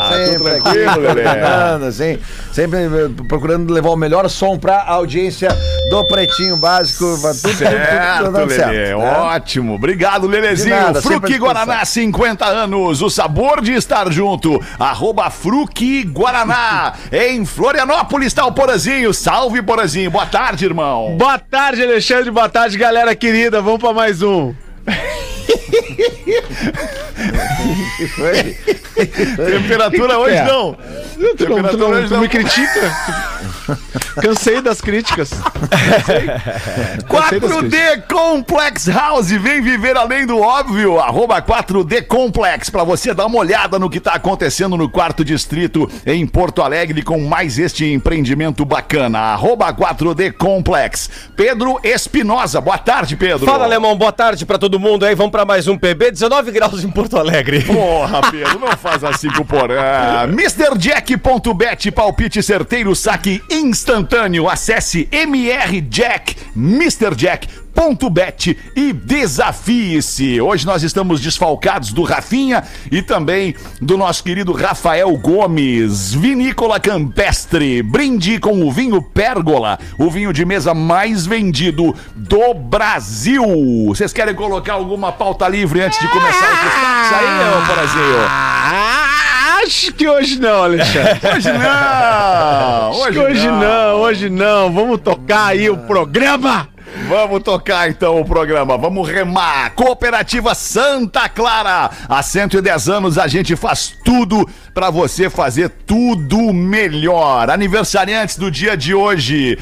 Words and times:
sempre 0.08 0.38
Tudo 0.38 0.44
tranquilo, 0.44 0.90
aqui. 0.90 1.04
Lele? 2.00 2.22
Sempre 2.52 2.80
eh, 2.80 3.08
procurando 3.28 3.72
levar 3.72 3.90
o 3.90 3.96
melhor 3.96 4.28
som 4.28 4.58
pra 4.58 4.82
audiência 4.84 5.48
do 5.90 6.04
Pretinho 6.04 6.56
Básico. 6.56 7.16
Tudo, 7.42 7.52
tudo, 7.56 7.58
tudo, 7.58 7.76
Certo, 7.76 8.18
tudo 8.18 8.32
dando 8.32 8.46
Lelê. 8.48 8.54
certo, 8.54 8.72
né? 8.72 8.94
Ótimo. 8.96 9.74
Obrigado, 9.74 10.26
Lelezinho. 10.26 10.74
Nada, 10.76 11.02
Fruque. 11.02 11.38
Guaraná, 11.38 11.84
50 11.84 12.44
anos. 12.46 13.02
O 13.02 13.10
sabor 13.10 13.60
de 13.60 13.72
estar 13.72 14.10
junto. 14.12 14.60
Arroba 14.78 15.28
Fruque 15.30 16.04
Guaraná. 16.04 16.92
em 17.12 17.44
Florianópolis 17.44 18.28
está 18.28 18.46
o 18.46 18.52
Porazinho. 18.52 19.12
Salve, 19.12 19.60
Porazinho. 19.62 20.10
Boa 20.10 20.26
tarde, 20.26 20.64
irmão. 20.64 21.16
Boa 21.18 21.38
tarde, 21.38 21.82
Alexandre. 21.82 22.30
Boa 22.30 22.48
tarde, 22.48 22.78
galera 22.78 23.14
querida. 23.16 23.60
Vamos 23.60 23.80
pra 23.80 23.92
mais 23.92 24.22
um. 24.22 24.54
Temperatura 29.36 30.18
hoje 30.18 30.36
É. 30.36 30.44
não. 30.44 30.74
Tu, 30.74 31.36
tu, 31.36 31.46
Temperatura 31.46 31.86
hoje 31.98 32.12
não. 32.12 32.20
me 32.20 32.28
critica? 32.28 32.92
Cansei 34.20 34.60
das 34.60 34.80
críticas. 34.80 35.30
Cansei 35.30 36.26
das 36.26 37.02
4D 37.08 38.02
Complex 38.08 38.88
House, 38.88 39.30
vem 39.30 39.60
viver 39.60 39.96
além 39.96 40.26
do 40.26 40.38
óbvio. 40.38 40.98
Arroba 40.98 41.40
4D 41.40 42.06
Complex, 42.06 42.70
pra 42.70 42.84
você 42.84 43.14
dar 43.14 43.26
uma 43.26 43.38
olhada 43.38 43.78
no 43.78 43.88
que 43.88 44.00
tá 44.00 44.12
acontecendo 44.12 44.76
no 44.76 44.88
quarto 44.88 45.24
distrito 45.24 45.90
em 46.06 46.26
Porto 46.26 46.62
Alegre 46.62 47.02
com 47.02 47.20
mais 47.20 47.58
este 47.58 47.90
empreendimento 47.92 48.64
bacana. 48.64 49.18
Arroba 49.18 49.72
4D 49.72 50.32
Complex. 50.32 51.10
Pedro 51.36 51.78
Espinosa, 51.82 52.60
boa 52.60 52.78
tarde, 52.78 53.16
Pedro. 53.16 53.46
Fala, 53.46 53.64
Alemão, 53.64 53.96
boa 53.96 54.12
tarde 54.12 54.44
pra 54.44 54.58
todo 54.58 54.78
mundo 54.78 55.04
aí. 55.04 55.14
Vamos 55.14 55.32
pra 55.32 55.44
mais 55.44 55.68
um 55.68 55.76
PB, 55.76 56.10
19 56.12 56.50
graus 56.50 56.84
em 56.84 56.90
Porto 56.90 57.16
Alegre. 57.16 57.62
Porra, 57.62 58.30
Pedro, 58.30 58.58
não 58.58 58.76
faz 58.76 59.04
assim 59.04 59.30
com 59.30 59.42
o 59.42 59.44
Porã. 59.44 60.26
MrJack.bet, 60.32 61.90
palpite 61.90 62.42
certeiro, 62.42 62.94
saque 62.94 63.42
instantâneo. 63.52 64.48
Acesse 64.48 65.08
MRJack, 65.12 66.36
MrJack.bet 66.56 67.62
e 68.74 68.92
desafie-se. 68.92 70.40
Hoje 70.40 70.66
nós 70.66 70.82
estamos 70.82 71.20
desfalcados 71.20 71.92
do 71.92 72.02
Rafinha 72.02 72.64
e 72.90 73.02
também 73.02 73.54
do 73.80 73.96
nosso 73.96 74.24
querido 74.24 74.52
Rafael 74.52 75.10
Gomes. 75.16 76.14
Vinícola 76.14 76.80
Campestre, 76.80 77.82
brinde 77.82 78.38
com 78.38 78.66
o 78.66 78.72
vinho 78.72 79.02
Pérgola, 79.02 79.78
o 79.98 80.10
vinho 80.10 80.32
de 80.32 80.44
mesa 80.44 80.74
mais 80.74 81.26
vendido 81.26 81.94
do 82.14 82.54
Brasil. 82.54 83.44
Vocês 83.88 84.12
querem 84.12 84.34
colocar 84.34 84.74
alguma 84.74 85.12
pauta 85.12 85.48
livre 85.48 85.80
antes 85.80 85.98
de 85.98 86.08
começar 86.08 86.52
os 86.52 86.60
destaques 86.60 87.12
aí, 87.12 87.62
ô 87.62 87.66
Porazinho? 87.66 89.11
Acho 89.64 89.92
que 89.92 90.08
hoje 90.08 90.40
não, 90.40 90.64
Alexandre. 90.64 91.20
Hoje 91.34 91.52
não! 91.52 93.12
Que 93.12 93.18
hoje 93.18 93.48
não, 93.48 94.00
hoje 94.00 94.30
não. 94.30 94.72
Vamos 94.72 95.00
tocar 95.00 95.46
aí 95.46 95.70
o 95.70 95.76
programa. 95.78 96.68
Vamos 97.08 97.42
tocar 97.42 97.88
então 97.88 98.20
o 98.20 98.24
programa, 98.24 98.76
vamos 98.76 99.08
remar. 99.08 99.70
Cooperativa 99.74 100.54
Santa 100.54 101.28
Clara. 101.28 101.90
Há 102.08 102.22
110 102.22 102.88
anos 102.88 103.18
a 103.18 103.26
gente 103.26 103.56
faz 103.56 103.94
tudo 104.04 104.48
pra 104.74 104.90
você 104.90 105.30
fazer 105.30 105.70
tudo 105.86 106.52
melhor. 106.52 107.50
Aniversariantes 107.50 108.36
do 108.36 108.50
dia 108.50 108.76
de 108.76 108.94
hoje. 108.94 109.58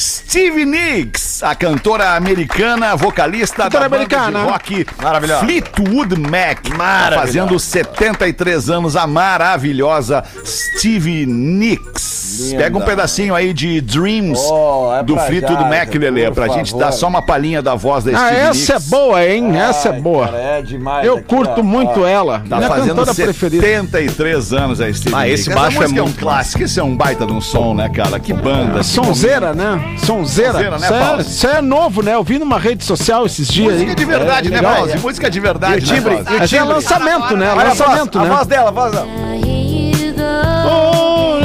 Stevie 0.00 0.64
Nicks, 0.64 1.42
a 1.42 1.54
cantora 1.54 2.16
americana, 2.16 2.96
vocalista 2.96 3.64
Cantora 3.64 3.82
da 3.84 3.88
banda 3.90 4.16
americana. 4.16 4.40
de 4.46 4.50
rock 4.50 4.86
Maravilhosa. 5.02 5.40
Fleetwood 5.44 6.18
Mac. 6.18 6.62
Tá 6.70 7.12
fazendo 7.16 7.58
73 7.58 8.70
anos, 8.70 8.96
a 8.96 9.06
maravilhosa 9.06 10.24
Stevie 10.42 11.26
Nicks. 11.26 12.18
Linda. 12.40 12.62
Pega 12.62 12.78
um 12.78 12.80
pedacinho 12.80 13.34
aí 13.34 13.52
de 13.52 13.80
Dreams 13.80 14.38
Oh, 14.50 14.94
é 14.94 15.02
do 15.02 15.16
Fleetwood 15.18 15.64
Mac, 15.64 15.92
Lelê, 15.94 16.30
pra 16.30 16.46
gente 16.48 16.70
favor. 16.70 16.84
dar 16.86 16.92
só 16.92 17.08
uma 17.08 17.20
palhinha 17.20 17.60
da 17.60 17.74
voz 17.74 18.04
da 18.04 18.12
Ah, 18.12 18.26
Stevie 18.28 18.40
essa 18.40 18.72
é 18.72 18.74
Nicks. 18.76 18.88
boa, 18.88 19.26
hein? 19.26 19.56
Essa 19.58 19.88
é 19.88 19.92
Ai, 19.92 20.00
boa. 20.00 20.26
cara, 20.26 20.38
é 20.38 20.62
demais 20.62 21.06
Eu 21.06 21.14
aqui, 21.16 21.24
curto 21.24 21.60
ó, 21.60 21.62
muito 21.62 22.00
ó. 22.02 22.06
ela. 22.06 22.42
Tá 22.48 22.56
Minha 22.56 22.68
fazendo 22.68 22.96
cantora 23.04 23.14
preferida. 23.14 23.66
73 23.66 24.52
anos 24.52 24.80
a 24.80 24.90
Stevie 24.92 25.14
Ah, 25.14 25.22
Nicks. 25.24 25.40
esse 25.40 25.50
Essa 25.50 25.60
baixo 25.60 25.82
é 25.82 25.84
é 25.84 25.88
um 25.88 25.92
muito 25.92 26.18
clássico, 26.18 26.62
esse 26.62 26.78
é 26.80 26.84
um 26.84 26.96
baita 26.96 27.26
de 27.26 27.32
um 27.32 27.40
som, 27.40 27.74
né, 27.74 27.88
cara? 27.90 28.18
Que 28.20 28.32
banda. 28.32 28.78
que 28.78 28.84
Sonzeira, 28.84 29.52
né? 29.52 29.89
Sonzeira. 29.98 30.52
Sonzeira, 30.52 30.78
né, 30.78 30.86
é- 30.86 31.00
Paulo? 31.04 31.20
Isso 31.22 31.46
é 31.46 31.62
novo, 31.62 32.02
né? 32.02 32.14
Eu 32.14 32.24
vi 32.24 32.38
numa 32.38 32.58
rede 32.58 32.84
social 32.84 33.26
esses 33.26 33.48
dias 33.48 33.72
Música 33.72 33.90
aí. 33.90 33.94
de 33.96 34.04
verdade, 34.04 34.48
É, 34.48 34.50
né, 34.50 34.56
legal. 34.56 34.74
Paulo? 34.76 35.00
Música 35.00 35.30
de 35.30 35.40
verdade, 35.40 35.74
E 35.74 35.78
o 35.78 35.82
timbre? 35.82 36.14
né? 36.16 36.24
E 36.26 36.34
o 36.34 36.42
é 36.42 36.46
timbre? 36.46 36.74
lançamento, 36.74 37.36
né? 37.36 37.52
Olha 37.52 37.62
a 37.62 37.64
voz, 37.74 37.78
Lançamento, 37.80 38.18
a 38.18 38.22
né? 38.24 38.30
voz 38.30 38.46
dela, 38.46 38.68
a 38.68 38.72
voz 38.72 38.92
dela. 38.92 39.06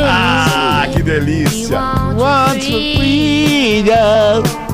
Ah, 0.08 0.88
que 0.92 1.02
delícia. 1.04 1.80
Want 2.18 2.64
freedom. 2.64 4.65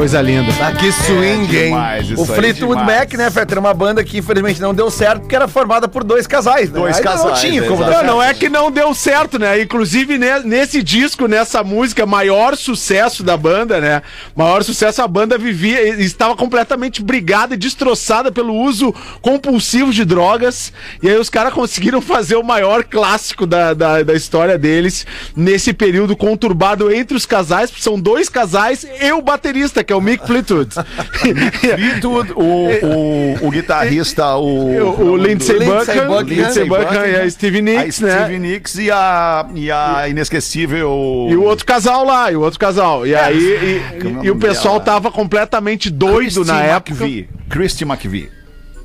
Coisa 0.00 0.22
linda. 0.22 0.50
Ah, 0.62 0.72
que 0.72 0.90
swing, 0.90 1.54
É 1.54 1.60
hein? 1.64 1.64
demais 1.66 2.10
o 2.12 2.24
Fleetwood. 2.24 2.82
Mac, 2.84 3.12
né, 3.12 3.30
Fetter? 3.30 3.58
Uma 3.58 3.74
banda 3.74 4.02
que 4.02 4.16
infelizmente 4.16 4.58
não 4.58 4.72
deu 4.72 4.90
certo 4.90 5.20
porque 5.20 5.36
era 5.36 5.46
formada 5.46 5.86
por 5.86 6.02
dois 6.02 6.26
casais, 6.26 6.70
né? 6.70 6.78
Dois 6.80 6.96
Aí 6.96 7.04
Não 7.04 7.12
casais, 7.12 7.40
tinha 7.40 7.62
como 7.64 7.84
Não, 7.84 8.02
não 8.02 8.22
é 8.22 8.32
que 8.32 8.48
não 8.48 8.70
deu 8.70 8.94
certo, 8.94 9.38
né? 9.38 9.60
Inclusive 9.60 10.16
ne- 10.16 10.40
nesse 10.40 10.82
disco, 10.82 11.26
nessa 11.28 11.62
música, 11.62 12.06
maior 12.06 12.56
sucesso 12.56 13.22
da 13.22 13.36
banda, 13.36 13.78
né? 13.78 14.00
Maior 14.34 14.64
sucesso, 14.64 15.02
a 15.02 15.06
banda 15.06 15.36
vivia, 15.36 15.86
estava 16.02 16.34
completamente 16.34 17.02
brigada 17.02 17.52
e 17.52 17.58
destroçada 17.58 18.32
pelo 18.32 18.54
uso 18.54 18.94
compulsivo 19.20 19.92
de 19.92 20.06
drogas. 20.06 20.72
E 21.02 21.10
aí 21.10 21.18
os 21.18 21.28
caras 21.28 21.52
conseguiram 21.52 22.00
fazer 22.00 22.36
o 22.36 22.42
maior 22.42 22.84
clássico 22.84 23.46
da, 23.46 23.74
da, 23.74 24.02
da 24.02 24.14
história 24.14 24.56
deles 24.56 25.06
nesse 25.36 25.74
período 25.74 26.16
conturbado 26.16 26.90
entre 26.90 27.14
os 27.14 27.26
casais, 27.26 27.68
porque 27.70 27.82
são 27.82 28.00
dois 28.00 28.30
casais 28.30 28.86
e 28.98 29.12
o 29.12 29.20
baterista, 29.20 29.84
que 29.90 29.92
é 29.92 29.96
o 29.96 30.00
Mick 30.00 30.24
Fleetwood. 30.24 30.72
Fleetwood, 30.72 32.32
o, 32.36 32.68
o, 33.42 33.48
o 33.48 33.50
guitarrista, 33.50 34.36
o... 34.36 34.68
o, 35.02 35.16
Lindsey. 35.16 35.58
Lindsey 35.58 36.06
Buckingham 36.06 37.06
e 37.08 37.16
a 37.16 37.28
Stevie 37.28 37.58
a 37.58 37.62
Nicks, 37.62 38.00
né? 38.00 38.20
Stevie 38.20 38.38
Nicks 38.38 38.74
e 38.76 38.88
a, 38.88 39.46
e 39.52 39.68
a 39.68 40.08
inesquecível... 40.08 41.26
E 41.28 41.34
o 41.34 41.42
outro 41.42 41.66
casal 41.66 42.04
lá, 42.04 42.30
e 42.30 42.36
o 42.36 42.40
outro 42.40 42.60
casal. 42.60 43.04
E 43.04 43.16
aí, 43.16 43.36
e, 43.36 44.00
Como 44.00 44.20
é 44.20 44.22
e- 44.22 44.26
e 44.26 44.30
o 44.30 44.36
pessoal 44.36 44.78
tava 44.80 45.10
completamente 45.10 45.90
doido 45.90 46.34
Christy 46.34 46.46
na 46.46 46.62
época. 46.62 47.04
McVie. 47.04 47.28
Christy 47.48 47.84
McVie. 47.84 48.39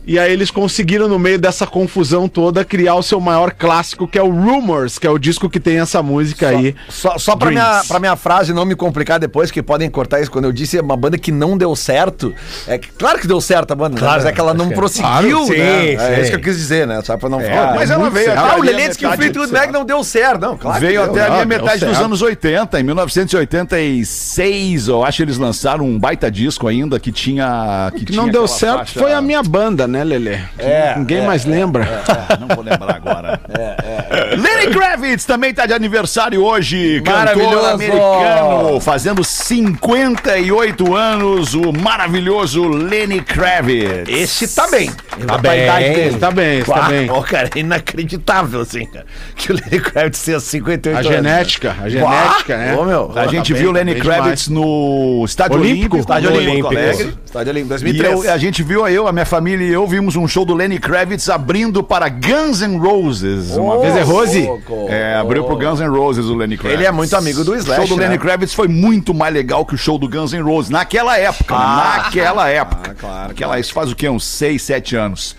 E 0.08 0.20
aí 0.20 0.32
eles 0.32 0.52
conseguiram, 0.52 1.08
no 1.08 1.18
meio 1.18 1.40
dessa 1.40 1.66
confusão 1.66 2.28
toda, 2.28 2.64
criar 2.64 2.96
o 2.96 3.02
seu 3.04 3.20
maior 3.20 3.52
clássico, 3.52 4.08
que 4.08 4.20
é 4.20 4.24
o 4.24 4.30
Rumors, 4.30 5.00
que 5.00 5.08
é 5.08 5.10
o 5.10 5.18
disco 5.18 5.50
que 5.50 5.60
tem 5.60 5.80
essa 5.80 6.04
música 6.04 6.50
aí. 6.50 6.76
Só, 6.90 7.18
só 7.18 7.36
pra, 7.36 7.50
minha, 7.50 7.82
pra 7.88 8.00
minha 8.00 8.16
frase 8.16 8.54
não 8.54 8.66
me 8.66 8.76
complicar 8.76 9.20
depois, 9.20 9.50
que 9.50 9.64
podem 9.64 9.90
cortar 9.90 10.22
isso, 10.22 10.30
quando 10.30 10.46
eu 10.46 10.52
disse 10.52 10.80
uma 10.80 10.96
banda 10.96 11.18
que 11.18 11.32
não 11.32 11.58
deu 11.58 11.76
certo, 11.76 12.34
é 12.68 12.78
que- 12.78 12.90
claro 12.92 13.20
que 13.20 13.28
deu 13.28 13.42
certo 13.42 13.72
a 13.72 13.76
banda, 13.76 14.00
né? 14.00 14.08
mas 14.08 14.26
é 14.26 14.32
que 14.32 14.40
ela 14.40 14.54
não 14.54 14.70
prosseguiu, 14.70 15.10
Claro, 15.10 15.46
sim, 15.48 15.58
né? 15.58 15.94
É 15.94 16.16
sim. 16.16 16.22
isso 16.22 16.30
que 16.32 16.36
eu 16.38 16.42
quis 16.42 16.58
dizer, 16.58 16.86
né? 16.88 17.02
Só 17.04 17.18
pra 17.18 17.30
não 17.30 17.40
falar. 17.40 17.76
mas 17.76 17.90
ela 17.90 18.10
veio 18.10 18.32
até 18.32 18.40
Ah, 18.40 18.56
o 18.58 18.62
ali 18.62 18.70
a 18.70 18.76
Lelensky 18.76 19.06
e 19.06 19.08
o 19.08 19.14
Fleetwood 19.14 19.52
Mac 19.52 19.72
não 19.72 19.86
deu 19.86 20.04
certo, 20.04 20.42
não, 20.42 20.58
claro. 20.58 20.80
que 20.80 20.86
Veio 20.86 21.02
deu. 21.02 21.12
até 21.12 21.22
a 21.22 21.38
deu 21.38 21.48
metade 21.48 21.80
dos 21.86 21.90
certo. 21.96 22.06
anos 22.06 22.22
80, 22.22 22.80
em 22.80 22.84
1986, 22.84 24.88
eu 24.88 25.04
acho 25.04 25.18
que 25.18 25.24
eles 25.24 25.38
lançaram 25.38 25.86
um 25.86 25.98
baita 26.00 26.30
disco 26.30 26.68
ainda 26.68 27.00
que 27.00 27.12
tinha. 27.12 27.92
Que 27.92 28.04
O 28.04 28.06
que 28.06 28.12
tinha 28.14 28.22
não 28.22 28.30
deu 28.30 28.48
certo 28.48 28.78
faixa- 28.80 29.00
foi 29.00 29.14
a 29.14 29.22
minha 29.22 29.42
banda, 29.44 29.88
né, 29.88 29.95
Lelê? 30.04 30.38
Que 30.58 30.64
É, 30.66 30.96
Ninguém 30.98 31.20
é, 31.20 31.26
mais 31.26 31.46
lembra. 31.46 32.04
Ah, 32.08 32.38
Não 32.40 32.48
vou 32.56 32.64
lembrar 32.64 32.96
agora. 32.96 33.40
Lenny 34.38 34.74
Kravitz 34.74 35.26
também 35.26 35.54
tá 35.54 35.66
de 35.66 35.74
aniversário 35.74 36.42
hoje. 36.44 37.02
Cantor 37.04 37.14
Maravilhoso. 37.20 37.66
americano, 37.68 38.80
fazendo 38.80 39.24
58 39.24 40.96
anos, 40.96 41.54
o 41.54 41.72
maravilhoso 41.72 42.68
Lenny 42.68 43.22
Kravitz. 43.22 44.08
Esse 44.10 44.48
tá 44.56 44.68
bem. 44.70 44.92
Tá 45.28 45.38
bem. 45.38 45.64
idade 45.64 45.90
dele. 45.94 46.18
Tá 46.18 46.32
bem, 46.32 46.64
tá 46.64 46.82
bem. 46.84 47.10
ó, 47.10 47.22
cara, 47.22 47.50
é 47.56 47.60
inacreditável, 47.60 48.62
assim, 48.62 48.86
cara. 48.86 49.06
Que 49.36 49.52
o 49.52 49.56
Lenny 49.56 49.80
Kravitz 49.82 50.24
tenha 50.24 50.40
58 50.40 50.96
A 50.96 51.00
anos. 51.00 51.12
genética, 51.16 51.76
a 51.82 51.90
genética, 51.90 52.58
né? 52.58 52.76
Ô, 52.76 52.84
meu. 52.86 53.12
A 53.16 53.28
gente 53.28 53.54
bem, 53.54 53.62
viu 53.62 53.72
o 53.72 53.74
tá 53.74 53.80
Lenny 53.80 53.94
bem 53.94 54.02
Kravitz 54.04 54.48
no 54.50 55.24
Estádio 55.26 55.58
Olímpico? 55.58 55.96
Olímpico. 55.96 55.98
Estádio 55.98 56.30
Olímpico. 56.34 56.74
Estádio 57.26 57.52
Olímpico, 57.52 57.76
E 57.76 57.94
2003. 57.94 58.26
eu- 58.26 58.32
a 58.34 58.38
gente 58.38 58.64
viu, 58.64 58.88
eu, 58.88 59.08
a 59.08 59.12
minha 59.14 59.26
família 59.26 59.66
e 59.66 59.72
eu 59.74 59.85
vimos 59.88 60.16
um 60.16 60.28
show 60.28 60.46
do 60.46 60.54
Lenny 60.54 60.80
Kravitz 60.80 61.30
abrindo 61.30 61.84
para 61.84 62.08
Guns 62.10 62.62
N' 62.62 62.78
Roses. 62.78 63.52
Uma 63.58 63.80
vez. 63.80 63.94
Guns 63.94 64.02
N' 64.08 64.12
Roses? 64.12 64.46
louco. 64.46 64.86
É, 64.90 65.16
abriu 65.16 65.44
pro 65.44 65.56
Guns 65.58 65.80
N' 65.80 65.88
Roses 65.90 66.26
o 66.26 66.36
Lenny 66.36 66.58
Kravitz. 66.58 66.80
Ele 66.80 66.88
é 66.88 66.92
muito 66.92 67.16
amigo 67.16 67.44
do 67.44 67.52
O 67.52 67.56
Slash, 67.56 67.88
show 67.88 67.96
do 67.98 68.02
né? 68.02 68.08
Lenny 68.08 68.20
Kravitz 68.20 68.54
foi 68.54 68.68
muito 68.68 69.14
mais 69.14 69.34
legal 69.34 69.66
que 69.66 69.76
o 69.76 69.78
show 69.78 69.98
do 69.98 70.08
Guns 70.10 70.34
N' 70.34 70.42
Roses. 70.42 70.70
Naquela 70.70 71.18
época, 71.18 71.54
Ah. 71.56 72.04
naquela 72.06 72.50
época. 72.50 72.96
claro, 73.00 73.32
Aquela, 73.32 73.60
Isso 73.60 73.74
faz 73.74 73.92
o 73.92 73.96
quê? 73.96 74.08
Uns 74.10 74.24
6, 74.26 74.62
7 74.62 74.96
anos. 74.96 75.36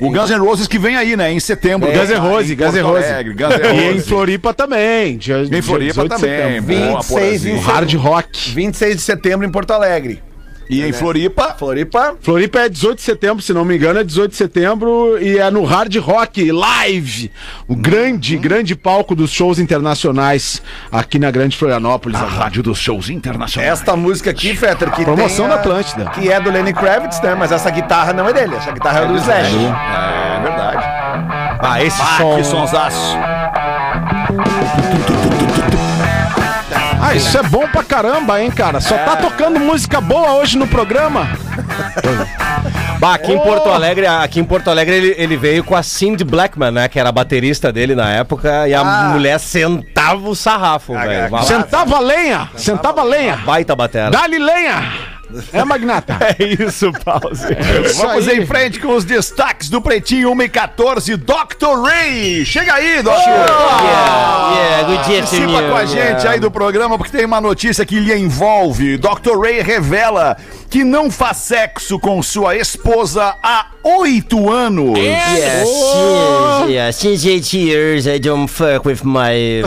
o 0.00 0.10
Guns 0.10 0.30
N' 0.30 0.38
Roses 0.38 0.66
que 0.68 0.78
vem 0.78 0.96
aí, 0.96 1.16
né? 1.16 1.32
Em 1.32 1.40
setembro. 1.40 1.90
Guns 1.90 2.08
N' 2.08 2.14
Roses, 2.18 2.54
Guns 2.56 2.74
N' 2.74 2.80
Roses. 2.82 3.06
E 3.10 3.96
em. 3.96 4.00
Floripa 4.00 4.54
também. 4.54 5.16
Dia, 5.18 5.42
Em 5.42 5.60
Floripa 5.62 6.04
18 6.04 6.14
de 6.14 6.20
também. 6.20 6.38
setembro. 6.38 6.74
Boa, 6.76 7.00
26 7.02 7.08
Porazinho. 7.08 7.56
em 7.56 7.60
Hard 7.60 7.94
Rock. 7.94 8.50
26 8.52 8.96
de 8.96 9.02
setembro 9.02 9.46
em 9.46 9.50
Porto 9.50 9.72
Alegre. 9.72 10.22
E 10.68 10.82
em 10.82 10.92
Floripa, 10.92 11.54
Floripa. 11.58 12.14
Floripa 12.20 12.60
é 12.60 12.68
18 12.68 12.96
de 12.96 13.02
setembro, 13.02 13.42
se 13.42 13.52
não 13.52 13.64
me 13.64 13.76
engano, 13.76 14.00
é 14.00 14.04
18 14.04 14.30
de 14.30 14.36
setembro 14.36 15.18
e 15.20 15.38
é 15.38 15.50
no 15.50 15.64
Hard 15.64 15.94
Rock 15.96 16.50
Live. 16.50 17.30
O 17.68 17.76
grande, 17.76 18.36
grande 18.38 18.74
palco 18.74 19.14
dos 19.14 19.30
shows 19.30 19.58
internacionais 19.58 20.62
aqui 20.90 21.18
na 21.18 21.30
Grande 21.30 21.56
Florianópolis. 21.56 22.18
a 22.20 22.24
rádio 22.26 22.62
dos 22.62 22.78
shows 22.78 23.10
internacionais. 23.10 23.72
Esta 23.72 23.94
música 23.96 24.30
aqui, 24.30 24.56
Fetter, 24.56 24.90
que 24.92 25.04
Promoção 25.04 25.46
tem 25.46 25.48
da 25.48 25.54
a- 25.54 25.58
Atlântida. 25.58 26.04
Que 26.10 26.30
é 26.30 26.40
do 26.40 26.50
Lenny 26.50 26.72
Kravitz, 26.72 27.20
né? 27.20 27.34
Mas 27.34 27.52
essa 27.52 27.70
guitarra 27.70 28.12
não 28.12 28.28
é 28.28 28.32
dele. 28.32 28.54
Essa 28.56 28.72
guitarra 28.72 29.00
é 29.00 29.06
do 29.06 29.16
Slash. 29.16 29.54
É 29.56 30.40
verdade. 30.42 30.84
Ah, 31.60 31.82
esse 31.84 32.00
Ah, 32.00 32.16
som. 32.18 32.36
que 32.36 32.44
sonsaço. 32.44 33.16
Ah, 37.14 37.16
isso 37.16 37.38
é 37.38 37.42
bom 37.44 37.68
pra 37.68 37.84
caramba, 37.84 38.42
hein, 38.42 38.50
cara? 38.50 38.80
Só 38.80 38.98
tá 38.98 39.14
tocando 39.16 39.60
música 39.60 40.00
boa 40.00 40.32
hoje 40.32 40.58
no 40.58 40.66
programa. 40.66 41.28
Bah, 42.98 43.14
aqui 43.14 43.32
em 43.32 43.38
Porto 43.38 43.68
Alegre, 43.68 44.06
aqui 44.06 44.40
em 44.40 44.44
Porto 44.44 44.68
Alegre 44.68 44.96
ele, 44.96 45.14
ele 45.16 45.36
veio 45.36 45.62
com 45.62 45.76
a 45.76 45.82
Cindy 45.82 46.24
Blackman, 46.24 46.72
né? 46.72 46.88
Que 46.88 46.98
era 46.98 47.10
a 47.10 47.12
baterista 47.12 47.72
dele 47.72 47.94
na 47.94 48.10
época, 48.10 48.66
e 48.68 48.74
a 48.74 48.82
mulher 49.12 49.38
sentava 49.38 50.28
o 50.28 50.34
sarrafo, 50.34 50.92
velho. 50.94 51.28
Uma 51.28 51.42
Sentava 51.42 52.00
lenha, 52.00 52.48
sentava 52.56 53.02
lenha. 53.02 53.36
baita 53.44 53.76
batera. 53.76 54.10
Dá-lhe 54.10 54.38
lenha. 54.38 54.82
É, 55.52 55.64
Magnata? 55.64 56.14
É 56.38 56.42
isso, 56.42 56.90
pause. 57.04 57.46
Vamos 57.96 58.28
aí. 58.28 58.38
em 58.38 58.46
frente 58.46 58.78
com 58.78 58.94
os 58.94 59.04
destaques 59.04 59.68
do 59.68 59.80
Pretinho 59.80 60.32
1 60.32 60.42
e 60.42 60.48
14. 60.48 61.16
Dr. 61.16 61.82
Ray! 61.84 62.44
Chega 62.44 62.74
aí, 62.74 63.02
Dr. 63.02 63.10
Yeah, 63.10 64.82
good 64.86 65.08
day 65.08 65.20
to 65.22 65.34
Participa 65.34 65.62
com 65.68 65.76
a 65.76 65.84
gente 65.84 66.28
aí 66.28 66.40
do 66.40 66.50
programa 66.50 66.96
porque 66.96 67.16
tem 67.16 67.26
uma 67.26 67.40
notícia 67.40 67.84
que 67.84 67.98
lhe 67.98 68.14
envolve. 68.14 68.96
Dr. 68.96 69.38
Ray 69.40 69.60
revela 69.62 70.36
que 70.70 70.82
não 70.84 71.10
faz 71.10 71.36
sexo 71.38 71.98
com 71.98 72.22
sua 72.22 72.56
esposa 72.56 73.36
há 73.42 73.66
oito 73.82 74.50
anos. 74.50 74.98
Yeah, 74.98 75.64
since, 75.64 76.72
yeah, 76.72 76.92
since 76.92 77.28
eight 77.28 77.52
years 77.56 78.06
I 78.06 78.18
don't 78.18 78.48
fuck 78.48 78.86
with 78.86 79.02
my 79.04 79.62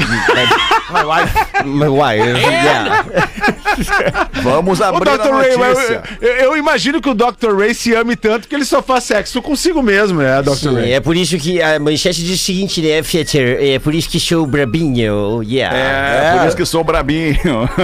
my, 0.91 1.03
wife. 1.03 1.63
My 1.65 1.87
wife, 1.89 2.41
yeah. 2.41 3.05
Vamos 4.41 4.79
Ô, 4.79 4.83
abrir 4.85 5.05
Dr. 5.17 5.31
a 5.33 5.37
Ray, 5.37 5.57
notícia. 5.57 6.03
eu, 6.21 6.27
eu- 6.29 6.35
eu 6.47 6.57
imagino 6.57 7.01
que 7.01 7.09
o 7.09 7.13
Dr. 7.13 7.55
Ray 7.57 7.73
se 7.73 7.93
ame 7.95 8.15
tanto 8.15 8.47
que 8.47 8.55
ele 8.55 8.65
só 8.65 8.81
faz 8.81 9.03
sexo 9.03 9.41
consigo 9.41 9.83
mesmo, 9.83 10.19
né, 10.21 10.41
Dr. 10.41 10.55
Sim, 10.55 10.75
Ray? 10.75 10.93
é 10.93 10.99
por 10.99 11.15
isso 11.15 11.37
que 11.37 11.61
a 11.61 11.79
manchete 11.79 12.23
diz 12.23 12.39
o 12.41 12.43
seguinte, 12.43 12.81
né, 12.81 13.03
Fieter? 13.03 13.57
É 13.61 13.79
por 13.79 13.93
isso 13.93 14.09
que 14.09 14.19
sou 14.19 14.45
brabinho, 14.45 15.43
yeah. 15.43 15.75
É, 15.77 16.37
por 16.39 16.47
isso 16.47 16.57
que 16.57 16.65
sou 16.65 16.83
brabinho. 16.83 17.37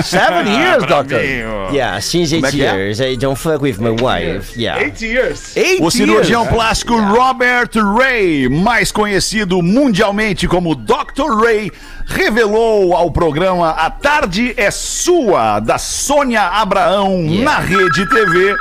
Seven 0.03 0.47
years, 0.57 0.79
Doctor. 0.79 1.05
Brabinho. 1.05 1.69
Yeah, 1.73 2.01
since 2.01 2.33
é 2.33 2.37
eight 2.39 2.51
que 2.51 2.63
é? 2.63 2.93
Years 3.03 3.13
I 3.13 3.15
don't 3.15 3.35
fuck 3.35 3.61
with 3.61 3.79
my 3.79 3.89
wife, 3.89 4.57
yeah. 4.57 4.79
years. 4.99 5.55
O 5.81 5.91
cirurgião 5.91 6.47
plástico 6.47 6.95
Robert 6.95 7.69
Ray, 7.75 8.47
mais 8.47 8.91
conhecido 8.91 9.61
mundialmente 9.61 10.47
como 10.47 10.75
Dr. 10.75 11.35
Ray, 11.41 11.71
revelou 12.05 12.95
ao 12.95 13.11
programa 13.11 13.71
A 13.71 13.89
Tarde 13.89 14.53
é 14.57 14.71
Sua, 14.71 15.59
da 15.59 15.77
Sônia 15.77 16.43
Abraão, 16.43 17.21
na 17.21 17.59
Rede 17.59 18.07
TV, 18.09 18.55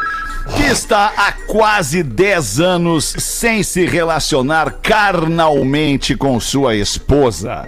que 0.57 0.63
está 0.65 1.13
há 1.17 1.33
quase 1.47 2.03
10 2.03 2.61
anos 2.61 3.15
sem 3.19 3.63
se 3.63 3.87
relacionar 3.87 4.79
carnalmente 4.83 6.17
com 6.17 6.39
sua 6.41 6.75
esposa. 6.75 7.67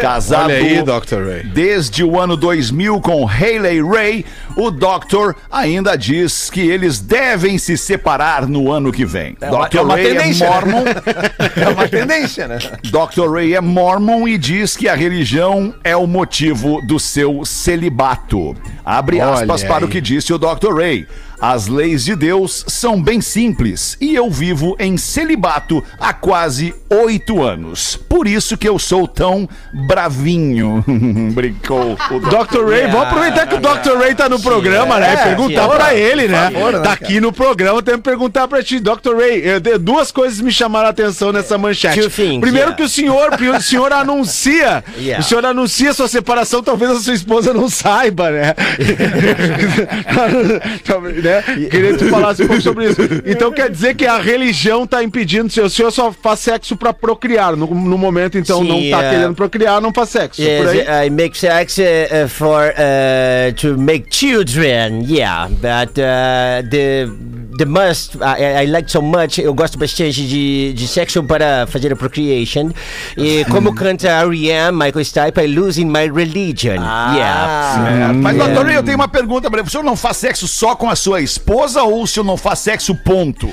Casado 0.00 0.50
aí, 0.50 0.82
Dr. 0.82 1.26
Ray. 1.26 1.42
Desde 1.44 2.04
o 2.04 2.18
ano 2.18 2.36
2000 2.36 3.00
com 3.00 3.26
Hayley 3.28 3.82
Ray, 3.82 4.24
o 4.56 4.70
Doctor 4.70 5.34
ainda 5.50 5.96
diz 5.96 6.50
que 6.50 6.60
eles 6.60 7.00
devem 7.00 7.58
se 7.58 7.76
separar 7.76 8.46
no 8.46 8.70
ano 8.70 8.92
que 8.92 9.04
vem. 9.04 9.36
uma- 9.42 9.68
Dr. 9.68 9.78
é 9.78 9.82
Ray 9.82 10.06
é 10.06 10.14
né? 10.14 10.34
mormon. 10.48 10.84
É 11.62 11.68
uma 11.68 11.88
tendência, 11.88 12.48
né? 12.48 12.58
Dr. 12.84 13.30
Ray 13.32 13.54
é 13.54 13.60
mormon 13.60 14.26
e 14.26 14.36
diz 14.38 14.76
que 14.76 14.88
a 14.88 14.94
religião 14.94 15.74
é 15.84 15.96
o 15.96 16.06
motivo 16.06 16.80
do 16.86 16.98
seu 16.98 17.44
celibato. 17.44 18.56
Abre 18.84 19.20
Olha 19.20 19.32
aspas 19.34 19.62
para 19.64 19.84
o 19.84 19.86
aí. 19.86 19.92
que 19.92 20.00
disse 20.00 20.32
o 20.32 20.38
Dr. 20.38 20.74
Ray. 20.74 21.06
As 21.42 21.66
leis 21.66 22.04
de 22.04 22.14
Deus 22.14 22.64
são 22.68 23.02
bem 23.02 23.20
simples 23.20 23.96
e 24.00 24.14
eu 24.14 24.30
vivo 24.30 24.76
em 24.78 24.96
celibato 24.96 25.82
há 25.98 26.14
quase 26.14 26.72
oito 26.88 27.42
anos. 27.42 27.96
Por 27.96 28.28
isso 28.28 28.56
que 28.56 28.68
eu 28.68 28.78
sou 28.78 29.08
tão 29.08 29.48
bravinho. 29.88 30.84
Brincou 31.34 31.98
o 32.12 32.20
Dr. 32.20 32.70
Ray, 32.70 32.86
vamos 32.86 33.08
aproveitar 33.08 33.48
que 33.48 33.56
o 33.56 33.58
Dr. 33.58 33.98
Ray 33.98 34.14
tá 34.14 34.28
no 34.28 34.38
programa, 34.38 35.00
né? 35.00 35.14
É, 35.14 35.34
Perguntar 35.34 35.68
pra 35.68 35.94
ele, 35.96 36.28
né? 36.28 36.48
favor, 36.52 36.72
né, 36.74 36.78
tá 36.78 36.92
aqui 36.92 37.20
no 37.20 37.32
programa, 37.32 37.82
tem 37.82 37.96
que 37.96 38.02
perguntar 38.02 38.46
pra 38.46 38.62
ti. 38.62 38.78
Dr. 38.78 39.16
Ray, 39.16 39.42
duas 39.80 40.12
coisas 40.12 40.40
me 40.40 40.52
chamaram 40.52 40.86
a 40.86 40.90
atenção 40.90 41.32
nessa 41.32 41.58
manchete. 41.58 42.08
Primeiro 42.40 42.76
que 42.76 42.84
o 42.84 42.88
senhor, 42.88 43.30
o 43.32 43.60
senhor 43.60 43.92
anuncia, 43.92 44.84
o 45.18 45.22
senhor 45.24 45.44
anuncia 45.44 45.92
sua 45.92 46.06
separação, 46.06 46.62
talvez 46.62 46.92
a 46.92 47.00
sua 47.00 47.14
esposa 47.14 47.52
não 47.52 47.68
saiba, 47.68 48.30
né? 48.30 48.54
Né? 51.32 51.68
Queria 51.70 51.92
que 51.92 51.98
tu 51.98 52.08
falasse 52.08 52.42
um 52.42 52.46
pouco 52.46 52.62
sobre 52.62 52.88
isso. 52.88 53.02
Então 53.24 53.50
quer 53.52 53.70
dizer 53.70 53.94
que 53.94 54.06
a 54.06 54.18
religião 54.18 54.86
tá 54.86 55.02
impedindo, 55.02 55.50
se 55.50 55.60
o 55.60 55.70
senhor 55.70 55.90
só 55.90 56.12
faz 56.12 56.40
sexo 56.40 56.76
pra 56.76 56.92
procriar, 56.92 57.56
no, 57.56 57.66
no 57.66 57.96
momento 57.96 58.36
então 58.36 58.60
Sim, 58.60 58.68
não 58.68 58.98
tá 58.98 59.04
é. 59.04 59.10
querendo 59.10 59.34
procriar, 59.34 59.80
não 59.80 59.92
faz 59.92 60.10
sexo. 60.10 60.42
por 60.42 60.68
aí. 60.68 60.78
Yes, 60.78 61.06
I 61.06 61.10
make 61.10 61.38
sex 61.38 61.78
uh, 61.78 61.82
uh, 61.82 62.28
for 62.28 62.72
uh, 62.72 63.52
to 63.54 63.78
make 63.78 64.08
children. 64.10 65.04
Yeah, 65.08 65.48
but 65.48 65.98
uh, 65.98 66.68
the 66.68 67.08
the 67.58 67.66
must 67.66 68.16
I, 68.16 68.62
I 68.62 68.66
like 68.66 68.90
so 68.90 69.00
much. 69.00 69.38
Eu 69.38 69.54
gosto 69.54 69.78
bastante 69.78 70.26
de, 70.26 70.72
de 70.72 70.88
sexo 70.88 71.22
para 71.22 71.66
fazer 71.66 71.92
a 71.92 71.96
procreation. 71.96 72.72
E 73.16 73.44
como 73.50 73.74
canta 73.74 74.08
R.E.M., 74.08 74.72
Michael 74.76 75.04
Stipe, 75.04 75.40
I 75.40 75.46
losing 75.46 75.86
my 75.86 76.10
religion. 76.10 76.76
Yeah. 77.14 78.08
É, 78.10 78.12
Mas, 78.12 78.36
doutor 78.36 78.70
eu 78.70 78.82
tenho 78.82 78.96
uma 78.96 79.08
pergunta 79.08 79.50
pra 79.50 79.60
ele. 79.60 79.68
O 79.68 79.70
senhor 79.70 79.82
não 79.84 79.96
faz 79.96 80.16
sexo 80.16 80.48
só 80.48 80.74
com 80.74 80.88
a 80.88 80.96
sua 80.96 81.21
esposa 81.22 81.82
ou 81.82 82.02
o 82.02 82.06
senhor 82.06 82.24
não 82.24 82.36
faz 82.36 82.60
sexo 82.60 82.94
ponto? 82.94 83.50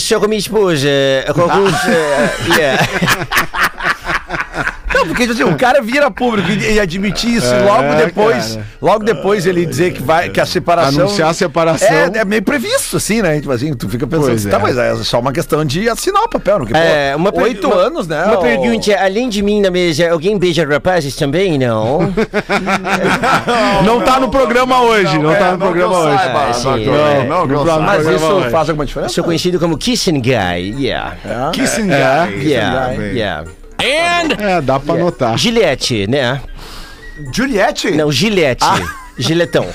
Só 0.00 0.20
com 0.20 0.28
minha 0.28 0.38
esposa, 0.38 0.88
com 1.34 1.42
alguns. 1.42 1.72
uh, 1.72 2.54
yeah. 2.56 2.86
Não, 5.04 5.08
porque 5.08 5.26
tipo 5.26 5.32
assim, 5.42 5.44
o 5.44 5.56
cara 5.56 5.80
vira 5.82 6.10
público 6.10 6.50
e, 6.50 6.74
e 6.74 6.80
admitir 6.80 7.34
isso, 7.36 7.54
e 7.54 7.58
logo 7.62 7.94
depois, 7.94 8.54
cara. 8.54 8.66
logo 8.80 9.04
depois 9.04 9.46
ele 9.46 9.64
dizer 9.66 9.92
que 9.92 10.02
vai 10.02 10.28
que 10.30 10.40
a 10.40 10.46
separação 10.46 11.04
Anunciar 11.04 11.30
a 11.30 11.34
separação. 11.34 11.88
É, 11.88 12.10
é 12.18 12.24
meio 12.24 12.42
previsto 12.42 12.96
assim, 12.96 13.20
né? 13.22 13.36
Tipo 13.40 13.52
assim, 13.52 13.74
tu 13.74 13.88
fica 13.88 14.06
pensando, 14.06 14.32
assim, 14.32 14.48
tá, 14.48 14.56
é. 14.58 14.60
mas 14.60 14.76
é 14.78 14.94
só 15.04 15.20
uma 15.20 15.32
questão 15.32 15.64
de 15.64 15.88
assinar 15.88 16.22
o 16.22 16.28
papel, 16.28 16.58
não 16.60 16.66
que 16.66 16.76
É, 16.76 17.12
pô, 17.12 17.18
uma 17.18 17.42
oito 17.42 17.66
uma- 17.66 17.76
anos, 17.76 18.06
né? 18.08 18.24
Uma 18.24 18.38
o- 18.38 18.42
pergunta, 18.42 18.96
além 19.00 19.28
de 19.28 19.42
mim 19.42 19.60
na 19.60 19.70
mesa, 19.70 20.10
alguém 20.10 20.38
beija 20.38 20.64
rapazes 20.66 21.14
também, 21.16 21.58
não? 21.58 22.12
Não 23.84 24.00
tá 24.00 24.18
no 24.20 24.28
programa 24.30 24.80
hoje, 24.82 25.18
não 25.18 25.34
tá 25.34 25.52
no 25.52 25.58
não 25.58 25.58
programa 25.58 25.98
hoje. 25.98 26.22
é. 26.24 27.24
não 27.26 27.64
saiba. 27.66 27.78
Mas 27.80 28.06
isso 28.06 28.24
hoje. 28.26 28.50
faz 28.50 28.68
alguma 28.68 28.86
diferença? 28.86 29.14
Sou 29.14 29.24
conhecido 29.24 29.58
como 29.58 29.76
Kissing 29.76 30.20
Guy, 30.20 30.74
yeah. 30.78 31.16
Kissing 31.52 31.90
É. 31.90 32.26
guy. 32.26 32.46
Yeah, 32.48 33.42
Bem. 33.42 33.54
Yeah. 33.84 34.52
É, 34.52 34.60
dá 34.60 34.80
pra 34.80 34.94
notar. 34.94 35.38
Gillette, 35.38 36.06
né? 36.06 36.40
Juliette? 37.32 37.90
Não, 37.92 38.10
Gillette. 38.10 38.64
Ah. 38.64 39.03
Giletão. 39.18 39.66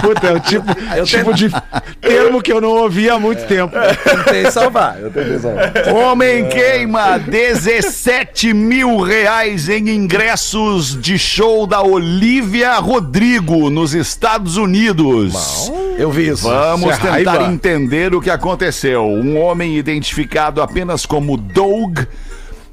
Puta, 0.00 0.26
é 0.28 0.32
o 0.32 0.40
tipo, 0.40 0.74
tipo 1.04 1.34
de 1.34 1.50
termo 2.00 2.42
que 2.42 2.52
eu 2.52 2.60
não 2.60 2.70
ouvia 2.70 3.14
há 3.14 3.18
muito 3.18 3.46
tempo. 3.46 3.74
tentei 4.04 4.50
salvar, 4.50 5.00
eu 5.00 5.10
tentei 5.10 5.38
salvar. 5.38 5.72
Homem 5.92 6.48
queima 6.48 7.18
17 7.18 8.52
mil 8.52 9.00
reais 9.00 9.68
em 9.68 9.88
ingressos 9.88 11.00
de 11.00 11.18
show 11.18 11.66
da 11.66 11.82
Olivia 11.82 12.74
Rodrigo 12.78 13.70
nos 13.70 13.94
Estados 13.94 14.56
Unidos. 14.56 15.70
Eu 15.96 16.10
vi 16.10 16.28
isso. 16.28 16.44
Vamos 16.44 16.90
é 16.90 16.96
tentar 16.96 17.32
raiva. 17.38 17.52
entender 17.52 18.14
o 18.14 18.20
que 18.20 18.30
aconteceu. 18.30 19.04
Um 19.04 19.40
homem 19.40 19.76
identificado 19.76 20.60
apenas 20.62 21.06
como 21.06 21.36
Doug 21.36 22.00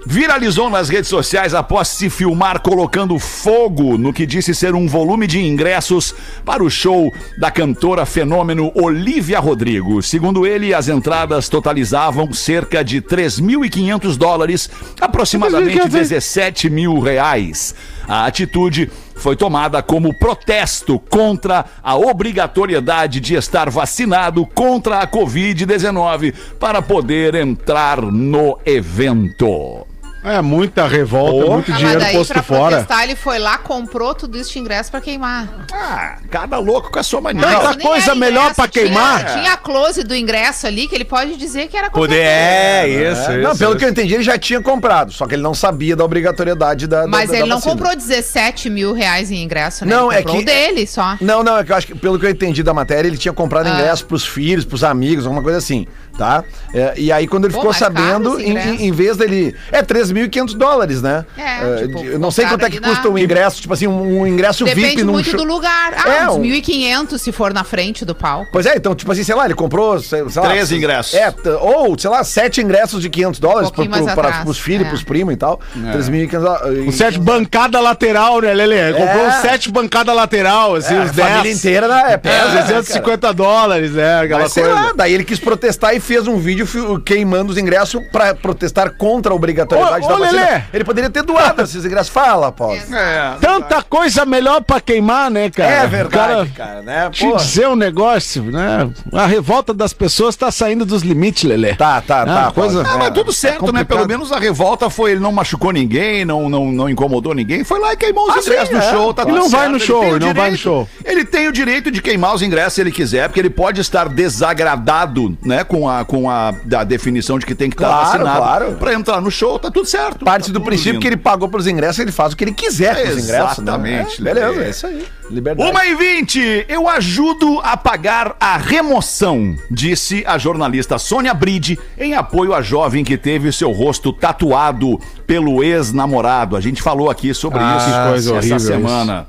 viralizou 0.06 0.70
nas 0.70 0.90
redes 0.90 1.10
sociais 1.10 1.54
após 1.54 1.88
se 1.88 2.10
filmar 2.10 2.62
colocando 2.62 3.18
fogo 3.20 3.98
no 3.98 4.12
que 4.14 4.26
disse 4.26 4.54
ser 4.54 4.74
um 4.74 4.88
volume 4.88 5.28
de 5.28 5.40
ingressos 5.40 6.14
para 6.44 6.64
o 6.64 6.70
show 6.70 7.12
da 7.38 7.52
cantora 7.52 8.06
fenômeno 8.06 8.72
Olivia 8.76 9.40
Rodrigo. 9.40 10.02
Segundo 10.02 10.46
ele, 10.46 10.74
as 10.74 10.88
entradas 10.88 11.50
totalizavam 11.50 12.34
cerca 12.34 12.84
de 12.84 13.02
3.500 13.02 14.18
dólares, 14.18 14.70
aproximadamente 15.00 15.80
3.500, 15.80 15.84
hein? 15.84 15.90
17 15.90 16.70
mil 16.70 17.00
reais. 17.00 17.76
A 18.08 18.26
atitude 18.26 18.90
foi 19.22 19.36
tomada 19.36 19.84
como 19.84 20.18
protesto 20.18 20.98
contra 20.98 21.64
a 21.84 21.96
obrigatoriedade 21.96 23.20
de 23.20 23.36
estar 23.36 23.70
vacinado 23.70 24.48
contra 24.48 24.98
a 24.98 25.08
Covid-19 25.08 26.34
para 26.60 26.82
poder 26.82 27.36
entrar 27.36 28.02
no 28.02 28.58
evento. 28.66 29.86
É 30.24 30.40
muita 30.42 30.88
revolta, 30.88 31.50
muito 31.52 31.68
Ah, 31.70 31.72
mas 31.72 31.78
dinheiro 31.80 32.00
daí, 32.00 32.16
posto 32.16 32.34
pra 32.34 32.44
fora. 32.44 32.70
protestar, 32.78 33.04
ele 33.04 33.16
foi 33.16 33.40
lá, 33.40 33.58
comprou 33.58 34.14
tudo 34.14 34.38
isso 34.38 34.52
de 34.54 34.60
ingresso 34.60 34.92
pra 34.92 35.02
queimar. 35.02 35.66
Ah, 35.74 36.18
cada 36.30 36.60
louco 36.60 36.92
com 36.92 37.00
a 37.00 37.04
sua 37.04 37.20
mania. 37.22 37.42
Nem 37.76 37.80
coisa 37.88 38.12
era 38.12 38.16
melhor 38.16 38.42
ingresso, 38.42 38.56
pra 38.56 38.68
tinha- 38.68 38.86
queimar? 38.86 39.26
Tinha 39.34 39.54
a 39.54 39.58
close 39.58 40.04
do 40.04 40.16
ingresso 40.16 40.68
ali 40.68 40.88
que 40.88 40.94
ele 40.94 41.06
pode 41.06 41.36
dizer 41.38 41.68
que 41.70 41.76
era 41.78 41.90
Poder, 41.90 42.18
é, 42.22 42.82
coisa. 42.84 43.00
isso, 43.22 43.32
É, 43.32 43.34
isso. 43.40 43.48
não, 43.50 43.58
pelo 43.58 43.72
isso. 43.72 43.80
que 43.80 43.86
eu 43.86 43.90
entendi, 43.90 44.14
ele 44.14 44.24
já 44.24 44.38
tinha 44.38 44.62
comprado, 44.62 45.12
só 45.12 45.26
que 45.26 45.34
ele 45.34 45.42
não 45.42 45.54
sabia 45.56 45.96
da 45.96 46.06
obrigatoriedade 46.06 46.86
da. 46.88 47.02
da- 47.02 47.08
Mas 47.08 47.30
da 47.32 47.38
ele 47.38 47.48
não 47.48 47.58
vacina. 47.58 47.74
comprou 47.74 47.96
17 47.96 48.70
mil 48.70 48.94
reais 48.94 49.32
em 49.32 49.42
ingresso, 49.44 49.86
né? 49.86 49.96
Não, 49.96 50.12
ele 50.12 50.22
é 50.22 50.24
que- 50.24 50.44
dele 50.46 50.86
só. 50.86 51.18
Não, 51.20 51.42
não, 51.44 51.58
é 51.58 51.64
que 51.64 51.72
eu 51.72 51.76
acho 51.76 51.88
que 51.88 51.96
pelo 51.96 52.20
que 52.20 52.26
eu 52.26 52.30
entendi 52.30 52.62
da 52.62 52.74
matéria, 52.76 53.08
ele 53.08 53.18
tinha 53.18 53.34
comprado 53.34 53.68
Ah. 53.68 53.74
ingresso 53.74 54.06
pros 54.06 54.24
filhos, 54.26 54.66
pros 54.66 54.84
amigos, 54.84 55.26
alguma 55.26 55.42
coisa 55.42 55.58
assim, 55.58 55.88
tá? 56.16 56.44
É, 56.74 56.94
e 56.96 57.12
aí 57.12 57.26
quando 57.28 57.46
ele 57.46 57.54
Pô, 57.54 57.60
ficou 57.62 57.74
sabendo, 57.74 58.40
em, 58.40 58.50
ingresso. 58.52 58.68
em- 58.70 58.86
em 58.88 58.92
vez 58.92 59.18
dele. 59.18 59.56
É 59.72 59.82
3.500 60.14 60.56
dólares, 60.56 61.02
né? 61.02 61.26
É, 61.38 61.78
tipo, 61.88 62.04
eu 62.04 62.20
não 62.20 62.32
sei 62.32 62.46
quanto 62.46 62.66
é 62.66 62.70
que 62.70 62.80
custa 62.80 63.04
na- 63.04 63.10
um 63.10 63.18
ingresso, 63.18 63.62
tipo 63.62 63.74
assim, 63.74 63.88
um, 63.88 64.22
um 64.22 64.28
ingresso 64.28 64.64
Depende 64.66 64.88
VIP 64.90 65.04
num 65.04 65.14
muito 65.14 65.30
show. 65.30 65.40
do 65.40 65.46
lugar. 65.46 65.94
Ah, 65.96 66.10
É, 66.10 66.30
uns 66.30 66.36
um- 66.36 66.42
1.500 66.42 67.22
se 67.22 67.32
for 67.32 67.54
na 67.54 67.64
frente 67.64 68.04
do 68.06 68.14
palco. 68.16 68.50
Pois 68.52 68.66
é, 68.66 68.76
então, 68.76 68.94
tipo 68.96 69.12
assim, 69.12 69.24
sei 69.24 69.36
lá, 69.36 69.46
ele 69.46 69.54
comprou, 69.56 70.00
sei, 70.00 70.28
sei 70.30 70.42
lá, 70.42 70.50
Três 70.50 70.72
ingressos. 70.72 71.14
É, 71.14 71.34
ou, 71.60 71.98
sei 71.98 72.10
lá, 72.10 72.24
sete 72.24 72.62
ingressos 72.62 73.02
de 73.02 73.10
500 73.10 73.40
dólares 73.40 73.70
Um 73.70 73.72
pro, 73.72 73.88
pro, 73.88 74.44
pros 74.44 74.60
filhos, 74.60 74.86
é. 74.86 74.90
pros 74.90 75.04
primos 75.04 75.34
e 75.34 75.38
tal. 75.38 75.60
3.500 75.94 76.42
dólares. 76.44 76.88
Um 76.88 76.92
sete 76.92 77.20
bancada 77.20 77.80
lateral, 77.80 78.42
né, 78.42 78.54
Lelê? 78.54 78.80
Ele 78.90 78.94
Comprou 78.98 79.26
É. 79.26 79.28
um 79.28 79.42
sete 79.42 79.72
bancada 79.72 80.14
lateral, 80.14 80.76
assim, 80.76 80.94
É, 80.96 81.02
a 81.02 81.06
10. 81.06 81.16
família 81.16 81.52
inteira, 81.54 81.88
né? 81.88 82.04
É, 82.10 82.14
É, 82.14 82.18
pesa, 82.18 82.36
né, 82.50 82.52
cara? 82.62 82.64
250 82.82 83.34
dólares, 83.34 83.92
né? 83.92 84.20
Aquela 84.22 84.42
Mas 84.42 84.52
sei 84.54 84.64
coisa. 84.64 84.80
lá, 84.80 84.94
daí 84.96 85.14
ele 85.14 85.24
quis 85.24 85.40
protestar 85.40 85.96
e 85.96 86.00
fez 86.00 86.28
um 86.28 86.38
vídeo 86.38 86.68
queimando 87.06 87.52
os 87.52 87.58
ingressos 87.58 88.02
pra 88.12 88.34
protestar 88.36 88.92
contra 88.98 89.32
a 89.32 89.36
obrigatoriedade 89.36 90.01
Ô, 90.06 90.08
da 90.10 90.18
vacina. 90.18 90.42
Lelê! 90.46 90.62
Ele 90.74 90.84
poderia 90.84 91.10
ter 91.10 91.24
doado 91.24 91.62
esses 91.62 91.84
ingressos. 91.86 92.10
Fala, 92.12 92.52
Paulo. 92.52 92.76
É. 92.76 93.34
Tanta 93.40 93.82
coisa 93.84 94.26
melhor 94.26 94.62
pra 94.62 94.80
queimar, 94.82 95.30
né, 95.30 95.50
cara? 95.50 95.72
É 95.72 95.88
verdade, 95.88 96.50
cara, 96.52 96.82
né? 96.82 97.10
Te 97.12 97.26
Pô. 97.26 97.36
dizer 97.38 97.68
um 97.68 97.76
negócio, 97.76 98.44
né? 98.44 98.90
A 99.14 99.26
revolta 99.26 99.74
das 99.74 99.94
pessoas 99.94 100.36
tá 100.36 100.52
saindo 100.52 100.86
dos 100.86 101.02
limites, 101.04 101.44
Lelê. 101.44 101.74
Tá, 101.76 102.02
tá, 102.02 102.26
tá. 102.26 102.48
Ah, 102.48 102.52
coisa- 102.52 102.84
Paulo. 102.84 102.96
Ah, 102.96 102.98
mas 103.00 103.08
É, 103.08 103.12
tudo 103.12 103.32
certo, 103.34 103.70
é 103.70 103.72
né? 103.72 103.84
Pelo 103.84 104.08
menos 104.08 104.32
a 104.32 104.40
revolta 104.40 104.90
foi, 104.90 105.12
ele 105.12 105.20
não 105.20 105.32
machucou 105.32 105.72
ninguém, 105.72 106.26
não, 106.26 106.50
não, 106.50 106.72
não 106.72 106.90
incomodou 106.90 107.34
ninguém. 107.34 107.64
Foi 107.64 107.80
lá 107.80 107.94
e 107.94 107.98
queimou 107.98 108.28
os 108.30 108.36
Ah, 108.36 108.40
ingressos 108.40 108.68
sim, 108.70 108.74
no 108.76 108.80
é. 108.82 108.92
show. 108.92 109.14
Tá 109.14 109.22
Ele 109.24 109.32
tudo 109.32 109.42
não 109.42 109.50
vai 109.50 109.60
certo, 109.62 109.72
no 109.72 109.78
ele 109.78 109.86
show, 109.86 110.02
não 110.04 110.10
vai 110.10 110.20
no 110.20 110.34
direito- 110.34 110.58
show. 110.58 110.90
Ele 111.06 111.26
tem 111.26 111.48
o 111.48 111.52
direito 111.52 111.92
de 111.92 112.02
queimar 112.02 112.34
os 112.34 112.42
ingressos 112.42 112.74
se 112.74 112.82
ele 112.82 112.92
quiser, 112.92 113.28
porque 113.28 113.40
ele 113.40 113.50
pode 113.50 113.80
estar 113.82 114.08
desagradado, 114.56 115.38
né? 115.44 115.64
Com 115.64 115.90
a, 115.90 116.04
com 116.06 116.30
a 116.30 116.52
da 116.64 116.84
definição 116.84 117.40
de 117.40 117.46
que 117.46 117.56
tem 117.56 117.70
que 117.70 117.76
estar 117.76 117.88
Claro, 117.88 118.06
vacinado 118.06 118.38
claro. 118.38 118.72
pra 118.80 118.94
entrar 118.94 119.22
no 119.22 119.32
show. 119.32 119.58
Tá 119.60 119.70
tudo 119.72 119.86
certo. 119.86 119.91
Parte 120.24 120.48
tá 120.48 120.54
do 120.54 120.62
princípio 120.62 120.94
lindo. 120.94 121.02
que 121.02 121.08
ele 121.08 121.18
pagou 121.18 121.48
pelos 121.50 121.68
ingressos, 121.68 122.00
ele 122.00 122.12
faz 122.12 122.34
o 122.34 122.36
que 122.38 122.44
ele 122.44 122.54
quiser 122.54 122.96
com 122.96 123.02
os 123.02 123.24
ingressos. 123.24 123.28
né? 123.30 123.42
Exatamente, 123.72 124.22
É, 124.22 124.24
beleza, 124.24 124.64
é 124.66 124.70
isso 124.70 124.88
aí. 124.88 125.06
Liberdade. 125.30 125.70
Uma 125.70 125.86
e 125.86 125.96
vinte, 125.96 126.66
eu 126.68 126.90
ajudo 126.90 127.60
a 127.64 127.78
pagar 127.78 128.36
a 128.40 128.58
remoção, 128.58 129.56
disse 129.70 130.24
a 130.28 130.38
jornalista 130.38 130.98
Sônia 130.98 131.34
Bride, 131.34 131.80
em 131.98 132.14
apoio 132.14 132.54
à 132.54 132.62
jovem 132.62 133.04
que 133.04 133.18
teve 133.18 133.52
seu 133.52 133.72
rosto 133.72 134.12
tatuado 134.12 135.00
pelo 135.26 135.64
ex-namorado. 135.64 136.56
A 136.58 136.62
gente 136.62 136.82
falou 136.82 137.10
aqui 137.10 137.34
sobre 137.34 137.60
Ah, 137.62 137.78
isso 138.18 138.30
essa 138.30 138.34
horrível 138.36 138.60
semana. 138.60 139.28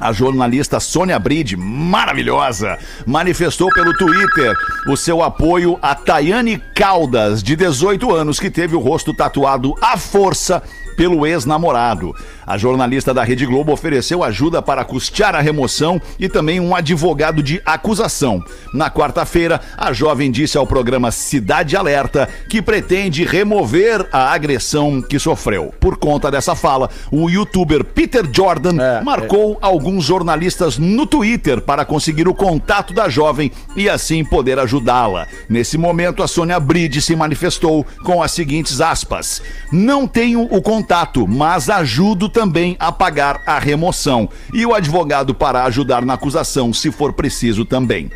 A 0.00 0.12
jornalista 0.12 0.78
Sônia 0.78 1.18
Bride, 1.18 1.56
maravilhosa, 1.56 2.78
manifestou 3.04 3.68
pelo 3.70 3.92
Twitter 3.96 4.54
o 4.86 4.96
seu 4.96 5.22
apoio 5.22 5.78
a 5.82 5.94
Tayane 5.94 6.62
Caldas, 6.74 7.42
de 7.42 7.56
18 7.56 8.14
anos, 8.14 8.38
que 8.38 8.50
teve 8.50 8.76
o 8.76 8.80
rosto 8.80 9.12
tatuado 9.12 9.74
à 9.80 9.96
força 9.96 10.62
pelo 10.96 11.26
ex-namorado. 11.26 12.14
A 12.48 12.56
jornalista 12.56 13.12
da 13.12 13.22
Rede 13.22 13.44
Globo 13.44 13.72
ofereceu 13.72 14.24
ajuda 14.24 14.62
para 14.62 14.82
custear 14.82 15.34
a 15.34 15.40
remoção 15.42 16.00
e 16.18 16.30
também 16.30 16.58
um 16.58 16.74
advogado 16.74 17.42
de 17.42 17.60
acusação. 17.62 18.42
Na 18.72 18.90
quarta-feira, 18.90 19.60
a 19.76 19.92
jovem 19.92 20.30
disse 20.30 20.56
ao 20.56 20.66
programa 20.66 21.10
Cidade 21.10 21.76
Alerta 21.76 22.26
que 22.48 22.62
pretende 22.62 23.22
remover 23.22 24.08
a 24.10 24.32
agressão 24.32 25.02
que 25.02 25.18
sofreu. 25.18 25.74
Por 25.78 25.98
conta 25.98 26.30
dessa 26.30 26.54
fala, 26.54 26.88
o 27.12 27.28
youtuber 27.28 27.84
Peter 27.84 28.26
Jordan 28.32 28.78
É, 28.80 29.02
marcou 29.02 29.58
alguns 29.60 30.06
jornalistas 30.06 30.78
no 30.78 31.04
Twitter 31.04 31.60
para 31.60 31.84
conseguir 31.84 32.28
o 32.28 32.34
contato 32.34 32.94
da 32.94 33.10
jovem 33.10 33.52
e 33.76 33.90
assim 33.90 34.24
poder 34.24 34.58
ajudá-la. 34.58 35.26
Nesse 35.50 35.76
momento, 35.76 36.22
a 36.22 36.26
Sônia 36.26 36.58
Bride 36.58 37.02
se 37.02 37.14
manifestou 37.14 37.84
com 38.02 38.22
as 38.22 38.32
seguintes 38.32 38.80
aspas: 38.80 39.42
Não 39.70 40.06
tenho 40.06 40.44
o 40.50 40.62
contato, 40.62 41.28
mas 41.28 41.68
ajudo 41.68 42.30
também 42.38 42.76
a 42.78 42.92
pagar 42.92 43.42
a 43.44 43.58
remoção. 43.58 44.28
E 44.54 44.64
o 44.64 44.72
advogado 44.72 45.34
para 45.34 45.64
ajudar 45.64 46.04
na 46.04 46.14
acusação, 46.14 46.72
se 46.72 46.92
for 46.92 47.12
preciso 47.12 47.64
também. 47.64 48.12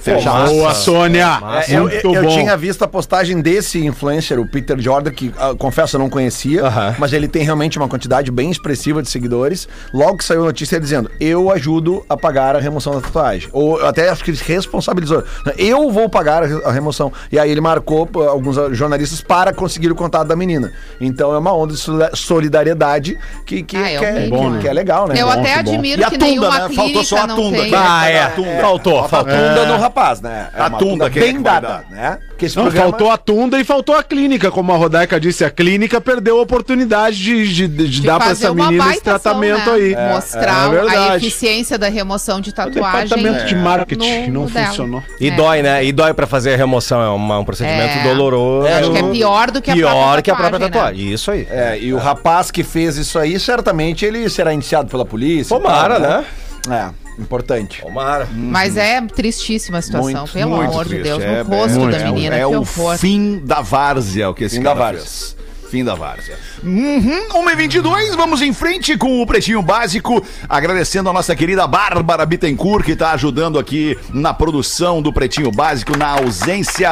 Fecha 0.00 0.30
aspas. 0.30 0.50
Boa, 0.50 0.74
Sônia! 0.74 1.38
É, 1.68 1.74
eu, 1.76 1.88
eu 1.88 2.22
bom. 2.22 2.28
tinha 2.28 2.56
visto 2.56 2.82
a 2.82 2.88
postagem 2.88 3.40
desse 3.40 3.84
influencer, 3.84 4.38
o 4.40 4.46
Peter 4.48 4.78
Jordan, 4.80 5.10
que 5.10 5.32
ah, 5.38 5.54
confesso 5.58 5.96
eu 5.96 6.00
não 6.00 6.08
conhecia, 6.10 6.62
mas 6.98 7.12
ele 7.12 7.28
tem 7.28 7.42
realmente 7.44 7.76
uma 7.78 7.88
quantidade 7.88 8.30
bem 8.30 8.50
expressiva 8.50 9.02
de 9.02 9.08
seguidores. 9.10 9.68
Logo 9.92 10.16
que 10.18 10.24
saiu 10.24 10.42
a 10.42 10.46
notícia 10.46 10.80
dizendo: 10.80 11.10
Eu 11.20 11.50
ajudo 11.50 12.04
a 12.08 12.16
pagar 12.16 12.56
a 12.56 12.60
remoção 12.60 12.94
da 12.94 13.00
tatuagem. 13.00 13.48
Ou 13.52 13.78
eu 13.78 13.86
até 13.86 14.08
acho 14.08 14.24
que 14.24 14.30
ele 14.30 14.38
se 14.38 14.44
responsabilizou. 14.52 15.22
Eu 15.58 15.90
vou 15.90 16.08
pagar 16.08 16.42
a 16.42 16.46
re- 16.46 16.62
a 16.64 16.72
remoção. 16.72 17.12
E 17.30 17.38
aí 17.38 17.50
ele 17.50 17.60
marcou 17.60 18.06
pô, 18.06 18.22
alguns 18.22 18.56
ah, 18.58 18.68
jornalistas 18.72 19.20
para 19.20 19.52
conseguir 19.52 19.90
o 19.90 19.94
contato 19.94 20.26
da 20.28 20.36
menina. 20.36 20.72
Então 21.00 21.34
é 21.34 21.38
uma 21.38 21.52
onda 21.54 21.74
de 21.74 21.78
solida- 21.78 22.10
solidariedade 22.14 23.18
que, 23.46 23.62
que, 23.62 23.76
Ah, 23.76 23.90
é 23.90 23.98
que, 23.98 24.04
é, 24.04 24.10
horrível, 24.12 24.38
que- 24.38 24.48
né? 24.50 24.58
que 24.60 24.68
é 24.68 24.72
legal, 24.72 25.06
né? 25.08 25.14
Eu 25.20 25.26
Bom, 25.26 25.32
até 25.32 25.42
que 25.58 25.62
bom. 25.64 25.70
admiro 25.72 26.00
E 26.00 26.04
a 26.04 26.10
que 26.10 26.18
tunda, 26.18 26.26
nenhuma 26.30 26.68
né? 26.68 26.74
Faltou 26.74 27.04
só 27.04 27.16
a 27.18 27.26
não 27.26 27.36
tunda. 27.36 27.58
Ah, 27.74 28.08
é. 28.08 28.26
Tunda. 28.30 28.60
Faltou, 28.60 28.92
Falta 28.94 29.04
a 29.04 29.08
faltou. 29.08 29.32
tunda 29.34 29.66
no 29.66 29.76
rapaz, 29.90 30.20
né? 30.20 30.48
É 30.54 30.62
A 30.62 30.70
tunda, 30.70 31.10
quem 31.10 31.22
é 31.22 31.24
bem 31.26 31.36
que 31.36 31.42
dada, 31.42 31.84
né? 31.90 32.18
Porque 32.28 32.46
esse 32.46 32.56
Não, 32.56 32.64
programa- 32.64 32.90
faltou 32.90 33.10
a 33.10 33.16
tunda 33.18 33.60
e 33.60 33.64
faltou 33.64 33.94
a 33.94 34.02
clínica, 34.02 34.50
como 34.50 34.72
a 34.72 34.76
Rodaica 34.76 35.20
disse. 35.20 35.44
A 35.44 35.50
clínica 35.50 36.00
perdeu 36.00 36.38
a 36.38 36.42
oportunidade 36.42 37.16
de, 37.18 37.46
de, 37.52 37.68
de 37.68 37.88
De 37.88 38.06
dar 38.06 38.16
pra 38.18 38.28
fazer 38.28 38.46
essa 38.46 38.54
menina 38.54 38.90
esse 38.92 39.02
tratamento 39.02 39.70
né? 39.70 39.76
aí. 39.76 39.96
Mostrar 40.14 40.42
é 40.74 40.78
a 40.78 40.82
verdade. 40.84 41.26
eficiência 41.26 41.76
da 41.78 41.88
remoção 41.88 42.40
de 42.40 42.52
tatuagem. 42.52 43.08
Departamento 43.08 43.44
de 43.46 43.54
marketing 43.56 44.26
no- 44.28 44.32
não 44.32 44.42
no 44.44 44.50
dela. 44.50 44.66
funcionou. 44.68 45.02
E 45.20 45.28
É. 45.28 45.30
dói, 45.36 45.62
né? 45.62 45.84
E 45.84 45.92
dói 45.92 46.14
pra 46.14 46.26
fazer 46.26 46.54
a 46.54 46.56
remoção. 46.56 47.02
É 47.02 47.08
uma- 47.08 47.38
um 47.40 47.44
procedimento 47.44 47.98
É. 47.98 48.02
doloroso. 48.04 48.68
Acho 48.68 48.92
que 48.92 48.98
é 48.98 49.02
pior 49.10 49.50
do 49.50 49.60
que 49.60 49.70
a 49.70 49.74
Pior 49.74 49.90
própria 49.92 50.22
que 50.22 50.30
a 50.30 50.36
própria 50.36 50.60
tatuagem, 50.60 51.06
né? 51.06 51.12
Isso 51.12 51.30
aí. 51.30 51.46
É, 51.50 51.78
e 51.78 51.92
o 51.92 51.98
rapaz 51.98 52.50
que 52.50 52.62
fez 52.64 52.96
isso 52.96 53.18
aí, 53.18 53.38
certamente 53.38 54.04
ele 54.04 54.28
será 54.30 54.54
indiciado 54.54 54.88
pela 54.88 55.04
polícia. 55.04 55.54
Tomara, 55.56 56.00
tal, 56.00 56.08
né? 56.10 56.24
É, 56.70 56.88
importante. 57.18 57.80
Tomara. 57.82 58.28
Mas 58.32 58.76
é 58.76 59.00
tristíssima 59.02 59.78
a 59.78 59.82
situação, 59.82 60.20
Muito, 60.20 60.32
pelo 60.32 60.56
Muito 60.56 60.70
amor 60.70 60.84
de 60.84 60.90
triste, 60.90 61.04
Deus. 61.04 61.22
é, 61.22 61.42
no 61.44 61.50
rosto 61.50 61.88
é, 61.88 61.90
da 61.90 61.98
é, 61.98 62.04
menina, 62.04 62.36
É 62.36 62.38
que 62.40 62.44
o 62.46 62.60
horror. 62.60 62.98
fim 62.98 63.40
da 63.44 63.60
várzea, 63.60 64.30
o 64.30 64.34
que 64.34 64.44
esse 64.44 64.56
Fim 64.56 64.62
cara 64.62 64.74
da 64.74 64.84
várzea. 64.84 65.00
fez. 65.02 65.40
Fim 65.70 65.84
da 65.84 65.94
várzea. 65.94 66.36
Uhum, 66.64 67.28
1h22, 67.44 68.16
vamos 68.16 68.42
em 68.42 68.52
frente 68.52 68.96
com 68.98 69.22
o 69.22 69.26
Pretinho 69.26 69.62
Básico. 69.62 70.20
Agradecendo 70.48 71.08
a 71.08 71.12
nossa 71.12 71.36
querida 71.36 71.64
Bárbara 71.64 72.26
Bittencourt, 72.26 72.84
que 72.84 72.90
está 72.92 73.12
ajudando 73.12 73.56
aqui 73.56 73.96
na 74.12 74.34
produção 74.34 75.00
do 75.00 75.12
Pretinho 75.12 75.52
Básico, 75.52 75.96
na 75.96 76.08
ausência 76.08 76.90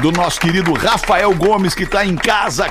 do 0.00 0.12
nosso 0.12 0.38
querido 0.40 0.72
Rafael 0.72 1.34
Gomes, 1.34 1.74
que 1.74 1.82
está 1.82 2.06
em 2.06 2.14
casa. 2.14 2.70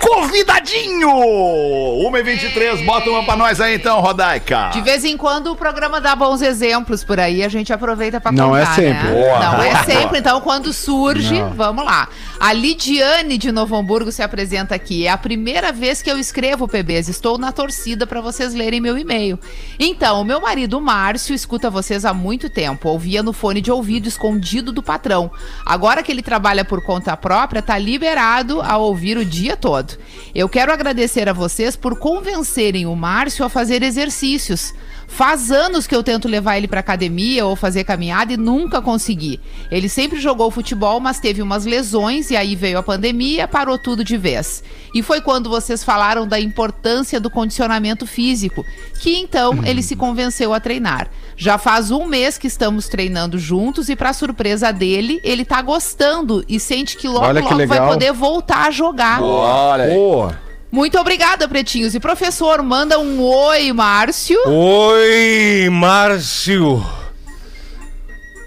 Convidadinho! 0.00 1.08
1h23, 1.08 2.84
bota 2.84 3.10
uma 3.10 3.24
pra 3.24 3.36
nós 3.36 3.60
aí 3.60 3.74
então, 3.76 4.00
Rodaica. 4.00 4.70
De 4.72 4.80
vez 4.80 5.04
em 5.04 5.16
quando 5.16 5.50
o 5.52 5.56
programa 5.56 6.00
dá 6.00 6.14
bons 6.14 6.42
exemplos 6.42 7.02
por 7.04 7.18
aí, 7.18 7.42
a 7.42 7.48
gente 7.48 7.72
aproveita 7.72 8.20
pra 8.20 8.32
Não 8.32 8.50
contar, 8.50 8.60
é 8.62 8.66
sempre. 8.74 9.08
né? 9.08 9.10
Boa, 9.12 9.38
Não 9.38 9.50
boa, 9.56 9.66
é 9.66 9.72
boa. 9.72 9.84
sempre, 9.84 10.18
então 10.18 10.40
quando 10.40 10.72
surge, 10.72 11.42
vamos 11.54 11.84
lá. 11.84 12.08
A 12.38 12.52
Lidiane 12.52 13.38
de 13.38 13.50
Novo 13.52 13.76
Hamburgo 13.76 14.10
se 14.12 14.22
apresenta 14.22 14.74
aqui. 14.74 15.06
É 15.06 15.10
a 15.10 15.16
primeira 15.18 15.72
vez 15.72 16.02
que 16.02 16.10
eu 16.10 16.18
escrevo 16.18 16.68
PBs. 16.68 17.08
Estou 17.08 17.38
na 17.38 17.52
torcida 17.52 18.06
pra 18.06 18.20
vocês 18.20 18.54
lerem 18.54 18.80
meu 18.80 18.98
e-mail. 18.98 19.38
Então, 19.78 20.20
o 20.20 20.24
meu 20.24 20.40
marido 20.40 20.80
Márcio 20.80 21.34
escuta 21.34 21.70
vocês 21.70 22.04
há 22.04 22.12
muito 22.12 22.50
tempo. 22.50 22.88
Ouvia 22.88 23.22
no 23.22 23.32
fone 23.32 23.60
de 23.60 23.70
ouvido 23.70 24.08
escondido 24.08 24.72
do 24.72 24.82
patrão. 24.82 25.30
Agora 25.64 26.02
que 26.02 26.12
ele 26.12 26.22
trabalha 26.22 26.64
por 26.64 26.82
conta 26.84 27.16
própria, 27.16 27.62
tá 27.62 27.78
liberado 27.78 28.60
a 28.60 28.76
ouvir 28.76 29.16
o 29.16 29.24
dia 29.24 29.56
todo. 29.56 29.93
Eu 30.34 30.48
quero 30.48 30.72
agradecer 30.72 31.28
a 31.28 31.32
vocês 31.32 31.76
por 31.76 31.98
convencerem 31.98 32.86
o 32.86 32.94
Márcio 32.94 33.44
a 33.44 33.48
fazer 33.48 33.82
exercícios. 33.82 34.74
Faz 35.14 35.52
anos 35.52 35.86
que 35.86 35.94
eu 35.94 36.02
tento 36.02 36.26
levar 36.26 36.56
ele 36.56 36.66
pra 36.66 36.80
academia 36.80 37.46
ou 37.46 37.54
fazer 37.54 37.84
caminhada 37.84 38.32
e 38.32 38.36
nunca 38.36 38.82
consegui. 38.82 39.38
Ele 39.70 39.88
sempre 39.88 40.18
jogou 40.18 40.50
futebol, 40.50 40.98
mas 40.98 41.20
teve 41.20 41.40
umas 41.40 41.64
lesões 41.64 42.32
e 42.32 42.36
aí 42.36 42.56
veio 42.56 42.78
a 42.78 42.82
pandemia, 42.82 43.46
parou 43.46 43.78
tudo 43.78 44.02
de 44.02 44.16
vez. 44.16 44.64
E 44.92 45.04
foi 45.04 45.20
quando 45.20 45.48
vocês 45.48 45.84
falaram 45.84 46.26
da 46.26 46.40
importância 46.40 47.20
do 47.20 47.30
condicionamento 47.30 48.08
físico, 48.08 48.66
que 48.98 49.16
então 49.16 49.64
ele 49.64 49.84
se 49.84 49.94
convenceu 49.94 50.52
a 50.52 50.58
treinar. 50.58 51.08
Já 51.36 51.58
faz 51.58 51.92
um 51.92 52.06
mês 52.06 52.36
que 52.36 52.48
estamos 52.48 52.88
treinando 52.88 53.38
juntos 53.38 53.88
e, 53.88 53.94
pra 53.94 54.12
surpresa 54.12 54.72
dele, 54.72 55.20
ele 55.22 55.44
tá 55.44 55.62
gostando 55.62 56.44
e 56.48 56.58
sente 56.58 56.96
que 56.96 57.06
logo, 57.06 57.24
Olha 57.24 57.40
que 57.40 57.54
logo 57.54 57.66
vai 57.68 57.78
legal. 57.78 57.88
poder 57.88 58.12
voltar 58.12 58.66
a 58.66 58.70
jogar. 58.72 59.22
Olha. 59.22 59.94
Boa. 59.94 60.43
Muito 60.74 60.98
obrigada, 60.98 61.46
pretinhos. 61.46 61.94
E 61.94 62.00
professor, 62.00 62.60
manda 62.60 62.98
um 62.98 63.22
oi, 63.22 63.72
Márcio. 63.72 64.36
Oi, 64.44 65.68
Márcio. 65.70 66.84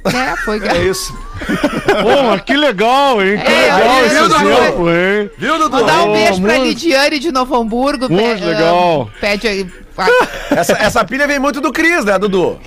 É, 0.06 0.36
foi 0.44 0.60
É 0.68 0.84
isso. 0.84 1.14
Pô, 2.04 2.24
mas 2.24 2.42
que 2.42 2.54
legal, 2.58 3.22
hein? 3.24 3.38
Que 3.38 3.50
É, 3.50 3.74
legal 3.76 4.06
esse 4.06 4.16
viu, 4.16 4.28
Dudu? 4.30 4.52
exemplo, 4.52 4.90
hein? 4.90 5.32
Viu, 5.38 5.58
Dudu? 5.58 5.78
Mandar 5.78 6.04
um 6.04 6.10
Oh, 6.10 6.14
beijo 6.14 6.42
pra 6.42 6.54
muito- 6.56 6.64
Lidiane 6.66 7.20
de 7.20 7.32
Novo 7.32 7.56
Hamburgo. 7.56 8.10
Muito 8.10 8.40
Pe- 8.40 8.46
legal. 8.46 9.10
ah, 9.10 9.18
Pede 9.22 9.48
aí. 9.48 9.68
Essa, 10.52 10.74
essa 10.74 11.06
pilha 11.06 11.26
vem 11.28 11.40
muito 11.40 11.60
do 11.62 11.72
Cris, 11.72 12.04
né, 12.04 12.20
Dudu? 12.20 12.60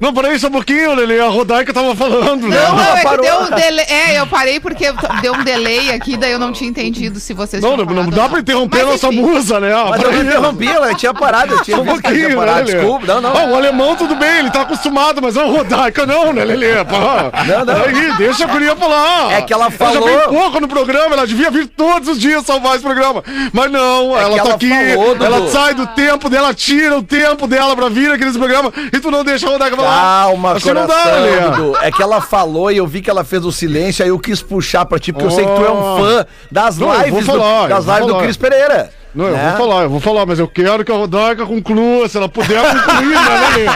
Não, 0.00 0.12
peraí 0.12 0.38
só 0.38 0.48
um 0.48 0.52
pouquinho, 0.52 0.94
Lele. 0.94 1.20
A 1.20 1.28
Rodaica 1.28 1.72
tava 1.72 1.94
falando, 1.94 2.48
né? 2.48 2.56
Não, 2.56 2.76
não, 2.76 2.96
é 2.96 3.04
que 3.04 3.16
deu 3.18 3.40
um 3.40 3.50
delay. 3.50 3.84
É, 3.88 4.18
eu 4.18 4.26
parei 4.26 4.60
porque 4.60 4.86
deu 5.22 5.34
um 5.34 5.44
delay 5.44 5.90
aqui, 5.92 6.16
daí 6.16 6.32
eu 6.32 6.38
não 6.38 6.52
tinha 6.52 6.68
entendido 6.70 7.18
se 7.20 7.32
vocês 7.32 7.62
Não, 7.62 7.76
não, 7.76 7.84
não 7.84 8.08
dá 8.10 8.28
pra 8.28 8.40
interromper 8.40 8.80
a 8.80 8.86
Mas, 8.86 9.02
nossa 9.02 9.10
musa, 9.12 9.60
né? 9.60 9.70
Mas 9.88 10.02
eu 10.02 10.12
não 10.12 10.22
interrompi, 10.22 10.68
ela 10.68 10.94
tinha 10.94 11.14
parado, 11.14 11.54
eu 11.54 11.62
tinha 11.62 11.78
um 11.78 11.84
pouquinho, 11.84 12.28
né, 12.30 12.36
parado. 12.36 12.66
Lelê? 12.66 12.72
Desculpa, 12.78 13.06
não, 13.06 13.20
não. 13.20 13.36
Ah, 13.36 13.44
o 13.46 13.54
alemão 13.56 13.96
tudo 13.96 14.14
bem, 14.16 14.38
ele 14.38 14.50
tá 14.50 14.62
acostumado, 14.62 15.20
mas 15.22 15.36
é 15.36 15.44
o 15.44 15.50
Rodaica 15.50 16.06
não, 16.06 16.32
né, 16.32 16.44
Lelê? 16.44 16.84
Pô. 16.84 16.96
Não, 16.96 17.64
não. 17.64 17.84
Aí, 17.84 18.16
deixa 18.16 18.44
a 18.44 18.46
guria 18.48 18.74
falar. 18.76 19.32
É 19.32 19.42
que 19.42 19.52
ela 19.52 19.60
Ela 19.60 19.70
já 19.70 19.76
falou- 19.76 20.08
vem 20.08 20.28
pouco 20.28 20.60
no 20.60 20.68
programa, 20.68 21.14
ela 21.14 21.26
devia 21.26 21.50
vir 21.50 21.66
todos 21.68 22.08
os 22.08 22.18
dias 22.20 22.44
salvar 22.44 22.74
esse 22.74 22.84
programa. 22.84 23.22
Mas 23.52 23.70
não, 23.70 24.16
É 24.16 24.22
ela 24.22 24.36
tá 24.36 24.42
ela 24.44 24.54
aqui, 24.54 24.68
falou, 24.68 25.16
ela 25.20 25.48
sai 25.50 25.74
do 25.74 25.86
tempo 25.88 26.28
dela, 26.28 26.52
tira 26.54 26.96
o 26.96 27.02
tempo 27.02 27.46
dela 27.46 27.76
pra 27.76 27.88
vir 27.88 28.10
aqui 28.10 28.24
nesse 28.24 28.38
programa 28.38 28.72
e 28.92 28.98
tu 28.98 29.10
não 29.10 29.24
deixa 29.24 29.46
a 29.46 29.50
Rodaica 29.50 29.69
falar. 29.76 30.00
Calma, 30.00 30.52
Assim 30.52 30.72
não 30.72 30.86
coração, 30.86 31.04
dá, 31.12 31.18
Lelê. 31.20 31.40
Dudu. 31.50 31.76
É 31.82 31.90
que 31.92 32.02
ela 32.02 32.20
falou 32.20 32.70
e 32.70 32.76
eu 32.76 32.86
vi 32.86 33.00
que 33.00 33.10
ela 33.10 33.24
fez 33.24 33.44
o 33.44 33.52
silêncio, 33.52 34.02
aí 34.04 34.08
eu 34.10 34.18
quis 34.18 34.40
puxar 34.42 34.84
pra 34.86 34.98
ti, 34.98 35.12
porque 35.12 35.26
eu 35.26 35.30
sei 35.30 35.44
que 35.44 35.54
tu 35.54 35.64
é 35.64 35.70
um 35.70 35.80
Oh. 35.80 35.98
fã 35.98 36.26
das 36.50 36.78
Não, 36.78 36.88
eu 36.92 36.94
vou 36.98 37.04
lives, 37.06 37.26
falar, 37.26 37.58
do, 37.58 37.62
eu 37.64 37.68
das 37.68 37.84
vou 37.84 37.94
lives 37.94 38.06
do 38.06 38.12
falar. 38.12 38.22
Cris 38.24 38.36
Pereira. 38.36 38.90
Não, 39.12 39.26
eu 39.26 39.32
né? 39.32 39.48
vou 39.56 39.66
falar, 39.68 39.82
eu 39.82 39.90
vou 39.90 40.00
falar, 40.00 40.24
mas 40.26 40.38
eu 40.38 40.46
quero 40.46 40.84
que 40.84 40.92
a 40.92 40.94
Rodaica 40.94 41.44
conclua, 41.44 42.08
se 42.08 42.16
ela 42.16 42.28
puder 42.28 42.62
concluir, 42.62 43.08
né, 43.08 43.50
Lelê? 43.56 43.70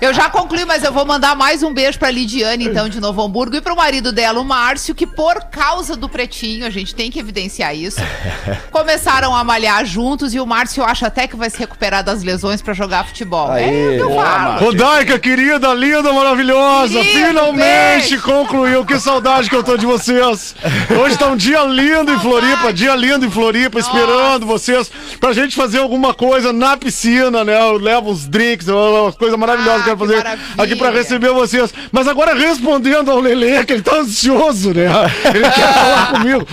Eu 0.00 0.14
já 0.14 0.30
concluí, 0.30 0.64
mas 0.64 0.84
eu 0.84 0.92
vou 0.92 1.04
mandar 1.04 1.34
mais 1.34 1.62
um 1.62 1.72
beijo 1.72 1.98
pra 1.98 2.10
Lidiane, 2.10 2.64
então, 2.66 2.88
de 2.88 3.00
Novo 3.00 3.20
Hamburgo, 3.22 3.56
e 3.56 3.60
pro 3.60 3.74
marido 3.76 4.12
dela, 4.12 4.40
o 4.40 4.44
Márcio, 4.44 4.94
que 4.94 5.06
por 5.06 5.44
causa 5.50 5.96
do 5.96 6.08
pretinho, 6.08 6.64
a 6.66 6.70
gente 6.70 6.94
tem 6.94 7.10
que 7.10 7.18
evidenciar 7.18 7.74
isso, 7.74 8.00
começaram 8.70 9.34
a 9.34 9.42
malhar 9.42 9.84
juntos 9.84 10.32
e 10.34 10.40
o 10.40 10.46
Márcio 10.46 10.84
acha 10.84 11.06
até 11.08 11.26
que 11.26 11.36
vai 11.36 11.50
se 11.50 11.58
recuperar 11.58 12.04
das 12.04 12.22
lesões 12.22 12.62
pra 12.62 12.72
jogar 12.74 13.04
futebol. 13.06 13.52
é 13.56 13.66
o 13.66 13.68
que 13.96 14.02
eu 14.02 14.14
falo. 14.14 14.60
Rodaica, 14.64 15.18
querida, 15.18 15.74
linda, 15.74 16.12
maravilhosa, 16.12 17.00
Querido, 17.00 17.26
finalmente 17.28 18.08
beijo. 18.10 18.22
concluiu. 18.22 18.84
Que 18.84 18.98
saudade 19.00 19.50
que 19.50 19.56
eu 19.56 19.64
tô 19.64 19.76
de 19.76 19.86
vocês. 19.86 20.54
Hoje 21.02 21.18
tá 21.18 21.26
um 21.26 21.36
dia 21.36 21.62
lindo 21.64 22.12
em 22.12 22.18
Floripa, 22.20 22.72
dia 22.72 22.94
lindo 22.94 23.26
em 23.26 23.30
Floripa, 23.30 23.78
esperando 23.78 24.46
vocês 24.46 24.90
pra 25.20 25.32
gente 25.32 25.56
fazer 25.56 25.78
alguma 25.78 26.14
coisa 26.14 26.52
na 26.52 26.76
piscina, 26.76 27.44
né? 27.44 27.58
Eu 27.60 27.78
levo 27.78 28.10
uns 28.10 28.26
drinks, 28.26 28.68
umas 28.68 29.16
coisas 29.16 29.38
maravilhosas 29.38 29.80
Ah, 29.80 29.84
que 29.84 29.87
eu 29.87 29.87
quero 29.96 29.98
que 29.98 30.06
fazer 30.06 30.16
maravilha. 30.16 30.46
aqui 30.58 30.76
pra 30.76 30.90
receber 30.90 31.30
vocês. 31.32 31.72
Mas 31.92 32.08
agora 32.08 32.34
respondendo 32.34 33.10
ao 33.10 33.20
Lelê, 33.20 33.64
que 33.64 33.72
ele 33.74 33.82
tá 33.82 33.96
ansioso, 33.96 34.72
né? 34.74 34.86
Ele 35.34 35.50
quer 35.50 35.74
falar 35.74 36.12
comigo. 36.12 36.46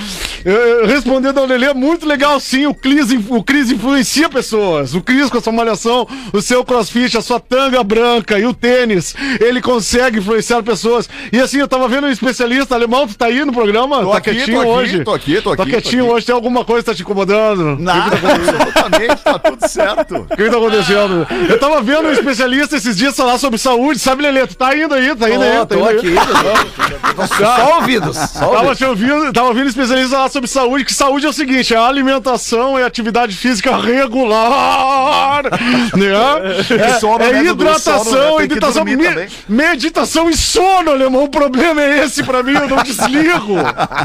Respondendo 0.86 1.40
ao 1.40 1.46
Lelê, 1.46 1.74
muito 1.74 2.06
legal 2.08 2.40
sim, 2.40 2.68
o 2.68 2.74
Cris, 2.74 3.10
o 3.30 3.44
Cris 3.44 3.72
influencia 3.72 4.30
pessoas. 4.30 4.94
O 4.94 5.02
Cris 5.02 5.30
com 5.30 5.38
a 5.40 5.42
sua 5.42 5.52
malhação, 5.52 6.08
o 6.32 6.42
seu 6.42 6.64
crossfit, 6.64 7.18
a 7.18 7.22
sua 7.22 7.40
tanga 7.40 7.84
branca 7.84 8.38
e 8.38 8.46
o 8.46 8.54
tênis, 8.54 9.16
ele 9.42 9.60
consegue 9.60 10.20
influenciar 10.20 10.62
pessoas. 10.62 11.10
E 11.34 11.40
assim, 11.40 11.58
eu 11.58 11.68
tava 11.68 11.88
vendo 11.88 12.06
um 12.06 12.12
especialista 12.12 12.76
alemão, 12.76 13.08
tu 13.08 13.16
tá 13.18 13.26
aí 13.26 13.44
no 13.44 13.52
programa? 13.52 14.02
Tô 14.02 14.12
tá 14.12 14.18
aqui, 14.18 14.32
quietinho 14.36 14.58
tô 14.58 14.62
aqui, 14.62 14.70
hoje? 14.70 15.04
tô 15.04 15.14
aqui, 15.14 15.42
tô 15.42 15.56
Tá 15.56 15.64
aqui, 15.64 15.72
tô 15.72 15.78
quietinho 15.82 16.04
aqui. 16.06 16.14
hoje, 16.14 16.26
tem 16.28 16.36
alguma 16.36 16.64
coisa 16.64 16.84
que 16.84 16.92
tá 16.92 16.96
te 16.96 17.02
incomodando? 17.02 17.78
Nada, 17.80 18.16
absolutamente, 18.16 19.24
tá 19.24 19.40
tudo 19.40 19.68
certo. 19.68 20.16
O 20.30 20.36
que 20.36 20.50
tá 20.50 20.58
acontecendo? 20.58 21.28
Eu 21.50 21.60
tava 21.60 21.82
vendo 21.82 22.08
um 22.08 22.12
especialista 22.12 22.76
esses 22.78 22.96
dias 22.96 23.16
falar 23.16 23.40
sobre 23.40 23.58
saúde, 23.58 24.00
sabe, 24.00 24.22
Lelê? 24.22 24.46
Tu 24.46 24.56
tá 24.56 24.76
indo 24.78 24.94
aí, 24.94 25.16
tá 25.16 25.30
indo 25.30 25.44
aí, 25.44 25.52
Tô, 25.54 25.66
tá 25.66 25.66
tô 25.66 25.76
indo 25.76 25.88
aí. 25.90 25.98
aqui, 25.98 26.10
Dudu. 26.12 27.28
Só 27.36 27.76
ouvidos. 27.78 28.16
Só 28.18 28.40
Tava 28.40 28.56
ouvidos. 28.58 28.78
te 28.78 28.86
ouvindo, 28.86 29.34
tava 29.34 29.48
ouvindo 29.48 29.68
especialista 29.68 30.16
falar 30.16 30.30
sobre 30.36 30.50
saúde, 30.50 30.84
que 30.84 30.94
saúde 30.94 31.26
é 31.26 31.30
o 31.30 31.34
seguinte, 31.34 31.74
é 31.74 31.78
alimentação 31.78 32.78
e 32.78 32.84
atividade 32.84 33.34
física 33.34 33.78
regular, 33.78 35.44
né? 35.96 37.00
sono, 37.00 37.24
É, 37.24 37.30
é 37.30 37.34
né, 37.44 37.50
hidratação, 37.52 38.04
Sono, 38.04 38.40
né? 38.40 38.48
Dormir 38.48 38.98
me- 38.98 39.28
meditação 39.48 40.30
e 40.30 40.36
sono, 40.36 40.92
alemão. 40.92 41.24
O 41.24 41.30
problema 41.30 41.82
é 41.82 42.04
esse 42.04 42.22
pra 42.22 42.44
mim, 42.44 42.52
eu 42.54 42.68
não 42.68 42.84
desligo. 42.84 43.56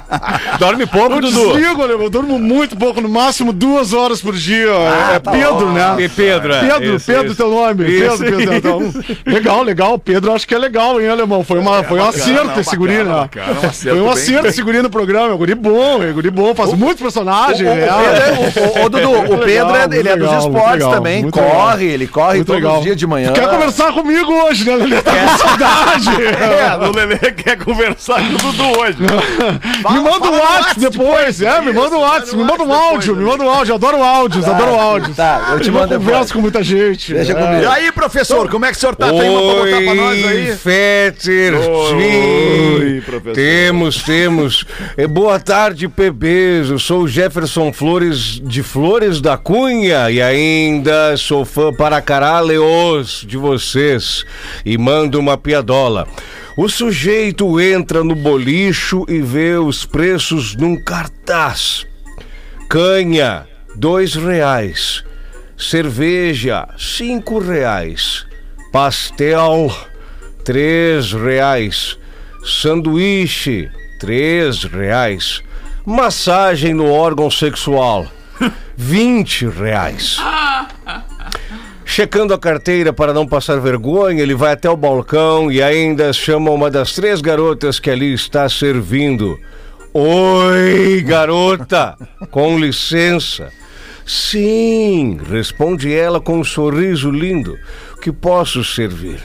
Dorme 0.60 0.86
pouco, 0.86 1.14
Eu 1.16 1.20
Dudu. 1.20 1.52
desligo, 1.52 1.82
alemão. 1.82 2.04
Eu 2.04 2.10
durmo 2.10 2.38
muito 2.38 2.76
pouco, 2.76 3.00
no 3.00 3.08
máximo 3.08 3.52
duas 3.52 3.92
horas 3.92 4.20
por 4.20 4.36
dia. 4.36 4.70
é 5.14 5.18
tá 5.18 5.32
Pedro, 5.32 5.52
bom. 5.66 5.72
né? 5.72 5.96
E 5.98 6.08
Pedro, 6.08 6.52
é. 6.54 6.60
Pedro, 6.60 6.94
Isso, 6.96 7.06
Pedro, 7.06 7.26
isso. 7.26 7.36
teu 7.36 7.50
nome. 7.50 7.90
Isso, 7.90 8.18
Pedro, 8.18 8.36
Pedro, 8.36 8.54
então, 8.54 8.92
legal, 9.26 9.62
legal. 9.64 9.98
Pedro, 9.98 10.32
acho 10.32 10.46
que 10.46 10.54
é 10.54 10.58
legal, 10.58 11.00
hein, 11.00 11.08
alemão? 11.08 11.42
Foi, 11.42 11.58
uma, 11.58 11.82
foi 11.82 11.98
um 11.98 12.04
bacana, 12.06 12.22
acerto 12.24 12.60
esse 12.60 12.76
guri, 12.76 13.02
né? 13.02 13.28
Foi 13.82 14.00
um 14.00 14.10
acerto 14.10 14.46
esse 14.46 14.62
guri 14.62 14.80
no 14.80 14.90
programa. 14.90 15.30
É 15.30 15.34
um 15.34 15.38
guri 15.38 15.54
bom, 15.56 16.02
é 16.02 16.12
guri 16.22 16.30
bom, 16.30 16.54
faz 16.54 16.72
muitos 16.74 17.00
personagens. 17.02 17.60
O, 17.60 17.64
o, 17.64 17.76
é. 17.76 18.20
Pedro, 18.20 18.62
o, 18.78 18.82
o, 18.82 18.84
o 18.84 18.88
Dudu, 18.88 19.10
o 19.34 19.38
Pedro 19.38 19.72
legal, 19.72 19.76
é, 19.92 19.96
ele 19.96 20.08
é 20.08 20.16
dos 20.16 20.32
esportes 20.32 20.72
legal, 20.72 20.92
também, 20.92 21.30
corre, 21.30 21.46
legal. 21.46 21.80
ele 21.80 22.06
corre 22.08 22.34
Muito 22.36 22.46
todos 22.46 22.62
legal. 22.62 22.78
os 22.78 22.84
dias 22.84 22.96
de 22.96 23.06
manhã. 23.06 23.32
Quer 23.32 23.48
conversar 23.48 23.92
comigo 23.92 24.32
hoje, 24.32 24.64
né? 24.64 24.72
Ele 24.74 25.02
tá 25.02 25.12
com 25.12 25.38
saudade. 25.38 26.08
É, 26.10 26.86
o 26.86 26.92
Lelê 26.94 27.32
quer 27.32 27.56
conversar 27.58 28.20
com 28.20 28.34
o 28.34 28.52
Dudu 28.52 28.80
hoje. 28.80 28.96
me 28.98 30.00
manda 30.00 30.30
um 30.30 30.38
WhatsApp 30.38 30.80
depois, 30.80 31.40
é, 31.42 31.60
me 31.60 31.72
manda 31.72 31.96
um 31.96 32.00
WhatsApp, 32.00 32.36
me 32.36 32.44
manda 32.44 32.62
um 32.64 32.72
áudio, 32.72 33.16
me 33.16 33.24
manda 33.24 33.44
um 33.44 33.50
áudio, 33.50 33.74
adoro 33.74 34.02
áudios, 34.02 34.48
adoro 34.48 34.74
áudios. 34.74 35.16
Tá, 35.16 35.48
eu 35.52 35.60
te 35.60 35.70
mando 35.70 35.94
converso 35.94 36.32
com 36.34 36.40
muita 36.40 36.62
gente. 36.62 37.14
Deixa 37.14 37.32
É. 37.32 37.34
comigo. 37.34 37.62
E 37.62 37.66
aí, 37.66 37.92
professor, 37.92 38.48
como 38.50 38.64
é 38.64 38.70
que 38.70 38.76
o 38.76 38.80
senhor 38.80 38.94
tá? 38.96 39.08
Tem 39.10 39.28
uma 39.28 39.40
pra 39.40 39.64
botar 39.64 39.82
pra 39.84 39.94
nós 39.94 40.26
aí? 40.26 40.56
Fetter, 40.56 41.54
Oi, 41.54 42.94
sim. 42.94 43.00
professor. 43.04 43.34
Temos, 43.34 44.02
temos. 44.02 44.64
É, 44.96 45.06
boa 45.06 45.38
tarde, 45.38 45.88
PBs. 45.88 46.09
Eu 46.12 46.78
sou 46.80 47.06
Jefferson 47.06 47.72
Flores 47.72 48.40
de 48.42 48.64
Flores 48.64 49.20
da 49.20 49.38
Cunha 49.38 50.10
e 50.10 50.20
ainda 50.20 51.16
sou 51.16 51.44
fã 51.44 51.72
para 51.72 52.02
caralhos 52.02 53.24
de 53.24 53.36
vocês. 53.36 54.24
E 54.64 54.76
mando 54.76 55.20
uma 55.20 55.38
piadola. 55.38 56.08
O 56.56 56.68
sujeito 56.68 57.60
entra 57.60 58.02
no 58.02 58.16
bolicho 58.16 59.06
e 59.08 59.20
vê 59.20 59.54
os 59.54 59.84
preços 59.84 60.56
num 60.56 60.82
cartaz. 60.82 61.86
Canha, 62.68 63.46
dois 63.76 64.16
reais. 64.16 65.04
Cerveja, 65.56 66.68
cinco 66.76 67.38
reais. 67.38 68.26
Pastel, 68.72 69.72
três 70.44 71.12
reais. 71.12 71.96
Sanduíche, 72.44 73.70
três 74.00 74.64
reais. 74.64 75.40
Massagem 75.84 76.74
no 76.74 76.90
órgão 76.92 77.30
sexual, 77.30 78.06
vinte 78.76 79.46
reais. 79.46 80.18
Checando 81.84 82.32
a 82.32 82.38
carteira 82.38 82.92
para 82.92 83.12
não 83.12 83.26
passar 83.26 83.58
vergonha, 83.60 84.22
ele 84.22 84.34
vai 84.34 84.52
até 84.52 84.70
o 84.70 84.76
balcão 84.76 85.50
e 85.50 85.62
ainda 85.62 86.12
chama 86.12 86.50
uma 86.50 86.70
das 86.70 86.92
três 86.92 87.20
garotas 87.20 87.80
que 87.80 87.90
ali 87.90 88.12
está 88.12 88.48
servindo. 88.48 89.38
Oi, 89.92 91.02
garota, 91.04 91.96
com 92.30 92.58
licença. 92.58 93.50
Sim, 94.06 95.18
responde 95.28 95.92
ela 95.92 96.20
com 96.20 96.38
um 96.38 96.44
sorriso 96.44 97.10
lindo. 97.10 97.58
Que 98.00 98.12
posso 98.12 98.62
servir? 98.62 99.20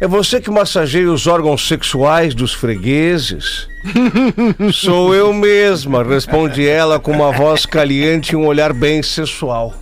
É 0.00 0.08
você 0.08 0.40
que 0.40 0.50
massageia 0.50 1.12
os 1.12 1.26
órgãos 1.26 1.68
sexuais 1.68 2.34
dos 2.34 2.54
fregueses? 2.54 3.68
Sou 4.72 5.14
eu 5.14 5.30
mesma, 5.30 6.02
responde 6.02 6.66
ela 6.66 6.98
com 6.98 7.12
uma 7.12 7.30
voz 7.30 7.66
caliente 7.66 8.32
e 8.32 8.36
um 8.36 8.46
olhar 8.46 8.72
bem 8.72 9.02
sensual. 9.02 9.74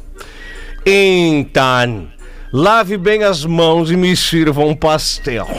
Então, 0.85 2.09
lave 2.53 2.97
bem 2.97 3.23
as 3.23 3.45
mãos 3.45 3.93
e 3.93 3.97
me 3.97 4.17
sirva 4.17 4.63
um 4.63 4.75
pastel. 4.75 5.47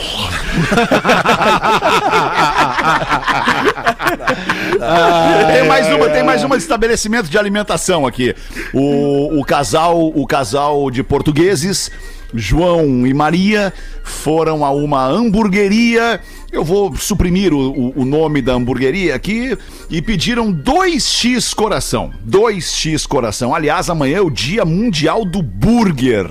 Tem 5.54 5.68
mais 5.68 5.88
uma, 5.88 6.10
tem 6.10 6.24
mais 6.24 6.44
uma 6.44 6.58
de 6.58 6.64
estabelecimento 6.64 7.30
de 7.30 7.38
alimentação 7.38 8.06
aqui. 8.06 8.36
O, 8.74 9.40
o 9.40 9.46
casal, 9.46 10.08
o 10.08 10.26
casal 10.26 10.90
de 10.90 11.04
portugueses, 11.04 11.92
João 12.34 13.06
e 13.08 13.14
Maria, 13.14 13.74
foram 14.04 14.64
a 14.66 14.72
uma 14.72 15.06
hamburgueria. 15.06 16.20
Eu 16.52 16.64
vou 16.64 16.96
suprimir 16.96 17.54
o, 17.54 17.94
o- 17.96 18.06
nome 18.06 18.42
da 18.42 18.54
hamburgueria 18.54 19.14
aqui 19.16 19.56
e 19.90 20.02
pediram 20.02 20.52
2x 20.54 21.54
coração. 21.54 22.12
2x 22.28 23.06
coração. 23.08 23.54
Aliás, 23.54 23.90
amanhã 23.90 24.18
é 24.18 24.22
o 24.22 24.30
Dia 24.30 24.66
Mundial 24.66 25.24
do 25.26 25.42
Burger. 25.44 26.30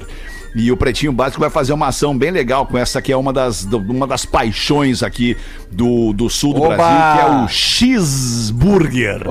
E 0.55 0.73
o 0.73 0.77
Pretinho 0.77 1.13
Básico 1.13 1.41
vai 1.41 1.51
fazer 1.51 1.73
uma 1.73 1.89
ação 1.89 2.17
bem 2.17 2.31
legal 2.31 2.67
com 2.67 2.79
essa 2.79 3.01
que 3.03 3.13
é 3.13 3.17
uma 3.17 3.33
das, 3.33 3.65
uma 3.65 4.07
das 4.07 4.25
paixões 4.25 5.03
aqui 5.03 5.37
do, 5.71 6.13
do 6.13 6.29
sul 6.29 6.55
do 6.55 6.63
Oba! 6.63 6.77
Brasil, 6.77 6.99
que 7.13 7.21
é 7.21 7.45
o 7.45 7.49
X-Burger. 7.49 9.23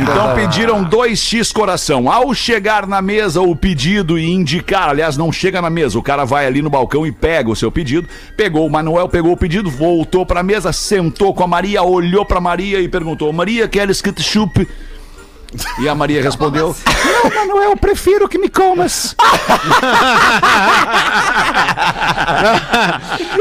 Então 0.00 0.34
pediram 0.34 0.84
2x 0.84 1.52
coração. 1.52 2.10
Ao 2.10 2.34
chegar 2.34 2.86
na 2.86 3.02
mesa 3.02 3.40
o 3.40 3.54
pedido 3.54 4.18
e 4.18 4.30
indicar, 4.30 4.90
aliás, 4.90 5.16
não 5.16 5.30
chega 5.30 5.60
na 5.60 5.70
mesa, 5.70 5.98
o 5.98 6.02
cara 6.02 6.24
vai 6.24 6.46
ali 6.46 6.62
no 6.62 6.70
balcão 6.70 7.06
e 7.06 7.12
pega 7.12 7.50
o 7.50 7.56
seu 7.56 7.70
pedido. 7.70 8.08
Pegou 8.36 8.66
o 8.66 8.70
Manuel, 8.70 9.08
pegou 9.08 9.32
o 9.32 9.36
pedido, 9.36 9.70
voltou 9.70 10.24
pra 10.24 10.42
mesa, 10.42 10.72
sentou 10.72 11.34
com 11.34 11.44
a 11.44 11.46
Maria, 11.46 11.82
olhou 11.82 12.24
pra 12.24 12.40
Maria 12.40 12.80
e 12.80 12.88
perguntou: 12.88 13.32
Maria, 13.32 13.68
queres 13.68 14.00
ketchup? 14.00 14.66
E 15.80 15.88
a 15.88 15.94
Maria 15.94 16.22
respondeu: 16.22 16.74
Não, 17.04 17.30
Manuel, 17.30 17.76
prefiro 17.76 18.28
que 18.28 18.38
me 18.38 18.48
comas. 18.48 19.14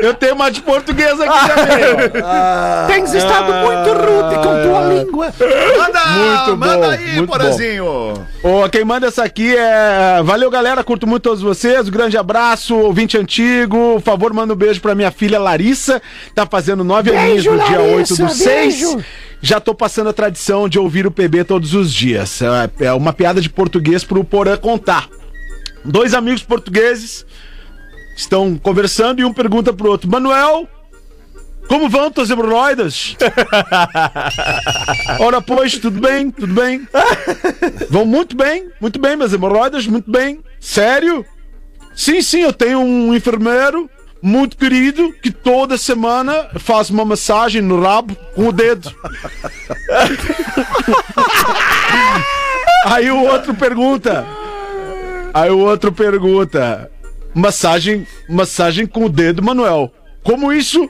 Eu 0.02 0.13
tenho 0.13 0.36
uma 0.36 0.52
de 0.52 0.62
português 0.62 1.19
aqui 1.19 1.47
também. 1.47 2.21
ó. 2.23 2.88
Tens 2.88 3.13
estado 3.13 3.54
muito 3.54 3.89
rude 3.93 4.36
com 4.36 4.62
tua 4.63 4.82
língua. 4.93 5.34
Manda, 5.78 6.06
Muito 6.06 6.58
manda 6.58 6.78
bom, 6.78 6.89
aí, 6.91 7.15
muito 7.15 7.28
Porazinho. 7.28 7.86
Ô, 8.43 8.69
quem 8.71 8.84
manda 8.84 9.08
essa 9.08 9.23
aqui 9.23 9.56
é. 9.56 10.21
Valeu, 10.23 10.49
galera. 10.49 10.84
Curto 10.84 11.08
muito 11.08 11.23
todos 11.23 11.41
vocês. 11.41 11.88
Um 11.88 11.91
grande 11.91 12.17
abraço, 12.17 12.76
ouvinte 12.76 13.17
antigo. 13.17 13.93
Por 13.95 14.02
favor, 14.02 14.34
manda 14.34 14.54
um 14.54 14.58
beijo 14.58 14.82
pra 14.82 14.93
minha 14.95 15.12
filha 15.12 15.39
Larissa. 15.39 16.02
Tá 16.36 16.45
fazendo 16.45 16.84
nove 16.84 17.15
aninhos 17.15 17.45
no 17.45 17.60
dia 17.60 17.80
8 17.80 18.15
do 18.15 18.30
6. 18.30 18.97
Já 19.43 19.60
tô 19.60 19.75
passando 19.75 20.10
a 20.10 20.13
tradição 20.13 20.69
de 20.69 20.79
ouvir 20.79 21.06
o 21.06 21.12
PB 21.12 21.43
todos 21.43 21.73
os 21.73 21.93
dias. 21.93 22.41
É 22.41 22.86
é 22.86 22.93
uma 22.93 23.12
piada 23.12 23.41
de 23.41 23.49
português 23.49 24.01
pro 24.01 24.23
Porã 24.23 24.56
contar. 24.56 25.10
Dois 25.84 26.13
amigos 26.13 26.41
portugueses 26.41 27.25
estão 28.15 28.58
conversando 28.58 29.19
e 29.19 29.25
um 29.25 29.34
pergunta 29.34 29.73
pro 29.73 29.89
outro: 29.89 30.10
Manuel, 30.10 30.65
como 31.67 31.89
vão 31.89 32.10
tuas 32.10 32.29
hemorroidas? 32.29 33.17
Ora, 35.19 35.41
pois, 35.41 35.77
tudo 35.77 35.99
bem, 35.99 36.32
tudo 36.32 36.53
bem. 36.53 36.88
Vão 37.89 38.06
muito 38.06 38.38
bem, 38.38 38.69
muito 38.79 38.97
bem, 38.97 39.17
minhas 39.17 39.34
hemorroidas, 39.34 39.86
muito 39.86 40.10
bem. 40.10 40.39
Sério? 40.58 41.25
Sim, 41.93 42.21
sim, 42.21 42.43
eu 42.43 42.53
tenho 42.53 42.79
um 42.79 43.13
enfermeiro 43.13 43.89
muito 44.23 44.55
querido 44.55 45.12
que 45.21 45.29
toda 45.29 45.77
semana 45.77 46.47
faz 46.57 46.89
uma 46.89 47.03
massagem 47.03 47.62
no 47.62 47.81
rabo 47.81 48.15
com 48.33 48.47
o 48.47 48.53
dedo. 48.53 48.89
Aí 52.86 53.12
o 53.12 53.21
outro 53.21 53.53
pergunta. 53.53 54.25
Aí 55.33 55.49
o 55.49 55.59
outro 55.59 55.91
pergunta. 55.91 56.89
Massagem, 57.36 58.07
massagem 58.29 58.88
com 58.88 59.03
o 59.05 59.09
dedo, 59.09 59.43
Manuel. 59.43 59.91
Como 60.23 60.53
isso? 60.53 60.89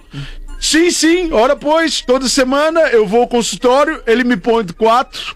Sim, 0.59 0.91
sim. 0.91 1.33
Ora, 1.33 1.55
pois, 1.55 2.01
toda 2.01 2.29
semana 2.29 2.81
eu 2.89 3.07
vou 3.07 3.21
ao 3.21 3.27
consultório, 3.27 4.03
ele 4.05 4.23
me 4.23 4.37
põe 4.37 4.63
de 4.63 4.73
quatro, 4.73 5.35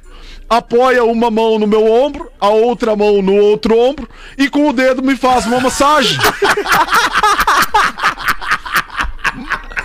apoia 0.50 1.04
uma 1.04 1.30
mão 1.30 1.60
no 1.60 1.68
meu 1.68 1.86
ombro, 1.86 2.32
a 2.40 2.50
outra 2.50 2.96
mão 2.96 3.22
no 3.22 3.36
outro 3.36 3.78
ombro 3.78 4.10
e 4.38 4.50
com 4.50 4.70
o 4.70 4.74
dedo 4.74 5.02
me 5.02 5.16
faz 5.16 5.46
uma 5.46 5.60
massagem. 5.60 6.18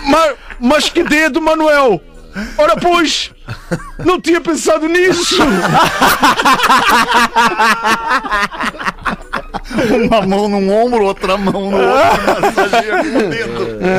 mas, 0.06 0.34
mas 0.60 0.88
que 0.88 1.02
dedo, 1.02 1.40
Manuel? 1.40 2.00
Ora, 2.56 2.76
pois, 2.76 3.32
não 4.04 4.20
tinha 4.20 4.40
pensado 4.40 4.86
nisso. 4.88 5.36
Uma 10.08 10.22
mão 10.26 10.48
num 10.48 10.72
ombro, 10.72 11.04
outra 11.04 11.36
mão 11.36 11.70
no 11.70 11.76
outro. 11.76 12.40
massageia 12.42 12.98
com 12.98 13.18
o 13.18 13.28
dedo. 13.30 13.78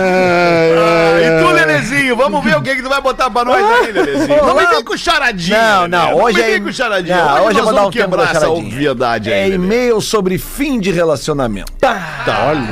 Ah, 0.75 1.19
e 1.21 1.43
tu, 1.43 1.51
Lelezinho, 1.51 2.15
vamos 2.15 2.43
ver 2.43 2.55
o 2.57 2.61
que, 2.61 2.75
que 2.75 2.81
tu 2.81 2.89
vai 2.89 3.01
botar 3.01 3.29
pra 3.29 3.45
nós 3.45 3.63
aí, 3.63 3.91
Lelezinho. 3.91 4.43
Não 4.45 4.55
me 4.55 4.65
vem 4.65 4.83
com 4.83 4.97
charadinha. 4.97 5.57
Não, 5.57 5.87
não, 5.87 6.15
hoje 6.23 6.37
me 6.37 6.43
é- 6.43 6.51
vem 6.51 6.63
com 6.63 6.71
charadinha. 6.71 7.23
Não, 7.23 7.45
hoje 7.45 7.59
eu 7.59 7.63
nós 7.63 7.65
vou 7.65 7.73
dar 7.73 7.87
um 7.87 7.91
quebrar 7.91 8.35
essa 8.35 8.49
obviedade 8.49 9.31
É 9.31 9.43
aí, 9.43 9.51
Lelê. 9.51 9.55
e-mail 9.63 10.01
sobre 10.01 10.37
fim 10.37 10.79
de 10.79 10.91
relacionamento. 10.91 11.71
Tá, 11.79 12.23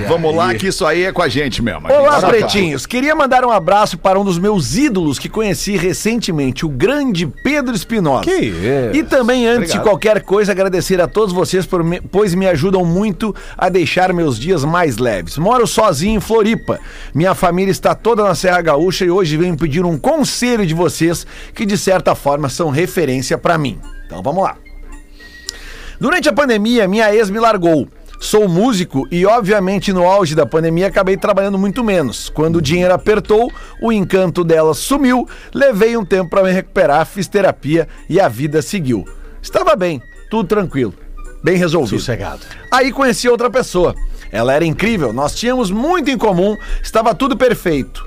vamos 0.08 0.36
lá, 0.36 0.54
que 0.56 0.68
isso 0.68 0.86
aí 0.86 1.04
é 1.06 1.12
com 1.12 1.22
a 1.22 1.28
gente 1.28 1.62
mesmo. 1.62 1.92
Olá, 1.92 2.12
gente 2.14 2.22
só 2.22 2.28
pretinhos. 2.28 2.86
Queria 2.86 3.16
mandar 3.16 3.46
um 3.46 3.52
abraço 3.52 3.98
para 3.98 4.20
um 4.20 4.24
dos 4.24 4.40
meus 4.40 4.76
ídolos 4.76 5.20
que 5.20 5.30
conheci 5.30 5.78
recentemente, 5.78 6.66
o 6.66 6.70
grande 6.70 7.28
Pedro 7.44 7.76
Espinosa. 7.76 8.24
Que 8.24 8.32
isso. 8.36 8.60
E 8.94 9.04
também, 9.04 9.46
antes 9.46 9.58
Obrigado. 9.72 9.78
de 9.78 9.84
qualquer 9.90 10.22
coisa, 10.24 10.52
agradecer 10.52 11.00
a 11.02 11.08
todos 11.08 11.34
vocês, 11.34 11.66
por 11.66 11.84
me- 11.84 12.02
pois 12.02 12.34
me 12.34 12.48
ajudam 12.48 12.84
muito 12.91 13.34
a 13.58 13.69
deixar 13.69 14.13
meus 14.13 14.38
dias 14.38 14.63
mais 14.65 14.97
leves. 14.97 15.38
Moro 15.38 15.65
sozinho 15.65 16.17
em 16.17 16.19
Floripa. 16.19 16.80
Minha 17.13 17.34
família 17.34 17.71
está 17.71 17.95
toda 17.95 18.23
na 18.23 18.36
Serra 18.36 18.62
Gaúcha 18.62 19.06
e 19.06 19.10
hoje 19.10 19.38
venho 19.38 19.58
pedir 19.58 19.86
um 19.86 19.97
conselho 19.97 20.65
de 20.65 20.73
vocês 20.73 21.25
que, 21.56 21.65
de 21.65 21.77
certa 21.77 22.13
forma, 22.13 22.49
são 22.49 22.69
referência 22.69 23.38
para 23.38 23.58
mim. 23.58 23.80
Então 24.06 24.21
vamos 24.21 24.43
lá. 24.43 24.58
Durante 25.99 26.27
a 26.27 26.34
pandemia, 26.34 26.88
minha 26.88 27.13
ex 27.13 27.30
me 27.30 27.39
largou. 27.39 27.88
Sou 28.19 28.47
músico 28.47 29.08
e, 29.12 29.25
obviamente, 29.25 29.91
no 29.91 30.06
auge 30.06 30.36
da 30.36 30.45
pandemia 30.45 30.86
acabei 30.86 31.17
trabalhando 31.17 31.58
muito 31.58 31.84
menos. 31.84 32.30
Quando 32.30 32.58
o 32.58 32.62
dinheiro 32.62 32.93
apertou, 32.93 33.51
o 33.82 33.91
encanto 33.91 34.43
dela 34.43 34.75
sumiu, 34.75 35.27
levei 35.51 35.97
um 35.97 36.06
tempo 36.06 36.30
para 36.30 36.43
me 36.43 36.51
recuperar, 36.51 37.04
fiz 37.08 37.27
terapia 37.27 37.88
e 38.08 38.19
a 38.19 38.27
vida 38.27 38.62
seguiu. 38.62 39.08
Estava 39.41 39.75
bem, 39.75 39.99
tudo 40.30 40.47
tranquilo, 40.47 40.93
bem 41.43 41.58
resolvido. 41.58 41.99
Sossegado. 41.99 42.41
Aí 42.71 42.91
conheci 42.91 43.27
outra 43.30 43.49
pessoa. 43.49 43.95
Ela 44.32 44.54
era 44.54 44.63
incrível, 44.65 45.12
nós 45.12 45.36
tínhamos 45.36 45.69
muito 45.69 46.10
em 46.10 46.17
comum, 46.17 46.56
estava 46.82 47.13
tudo 47.13 47.36
perfeito. 47.36 48.06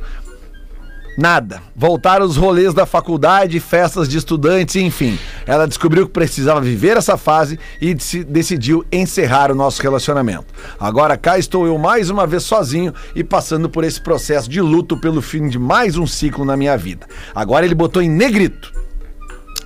Nada. 1.17 1.63
Voltaram 1.77 2.27
os 2.27 2.37
rolês 2.37 2.75
da 2.75 2.85
faculdade, 2.85 3.61
festas 3.61 4.09
de 4.09 4.19
estudantes, 4.19 4.75
enfim. 4.75 5.17
Ela 5.47 5.69
descobriu 5.69 6.07
que 6.07 6.13
precisava 6.13 6.61
viver 6.61 6.97
essa 6.97 7.17
fase 7.17 7.57
e 7.81 7.95
deci- 7.95 8.25
decidiu 8.25 8.85
encerrar 8.91 9.53
o 9.53 9.55
nosso 9.55 9.81
relacionamento. 9.81 10.47
Agora 10.79 11.17
cá 11.17 11.39
estou 11.39 11.67
eu 11.67 11.79
mais 11.79 12.11
uma 12.11 12.27
vez 12.27 12.43
sozinho 12.43 12.93
e 13.15 13.23
passando 13.23 13.69
por 13.69 13.85
esse 13.85 14.01
processo 14.01 14.51
de 14.51 14.61
luto 14.61 14.97
pelo 14.97 15.23
fim 15.23 15.49
de 15.49 15.57
mais 15.59 15.97
um 15.97 16.07
ciclo 16.07 16.45
na 16.45 16.57
minha 16.57 16.77
vida. 16.77 17.07
Agora 17.33 17.65
ele 17.65 17.77
botou 17.77 18.03
em 18.03 18.09
negrito. 18.11 18.73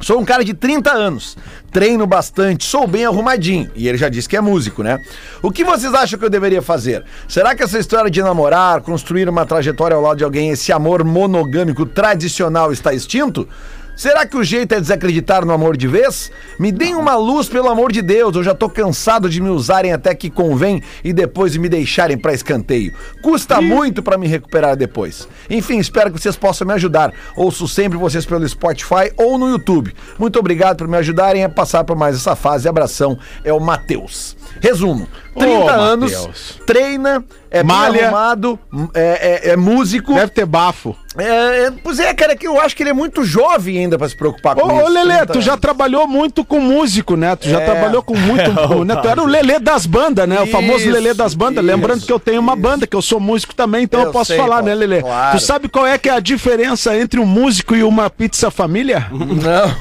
Sou 0.03 0.21
um 0.21 0.25
cara 0.27 0.45
de 0.45 0.53
30 0.55 0.93
anos, 0.93 1.37
treino 1.71 2.07
bastante, 2.07 2.65
sou 2.65 2.87
bem 2.87 3.05
arrumadinho. 3.05 3.71
E 3.75 3.89
ele 3.89 3.99
já 3.99 4.09
disse 4.09 4.29
que 4.29 4.37
é 4.37 4.41
músico, 4.41 4.83
né? 4.83 4.99
O 5.43 5.51
que 5.51 5.65
vocês 5.65 5.93
acham 5.95 6.19
que 6.19 6.25
eu 6.25 6.31
deveria 6.31 6.63
fazer? 6.63 7.05
Será 7.29 7.55
que 7.55 7.63
essa 7.63 7.79
história 7.79 8.11
de 8.11 8.23
namorar, 8.23 8.81
construir 8.81 9.29
uma 9.29 9.47
trajetória 9.47 9.95
ao 9.95 10.03
lado 10.03 10.19
de 10.19 10.25
alguém, 10.25 10.51
esse 10.51 10.73
amor 10.73 11.05
monogâmico 11.05 11.85
tradicional 11.87 12.73
está 12.73 12.93
extinto? 12.93 13.49
Será 13.99 14.25
que 14.25 14.37
o 14.37 14.45
jeito 14.45 14.77
é 14.77 14.81
desacreditar 14.81 15.45
no 15.45 15.53
amor 15.53 15.77
de 15.77 15.89
vez? 15.89 16.31
Me 16.57 16.71
deem 16.71 16.95
uma 16.95 17.17
luz, 17.17 17.49
pelo 17.49 17.69
amor 17.69 17.91
de 17.91 18.01
Deus. 18.01 18.37
Eu 18.37 18.45
já 18.45 18.55
tô 18.55 18.71
cansado 18.71 19.29
de 19.29 19.43
me 19.43 19.49
usarem 19.49 19.93
até 19.93 20.15
que 20.15 20.31
convém 20.31 20.81
e 21.03 21.13
depois 21.13 21.57
me 21.57 21.69
deixarem 21.69 22.17
pra 22.17 22.33
escanteio. 22.33 22.95
Custa 23.21 23.61
muito 23.61 24.01
pra 24.01 24.17
me 24.17 24.29
recuperar 24.29 24.77
depois. 24.77 25.27
Enfim, 25.51 25.81
espero 25.81 26.13
que 26.13 26.21
vocês 26.21 26.37
possam 26.37 26.65
me 26.65 26.75
ajudar. 26.75 27.13
Ouço 27.35 27.67
sempre 27.67 27.99
vocês 27.99 28.25
pelo 28.25 28.49
Spotify 28.49 29.11
ou 29.17 29.37
no 29.37 29.49
YouTube. 29.49 29.93
Muito 30.17 30.39
obrigado 30.39 30.77
por 30.77 30.87
me 30.87 30.97
ajudarem 30.97 31.43
a 31.43 31.49
passar 31.49 31.83
por 31.83 31.97
mais 31.97 32.15
essa 32.15 32.37
fase. 32.37 32.69
Abração, 32.69 33.19
é 33.43 33.53
o 33.53 33.59
Matheus. 33.59 34.37
Resumo: 34.61 35.09
30 35.37 35.73
anos, 35.73 36.13
Matheus. 36.13 36.61
treina, 36.67 37.25
é 37.51 37.63
Malha. 37.63 37.93
bem 37.93 38.03
arrumado, 38.05 38.59
é, 38.95 39.41
é- 39.47 39.51
é 39.53 39.57
músico. 39.57 40.15
Deve 40.15 40.31
ter 40.33 40.47
bafo. 40.47 40.95
É, 41.17 41.67
é, 41.67 41.71
pois 41.83 41.99
é, 41.99 42.15
cara, 42.15 42.37
que 42.37 42.47
eu 42.47 42.61
acho 42.61 42.77
que 42.77 42.83
ele 42.83 42.91
é 42.91 42.93
muito 42.93 43.25
jovem 43.25 43.79
ainda 43.79 43.99
pra 43.99 44.09
se 44.09 44.17
preocupar 44.17 44.57
Ô, 44.57 44.61
com 44.61 44.77
isso. 44.77 44.85
ô 44.85 44.89
Lelê, 44.89 45.17
30 45.17 45.33
tu 45.33 45.41
já 45.41 45.53
anos. 45.53 45.61
trabalhou 45.61 46.07
muito 46.07 46.45
com 46.45 46.61
músico, 46.61 47.17
né? 47.17 47.35
Tu 47.35 47.49
já 47.49 47.61
É. 47.61 47.65
trabalhou 47.65 48.03
com 48.03 48.15
muito. 48.17 48.51
né? 48.85 48.95
Tu 48.97 49.09
era 49.09 49.21
o 49.23 49.27
Lelê 49.27 49.59
das 49.59 49.85
bandas, 49.87 50.29
né? 50.29 50.41
O 50.41 50.47
famoso 50.47 50.81
Isso, 50.85 50.91
Lelê 50.93 51.15
das 51.15 51.35
bandas. 51.35 51.65
isso, 51.65 51.75
Lembrando 51.75 52.07
que 52.07 52.13
eu 52.13 52.21
tenho 52.21 52.41
uma 52.41 52.55
banda, 52.55 52.87
que 52.87 52.95
eu 52.95 53.03
sou 53.03 53.19
músico 53.19 53.53
também, 53.55 53.83
então 53.85 54.01
eu, 54.01 54.07
Eu 54.07 54.13
posso 54.13 54.29
sei, 54.29 54.37
falar, 54.37 54.63
né, 54.63 54.75
Lelê? 54.75 55.01
claro. 55.03 55.37
Tu 55.39 55.43
sabe 55.45 55.69
qual 55.69 55.87
é 55.87 55.99
que 55.99 56.09
é 56.09 56.13
a 56.13 56.21
diferença 56.21 56.97
entre 56.97 57.19
um 57.19 57.27
músico 57.27 57.75
e 57.75 57.83
uma 57.83 58.09
pizza 58.09 58.49
família? 58.51 59.07
Não. 59.11 59.75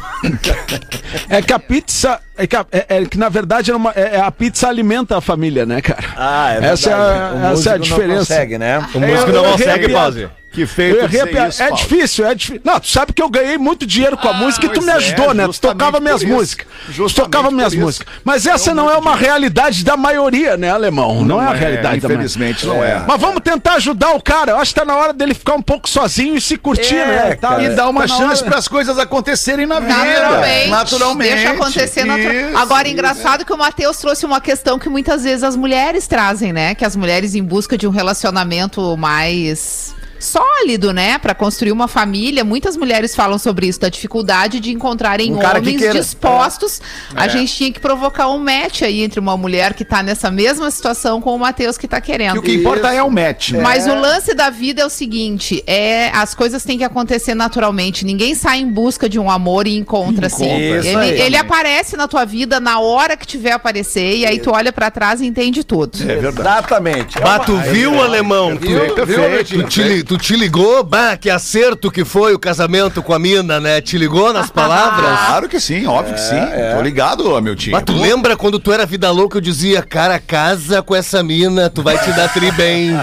É 1.29 1.41
que 1.41 1.53
a 1.53 1.59
pizza. 1.59 2.19
É 2.37 2.45
que, 2.47 2.55
a- 2.55 2.65
é- 2.71 2.85
é 2.89 3.05
que 3.05 3.17
na 3.17 3.29
verdade 3.29 3.71
é 3.71 3.75
uma- 3.75 3.91
é- 3.95 4.15
é 4.17 4.21
a 4.21 4.31
pizza 4.31 4.67
alimenta 4.67 5.17
a 5.17 5.21
família, 5.21 5.65
né, 5.65 5.81
cara? 5.81 6.03
Ah, 6.15 6.53
é 6.53 6.65
Essa 6.67 6.89
é 6.89 6.93
a- 6.93 6.97
O 6.97 6.99
essa 7.01 7.41
é 7.41 7.47
a 7.47 7.49
músico 7.49 7.69
não 7.69 7.79
diferença. 7.79 8.19
consegue, 8.19 8.57
né? 8.57 8.77
O 8.93 8.99
músico 8.99 9.31
não 9.31 9.43
consegue, 9.51 9.89
pause. 9.89 10.29
Que 10.65 11.07
de 11.07 11.27
piada. 11.27 11.49
isso, 11.49 11.63
É 11.63 11.71
difícil, 11.71 12.25
é 12.25 12.35
difícil. 12.35 12.61
Não, 12.63 12.79
tu 12.79 12.87
sabe 12.87 13.13
que 13.13 13.21
eu 13.21 13.29
ganhei 13.29 13.57
muito 13.57 13.85
dinheiro 13.85 14.17
com 14.17 14.27
a 14.27 14.33
música 14.33 14.65
e 14.65 14.69
tu 14.69 14.81
me 14.81 14.89
é, 14.89 14.93
ajudou, 14.93 15.33
né? 15.33 15.47
Tu 15.47 15.59
tocava 15.59 15.99
minhas 15.99 16.21
isso. 16.21 16.31
músicas. 16.31 16.67
Tu 16.85 16.91
Justamente 16.93 17.31
tocava 17.31 17.51
minhas 17.51 17.73
isso. 17.73 17.81
músicas. 17.81 18.07
Mas 18.23 18.45
essa 18.45 18.73
não 18.73 18.89
é 18.89 18.97
uma 18.97 19.15
realidade 19.15 19.83
da 19.83 19.95
maioria, 19.97 20.57
né, 20.57 20.69
alemão? 20.69 21.23
Não, 21.23 21.41
é 21.41 21.47
a 21.47 21.53
realidade 21.53 21.99
da 21.99 22.07
maioria. 22.07 22.25
Infelizmente 22.25 22.65
não 22.65 22.83
é. 22.83 23.03
Mas 23.07 23.19
vamos 23.21 23.41
tentar 23.41 23.73
ajudar 23.75 24.11
o 24.11 24.21
cara. 24.21 24.51
Eu 24.53 24.57
acho 24.57 24.73
que 24.73 24.79
tá 24.79 24.85
na 24.85 24.95
hora 24.95 25.13
dele 25.13 25.33
ficar 25.33 25.55
um 25.55 25.61
pouco 25.61 25.87
sozinho 25.87 26.35
e 26.35 26.41
se 26.41 26.57
curtir, 26.57 26.95
É, 26.95 27.05
né? 27.05 27.35
Tá, 27.35 27.49
cara. 27.49 27.63
E 27.63 27.69
dar 27.69 27.89
uma 27.89 28.07
tá 28.07 28.15
chance 28.15 28.43
para 28.43 28.57
as 28.57 28.67
coisas 28.67 28.97
acontecerem 28.97 29.65
na 29.65 29.79
vida. 29.79 29.93
Naturalmente. 29.93 30.69
Naturalmente. 30.69 31.33
Deixa 31.35 31.49
acontecer 31.51 32.03
naturalmente. 32.05 32.55
Agora, 32.55 32.87
engraçado 32.87 33.45
que 33.45 33.53
o 33.53 33.57
Matheus 33.57 33.97
trouxe 33.97 34.25
uma 34.25 34.41
questão 34.41 34.79
que 34.79 34.89
muitas 34.89 35.23
vezes 35.23 35.43
as 35.43 35.55
mulheres 35.55 36.07
trazem, 36.07 36.51
né? 36.53 36.75
Que 36.75 36.85
as 36.85 36.95
mulheres 36.95 37.35
em 37.35 37.43
busca 37.43 37.77
de 37.77 37.87
um 37.87 37.91
relacionamento 37.91 38.95
mais 38.97 39.95
sólido, 40.19 40.91
né, 40.93 41.17
Pra 41.17 41.33
construir 41.33 41.71
uma 41.71 41.87
família. 41.87 42.43
Muitas 42.43 42.77
mulheres 42.77 43.15
falam 43.15 43.37
sobre 43.37 43.67
isso, 43.67 43.79
da 43.79 43.89
dificuldade 43.89 44.59
de 44.59 44.71
encontrarem 44.71 45.33
Um 45.33 45.39
cara 45.39 45.59
que 45.59 45.67
homens 45.67 45.79
queira. 45.79 45.99
dispostos. 45.99 46.81
A 47.15 47.27
gente 47.27 47.53
tinha 47.55 47.71
que 47.71 47.79
provocar 47.79 48.29
um 48.29 48.37
match 48.39 48.81
aí 48.83 49.01
entre 49.01 49.19
uma 49.19 49.35
mulher 49.37 49.73
que 49.73 49.83
tá 49.85 50.01
nessa 50.03 50.29
mesma 50.31 50.69
situação 50.71 51.21
com 51.21 51.35
o 51.35 51.39
Matheus 51.39 51.77
que 51.77 51.87
tá 51.87 51.99
Que 52.01 52.11
querendo. 52.11 52.37
o 52.37 52.41
que 52.41 52.53
importa 52.53 52.93
é 52.93 53.01
o 53.03 53.09
match. 53.09 53.51
né? 53.51 53.61
Mas 53.61 53.87
o 53.87 53.93
lance 53.95 54.33
da 54.33 54.49
vida 54.49 54.81
é 54.81 54.85
o 54.85 54.89
seguinte: 54.89 55.63
é 55.67 56.09
as 56.13 56.33
coisas 56.33 56.63
têm 56.63 56.77
que 56.77 56.83
acontecer 56.83 57.33
naturalmente. 57.35 58.05
Ninguém 58.05 58.33
sai 58.35 58.59
em 58.59 58.69
busca 58.69 59.09
de 59.09 59.19
um 59.19 59.29
amor 59.29 59.67
e 59.67 59.75
encontra 59.75 60.27
assim. 60.27 60.45
Isso 60.45 60.87
Ele, 60.87 60.97
aí. 60.97 61.21
ele 61.21 61.37
aparece 61.37 61.95
na 61.97 62.07
tua 62.07 62.25
vida 62.25 62.59
na 62.59 62.79
hora 62.79 63.15
que 63.17 63.25
tiver 63.25 63.51
aparecer 63.51 64.17
e 64.17 64.25
aí 64.25 64.39
tu 64.39 64.51
olha 64.51 64.71
pra 64.71 64.89
trás 64.91 65.21
e 65.21 65.25
entende 65.25 65.63
tudo. 65.63 65.97
É 66.01 66.15
verdade. 66.15 66.47
Exatamente. 66.59 67.17
É 67.17 67.25
uma- 67.25 67.39
tu 67.39 67.57
viu, 67.57 68.01
alemão? 68.01 68.55
Tu, 68.57 68.67
Viu? 68.67 68.95
Perfeito. 68.95 69.49
tu, 69.63 69.63
te, 69.67 70.03
tu 70.07 70.17
te 70.17 70.35
ligou? 70.35 70.83
Bah, 70.83 71.17
que 71.17 71.29
acerto 71.29 71.91
que 71.91 72.05
foi 72.05 72.33
o 72.33 72.39
casamento 72.39 73.03
com 73.03 73.13
a 73.13 73.19
mina, 73.19 73.59
né? 73.59 73.81
Te 73.81 73.97
ligou 73.97 74.31
nas 74.31 74.49
palavras? 74.51 75.19
Claro 75.27 75.49
que 75.49 75.59
sim, 75.59 75.85
óbvio 75.85 76.15
que 76.15 76.21
sim. 76.21 76.39
Tô 76.75 76.81
ligado, 76.81 77.41
meu 77.41 77.55
tio. 77.55 77.73
Mas 77.73 77.83
tu 77.83 77.93
lembra 77.93 78.35
quando 78.37 78.59
tu 78.59 78.71
era 78.71 78.85
vida 78.85 79.11
louca, 79.11 79.37
eu 79.37 79.41
dizia, 79.41 79.81
cara, 79.81 80.19
casa 80.19 80.81
com 80.81 80.95
essa 80.95 81.21
mina, 81.21 81.69
tu 81.69 81.83
vai 81.83 81.97
te 81.97 82.11
dar 82.13 82.31
tri 82.31 82.51
bem. 82.51 82.97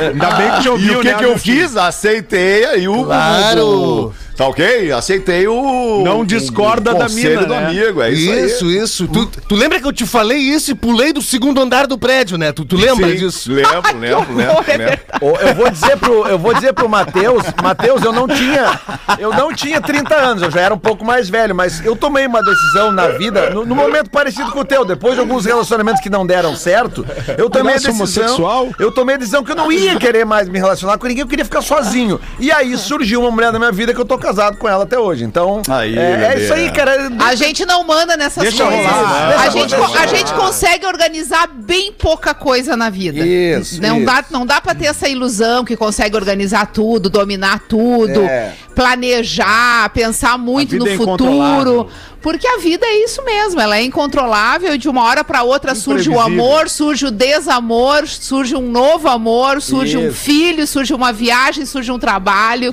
Ainda 0.00 0.30
bem 0.32 0.50
que 0.52 0.60
te 0.60 0.66
E 0.66 0.70
ouviu, 0.70 0.98
o 0.98 1.02
que, 1.02 1.08
né, 1.08 1.14
que 1.14 1.24
eu 1.24 1.38
fiz? 1.38 1.76
Aceitei 1.76 2.64
aí 2.64 2.88
o. 2.88 3.04
Claro. 3.04 4.14
Tá 4.36 4.48
ok? 4.48 4.90
Aceitei 4.90 5.46
o. 5.46 6.02
Não 6.04 6.24
discorda 6.24 6.92
o 6.92 6.98
da 6.98 7.08
mina, 7.08 7.42
do 7.44 7.54
né? 7.54 7.66
amigo, 7.66 8.02
é 8.02 8.10
isso, 8.10 8.32
Isso, 8.32 8.64
aí. 8.64 8.78
isso. 8.78 9.08
Tu, 9.08 9.26
tu 9.26 9.54
lembra 9.54 9.80
que 9.80 9.86
eu 9.86 9.92
te 9.92 10.04
falei 10.04 10.38
isso 10.38 10.72
e 10.72 10.74
pulei 10.74 11.12
do 11.12 11.22
segundo 11.22 11.60
andar 11.60 11.86
do 11.86 11.96
prédio, 11.96 12.36
né? 12.36 12.50
Tu, 12.52 12.64
tu 12.64 12.76
lembra 12.76 13.08
Sim, 13.08 13.16
disso? 13.16 13.52
Lembro, 13.52 13.72
lembro, 13.98 14.34
lembro. 14.34 14.64
é 14.66 14.76
lembro. 14.76 14.98
Eu 15.40 15.54
vou 15.54 15.70
dizer 15.70 15.96
pro, 15.98 16.26
eu 16.26 16.38
vou 16.38 16.52
dizer 16.52 16.72
pro 16.72 16.88
Matheus, 16.88 17.44
Matheus, 17.62 18.02
eu 18.02 18.12
não 18.12 18.26
tinha, 18.26 18.80
eu 19.18 19.30
não 19.32 19.54
tinha 19.54 19.80
30 19.80 20.14
anos, 20.14 20.42
eu 20.42 20.50
já 20.50 20.60
era 20.62 20.74
um 20.74 20.78
pouco 20.78 21.04
mais 21.04 21.28
velho, 21.28 21.54
mas 21.54 21.84
eu 21.84 21.94
tomei 21.94 22.26
uma 22.26 22.42
decisão 22.42 22.90
na 22.90 23.08
vida, 23.08 23.50
no, 23.50 23.64
no 23.64 23.74
momento 23.74 24.10
parecido 24.10 24.50
com 24.50 24.60
o 24.60 24.64
teu, 24.64 24.84
depois 24.84 25.14
de 25.14 25.20
alguns 25.20 25.44
relacionamentos 25.44 26.00
que 26.00 26.10
não 26.10 26.26
deram 26.26 26.56
certo, 26.56 27.06
eu 27.38 27.48
tomei 27.48 27.74
a 27.74 27.76
decisão, 27.76 27.94
homossexual? 27.94 28.68
eu 28.80 28.90
tomei 28.90 29.14
a 29.14 29.18
decisão 29.18 29.44
que 29.44 29.52
eu 29.52 29.56
não 29.56 29.70
ia 29.70 29.96
querer 29.96 30.24
mais 30.26 30.48
me 30.48 30.58
relacionar 30.58 30.98
com 30.98 31.06
ninguém, 31.06 31.22
eu 31.22 31.28
queria 31.28 31.44
ficar 31.44 31.62
sozinho. 31.62 32.20
E 32.40 32.50
aí 32.50 32.76
surgiu 32.76 33.20
uma 33.20 33.30
mulher 33.30 33.52
na 33.52 33.58
minha 33.58 33.72
vida 33.72 33.94
que 33.94 34.00
eu 34.00 34.04
tô 34.04 34.18
casado 34.24 34.56
com 34.56 34.66
ela 34.68 34.84
até 34.84 34.98
hoje. 34.98 35.24
Então, 35.24 35.60
Aí, 35.68 35.98
é, 35.98 36.34
é 36.34 36.40
isso 36.42 36.52
aí, 36.54 36.70
cara. 36.72 37.10
A 37.20 37.34
gente 37.34 37.66
não 37.66 37.84
manda 37.84 38.16
nessas 38.16 38.42
Deixa 38.42 38.64
coisas. 38.64 38.86
rolar, 38.86 39.28
né? 39.28 39.34
a, 39.34 39.48
Deixa 39.48 39.50
gente, 39.50 39.74
a 39.74 40.06
gente 40.06 40.32
consegue 40.32 40.86
organizar 40.86 41.46
bem 41.46 41.92
pouca 41.92 42.32
coisa 42.32 42.76
na 42.76 42.88
vida. 42.88 43.24
Isso, 43.24 43.82
Não 43.82 43.98
isso. 43.98 44.06
dá, 44.06 44.24
não 44.30 44.46
dá 44.46 44.60
para 44.60 44.74
ter 44.74 44.86
essa 44.86 45.08
ilusão 45.08 45.64
que 45.64 45.76
consegue 45.76 46.16
organizar 46.16 46.66
tudo, 46.72 47.10
dominar 47.10 47.60
tudo, 47.68 48.20
É. 48.22 48.52
planejar, 48.74 49.88
pensar 49.90 50.36
muito 50.36 50.76
no 50.76 50.88
é 50.88 50.96
futuro. 50.96 51.88
Porque 52.24 52.46
a 52.48 52.56
vida 52.56 52.86
é 52.86 53.04
isso 53.04 53.22
mesmo, 53.22 53.60
ela 53.60 53.76
é 53.76 53.82
incontrolável 53.82 54.74
e 54.74 54.78
de 54.78 54.88
uma 54.88 55.02
hora 55.02 55.22
para 55.22 55.42
outra 55.42 55.74
surge 55.74 56.08
o 56.08 56.18
amor, 56.18 56.70
surge 56.70 57.04
o 57.04 57.10
desamor, 57.10 58.08
surge 58.08 58.56
um 58.56 58.70
novo 58.70 59.08
amor, 59.10 59.60
surge 59.60 59.98
um 59.98 60.08
Isso. 60.08 60.16
filho, 60.16 60.66
surge 60.66 60.94
uma 60.94 61.12
viagem, 61.12 61.66
surge 61.66 61.92
um 61.92 61.98
trabalho, 61.98 62.72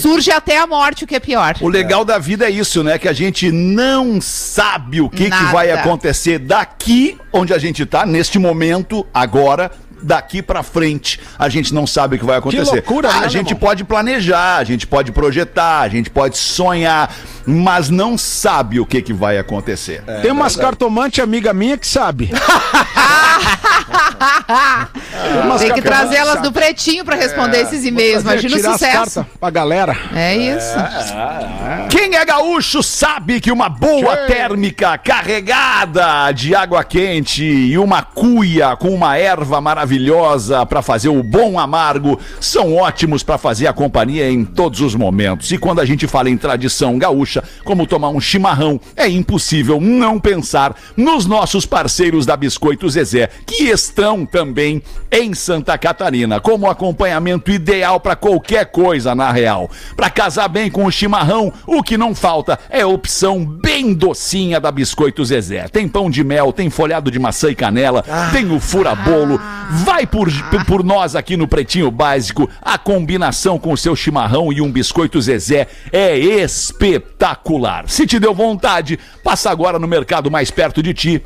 surge 0.00 0.32
até 0.32 0.58
a 0.58 0.66
morte, 0.66 1.04
o 1.04 1.06
que 1.06 1.14
é 1.14 1.20
pior. 1.20 1.54
O 1.60 1.68
legal 1.68 2.04
da 2.04 2.18
vida 2.18 2.46
é 2.46 2.50
isso, 2.50 2.82
né? 2.82 2.98
Que 2.98 3.06
a 3.06 3.12
gente 3.12 3.52
não 3.52 4.20
sabe 4.20 5.00
o 5.00 5.08
que, 5.08 5.30
que 5.30 5.44
vai 5.52 5.70
acontecer 5.70 6.40
daqui 6.40 7.16
onde 7.32 7.54
a 7.54 7.58
gente 7.58 7.86
tá, 7.86 8.04
neste 8.04 8.40
momento, 8.40 9.06
agora. 9.14 9.70
Daqui 10.02 10.42
pra 10.42 10.62
frente, 10.62 11.20
a 11.38 11.48
gente 11.48 11.72
não 11.74 11.86
sabe 11.86 12.16
o 12.16 12.18
que 12.18 12.24
vai 12.24 12.38
acontecer. 12.38 12.72
loucura, 12.72 13.10
a 13.10 13.20
né, 13.20 13.28
gente 13.28 13.48
irmão? 13.48 13.60
pode 13.60 13.84
planejar, 13.84 14.56
a 14.56 14.64
gente 14.64 14.86
pode 14.86 15.12
projetar, 15.12 15.80
a 15.80 15.88
gente 15.88 16.10
pode 16.10 16.38
sonhar, 16.38 17.14
mas 17.46 17.90
não 17.90 18.16
sabe 18.16 18.80
o 18.80 18.86
que, 18.86 19.02
que 19.02 19.12
vai 19.12 19.38
acontecer. 19.38 20.02
Tem 20.22 20.30
umas 20.30 20.56
cartomantes 20.56 21.22
amiga 21.22 21.52
minha 21.52 21.76
que 21.76 21.86
sabe. 21.86 22.30
Tem 25.58 25.72
que 25.72 25.82
trazer 25.82 26.16
elas 26.16 26.42
do 26.42 26.52
pretinho 26.52 27.04
pra 27.04 27.16
responder 27.16 27.62
esses 27.62 27.84
e-mails. 27.84 28.22
Imagina 28.22 28.56
o 28.56 28.72
sucesso. 28.72 29.26
pra 29.38 29.50
galera. 29.50 29.96
É 30.14 30.36
isso. 30.36 30.74
Quem 31.90 32.14
é 32.14 32.24
gaúcho 32.24 32.82
sabe 32.82 33.40
que 33.40 33.50
uma 33.50 33.68
boa 33.68 34.16
térmica 34.26 34.96
carregada 34.98 36.30
de 36.32 36.54
água 36.54 36.84
quente 36.84 37.44
e 37.44 37.78
uma 37.78 38.02
cuia 38.02 38.76
com 38.76 38.90
uma 38.90 39.16
erva 39.16 39.60
maravilhosa 39.60 40.64
para 40.66 40.82
fazer 40.82 41.08
o 41.08 41.22
bom 41.22 41.58
amargo 41.58 42.18
são 42.40 42.76
ótimos 42.76 43.22
para 43.22 43.38
fazer 43.38 43.66
a 43.66 43.72
companhia 43.72 44.30
em 44.30 44.44
todos 44.44 44.80
os 44.80 44.94
momentos. 44.94 45.50
E 45.50 45.58
quando 45.58 45.80
a 45.80 45.84
gente 45.84 46.06
fala 46.06 46.30
em 46.30 46.36
tradição 46.36 46.98
gaúcha, 46.98 47.42
como 47.64 47.86
tomar 47.86 48.10
um 48.10 48.20
chimarrão, 48.20 48.80
é 48.96 49.08
impossível 49.08 49.80
não 49.80 50.18
pensar 50.18 50.74
nos 50.96 51.26
nossos 51.26 51.64
parceiros 51.64 52.26
da 52.26 52.36
Biscoito 52.36 52.88
Zezé, 52.88 53.30
que 53.46 53.64
estão 53.64 54.09
também 54.26 54.82
em 55.10 55.34
Santa 55.34 55.76
Catarina, 55.78 56.40
como 56.40 56.68
acompanhamento 56.68 57.50
ideal 57.50 58.00
para 58.00 58.16
qualquer 58.16 58.66
coisa 58.66 59.14
na 59.14 59.30
real. 59.30 59.70
Para 59.96 60.10
casar 60.10 60.48
bem 60.48 60.70
com 60.70 60.84
o 60.84 60.90
chimarrão, 60.90 61.52
o 61.66 61.82
que 61.82 61.96
não 61.96 62.14
falta 62.14 62.58
é 62.68 62.82
a 62.82 62.86
opção 62.86 63.44
bem 63.44 63.94
docinha 63.94 64.60
da 64.60 64.70
Biscoito 64.70 65.24
Zezé. 65.24 65.68
Tem 65.68 65.88
pão 65.88 66.10
de 66.10 66.22
mel, 66.22 66.52
tem 66.52 66.70
folhado 66.70 67.10
de 67.10 67.18
maçã 67.18 67.50
e 67.50 67.54
canela, 67.54 68.04
tem 68.32 68.50
o 68.50 68.60
furabolo. 68.60 69.40
Vai 69.84 70.06
por, 70.06 70.28
por 70.66 70.82
nós 70.82 71.14
aqui 71.14 71.36
no 71.36 71.46
Pretinho 71.46 71.90
Básico. 71.90 72.48
A 72.60 72.76
combinação 72.76 73.58
com 73.58 73.72
o 73.72 73.76
seu 73.76 73.94
chimarrão 73.94 74.52
e 74.52 74.60
um 74.60 74.70
biscoito 74.70 75.20
Zezé 75.20 75.68
é 75.92 76.18
espetacular. 76.18 77.88
Se 77.88 78.06
te 78.06 78.18
deu 78.18 78.34
vontade, 78.34 78.98
passa 79.22 79.50
agora 79.50 79.78
no 79.78 79.86
mercado 79.86 80.30
mais 80.30 80.50
perto 80.50 80.82
de 80.82 80.92
ti 80.92 81.22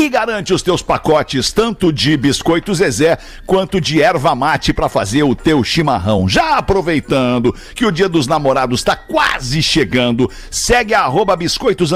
e 0.00 0.08
garante 0.08 0.54
os 0.54 0.62
teus 0.62 0.80
pacotes 0.80 1.52
tanto 1.52 1.92
de 1.92 2.16
biscoito 2.16 2.74
Zezé 2.74 3.18
quanto 3.44 3.78
de 3.78 4.00
erva 4.00 4.34
mate 4.34 4.72
para 4.72 4.88
fazer 4.88 5.24
o 5.24 5.34
teu 5.34 5.62
chimarrão. 5.62 6.26
Já 6.26 6.56
aproveitando 6.56 7.54
que 7.74 7.84
o 7.84 7.92
Dia 7.92 8.08
dos 8.08 8.26
Namorados 8.26 8.80
está 8.80 8.96
quase 8.96 9.62
chegando, 9.62 10.30
segue 10.50 10.94
a 10.94 11.06
biscoitos 11.36 11.90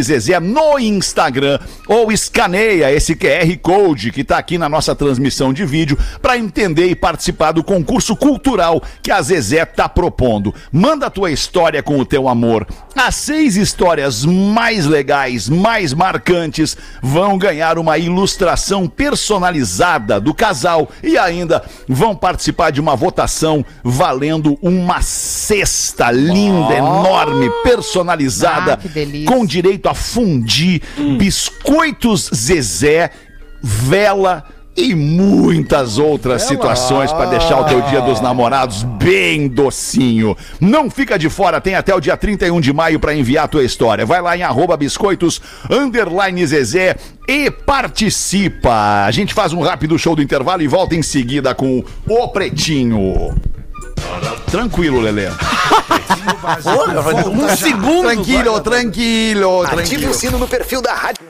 Zezé 0.00 0.38
no 0.38 0.78
Instagram 0.78 1.58
ou 1.88 2.12
escaneia 2.12 2.92
esse 2.92 3.16
QR 3.16 3.56
Code 3.60 4.12
que 4.12 4.20
está 4.20 4.38
aqui 4.38 4.56
na 4.56 4.68
nossa 4.68 4.94
transmissão 4.94 5.52
de 5.52 5.64
vídeo 5.66 5.98
para 6.22 6.38
entender 6.38 6.86
e 6.86 6.94
participar 6.94 7.50
do 7.50 7.64
concurso 7.64 8.14
cultural 8.14 8.80
que 9.02 9.10
a 9.10 9.20
Zezé 9.20 9.64
tá 9.64 9.88
propondo. 9.88 10.54
Manda 10.70 11.06
a 11.06 11.10
tua 11.10 11.32
história 11.32 11.82
com 11.82 11.98
o 11.98 12.06
teu 12.06 12.28
amor. 12.28 12.64
As 12.94 13.16
seis 13.16 13.56
histórias 13.56 14.24
mais 14.24 14.86
legais, 14.86 15.48
mais 15.48 15.92
marcantes 15.92 16.76
vão 17.02 17.39
ganhar 17.40 17.78
uma 17.78 17.96
ilustração 17.98 18.86
personalizada 18.86 20.20
do 20.20 20.34
casal 20.34 20.90
e 21.02 21.16
ainda 21.16 21.64
vão 21.88 22.14
participar 22.14 22.70
de 22.70 22.80
uma 22.80 22.94
votação 22.94 23.64
valendo 23.82 24.58
uma 24.62 25.00
cesta 25.02 26.10
linda, 26.10 26.74
enorme, 26.74 27.50
personalizada, 27.64 28.78
Ah, 28.80 29.26
com 29.26 29.44
direito 29.46 29.88
a 29.88 29.94
fundir, 29.94 30.82
biscoitos 31.18 32.30
Zezé, 32.34 33.10
vela 33.62 34.44
e 34.76 34.94
muitas 34.94 35.98
outras 35.98 36.42
situações 36.42 37.12
para 37.12 37.30
deixar 37.30 37.60
o 37.60 37.64
teu 37.64 37.82
dia 37.82 38.00
dos 38.00 38.20
namorados 38.20 38.82
bem 38.82 39.48
docinho. 39.48 40.36
Não 40.60 40.88
fica 40.90 41.18
de 41.18 41.28
fora, 41.28 41.60
tem 41.60 41.74
até 41.74 41.94
o 41.94 42.00
dia 42.00 42.16
31 42.16 42.60
de 42.60 42.72
maio 42.72 42.98
para 42.98 43.14
enviar 43.14 43.44
a 43.44 43.48
tua 43.48 43.64
história. 43.64 44.06
Vai 44.06 44.22
lá 44.22 44.36
em 44.36 44.42
arroba 44.42 44.76
biscoitos, 44.76 45.40
underline 45.68 46.46
Zezé 46.46 46.96
e 47.28 47.50
participa. 47.50 49.04
A 49.04 49.10
gente 49.10 49.34
faz 49.34 49.52
um 49.52 49.60
rápido 49.60 49.98
show 49.98 50.14
do 50.16 50.22
intervalo 50.22 50.62
e 50.62 50.68
volta 50.68 50.94
em 50.94 51.02
seguida 51.02 51.54
com 51.54 51.84
o 52.08 52.28
Pretinho. 52.28 53.34
Tranquilo, 54.50 55.00
Lelê. 55.00 55.28
Um 57.28 57.56
segundo. 57.56 58.08
Tranquilo, 58.08 58.60
tranquilo, 58.60 59.62
Ative 59.62 59.76
tranquilo. 59.76 60.10
o 60.10 60.14
sino 60.14 60.38
no 60.38 60.48
perfil 60.48 60.80
da 60.82 60.94
rádio. 60.94 61.22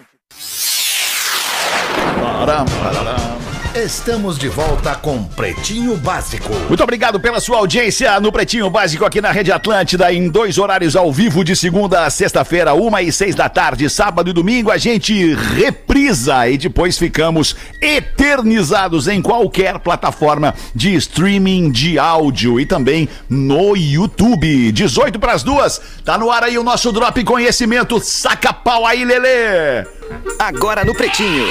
Estamos 3.75 4.39
de 4.39 4.49
volta 4.49 4.95
com 4.95 5.23
Pretinho 5.23 5.97
Básico. 5.97 6.53
Muito 6.69 6.83
obrigado 6.83 7.21
pela 7.21 7.39
sua 7.39 7.59
audiência 7.59 8.19
no 8.19 8.33
Pretinho 8.33 8.69
Básico 8.69 9.05
aqui 9.05 9.21
na 9.21 9.31
Rede 9.31 9.53
Atlântida, 9.53 10.13
em 10.13 10.29
dois 10.29 10.59
horários 10.59 10.97
ao 10.97 11.13
vivo, 11.13 11.45
de 11.45 11.55
segunda 11.55 12.05
a 12.05 12.11
sexta-feira, 12.11 12.75
uma 12.75 13.01
e 13.01 13.13
seis 13.13 13.35
da 13.35 13.49
tarde, 13.49 13.89
sábado 13.89 14.31
e 14.31 14.33
domingo, 14.33 14.71
a 14.71 14.79
gente 14.79 15.35
reprisa 15.35 16.49
e 16.49 16.59
depois 16.59 16.99
ficamos 16.99 17.55
eternizados 17.81 19.07
em 19.07 19.23
qualquer 19.23 19.79
plataforma 19.79 20.55
de 20.75 20.95
streaming 20.95 21.71
de 21.71 21.99
áudio 21.99 22.59
e 22.59 22.67
também 22.67 23.09
no 23.29 23.77
YouTube. 23.77 24.73
18 24.73 25.21
para 25.21 25.33
as 25.33 25.43
duas, 25.43 25.81
tá 26.05 26.19
no 26.19 26.31
ar 26.31 26.43
aí 26.43 26.59
o 26.59 26.65
nosso 26.65 26.91
Drop 26.91 27.23
Conhecimento, 27.23 28.01
saca 28.01 28.53
pau 28.53 28.85
aí, 28.87 29.05
Lelê! 29.05 30.00
Agora 30.39 30.85
no 30.85 30.95
Pretinho. 30.95 31.47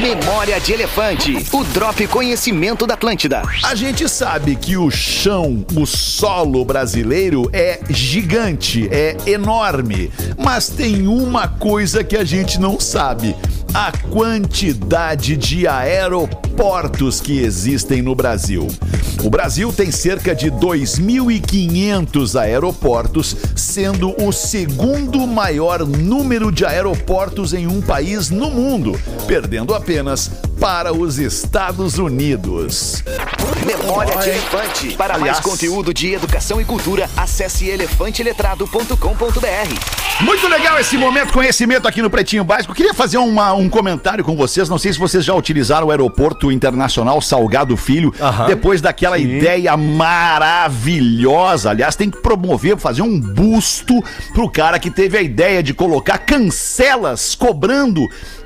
Memória 0.00 0.60
de 0.60 0.72
Elefante. 0.72 1.46
O 1.52 1.64
Drop 1.64 2.06
Conhecimento 2.06 2.86
da 2.86 2.94
Atlântida. 2.94 3.42
A 3.64 3.74
gente 3.74 4.08
sabe 4.08 4.54
que 4.54 4.76
o 4.76 4.88
chão, 4.90 5.66
o 5.76 5.84
solo 5.84 6.64
brasileiro 6.64 7.50
é 7.52 7.80
gigante, 7.90 8.88
é 8.92 9.16
enorme. 9.26 10.10
Mas 10.38 10.68
tem 10.68 11.08
uma 11.08 11.48
coisa 11.48 12.04
que 12.04 12.16
a 12.16 12.22
gente 12.22 12.60
não 12.60 12.78
sabe: 12.78 13.34
a 13.74 13.90
quantidade 14.10 15.36
de 15.36 15.66
aeroportos 15.66 17.20
que 17.20 17.40
existem 17.40 18.00
no 18.00 18.14
Brasil. 18.14 18.68
O 19.22 19.28
Brasil 19.28 19.70
tem 19.70 19.90
cerca 19.90 20.34
de 20.34 20.50
2.500 20.50 22.40
aeroportos, 22.40 23.36
sendo 23.54 24.14
o 24.22 24.32
segundo 24.32 25.26
maior 25.26 25.86
número 25.86 26.50
de 26.50 26.64
aeroportos 26.64 27.52
em 27.52 27.66
um 27.66 27.82
país 27.94 28.30
no 28.30 28.50
mundo, 28.52 28.96
perdendo 29.26 29.74
apenas 29.74 30.30
para 30.60 30.92
os 30.92 31.18
Estados 31.18 31.98
Unidos. 31.98 33.02
Memória 33.66 34.14
de 34.18 34.28
Elefante. 34.30 34.90
Para 34.94 35.14
mais 35.18 35.22
Aliás- 35.22 35.40
conteúdo 35.40 35.92
de 35.92 36.14
educação 36.14 36.60
e 36.60 36.64
cultura, 36.64 37.10
acesse 37.16 37.66
elefanteletrado.com.br. 37.68 39.74
Muito 40.20 40.46
legal 40.48 40.78
esse 40.78 40.96
momento 40.98 41.32
conhecimento 41.32 41.88
aqui 41.88 42.00
no 42.00 42.08
Pretinho 42.10 42.44
Básico. 42.44 42.74
Queria 42.74 42.94
fazer 42.94 43.16
uma- 43.18 43.54
um 43.54 43.68
comentário 43.68 44.22
com 44.22 44.36
vocês. 44.36 44.68
Não 44.68 44.78
sei 44.78 44.92
se 44.92 44.98
vocês 44.98 45.24
já 45.24 45.34
utilizaram 45.34 45.88
o 45.88 45.90
Aeroporto 45.90 46.52
Internacional 46.52 47.20
Salgado 47.20 47.76
Filho 47.76 48.14
depois 48.46 48.80
daquela 48.80 49.18
ideia 49.18 49.76
maravilhosa. 49.76 51.70
Aliás, 51.70 51.96
tem 51.96 52.08
que 52.10 52.18
promover, 52.20 52.76
fazer 52.76 53.02
um 53.02 53.18
busto 53.18 54.00
pro 54.32 54.48
cara 54.48 54.78
que 54.78 54.90
teve 54.90 55.18
a 55.18 55.22
ideia 55.22 55.60
de 55.62 55.74
colocar 55.74 56.18
cancelas 56.18 57.34
cobrando 57.34 57.79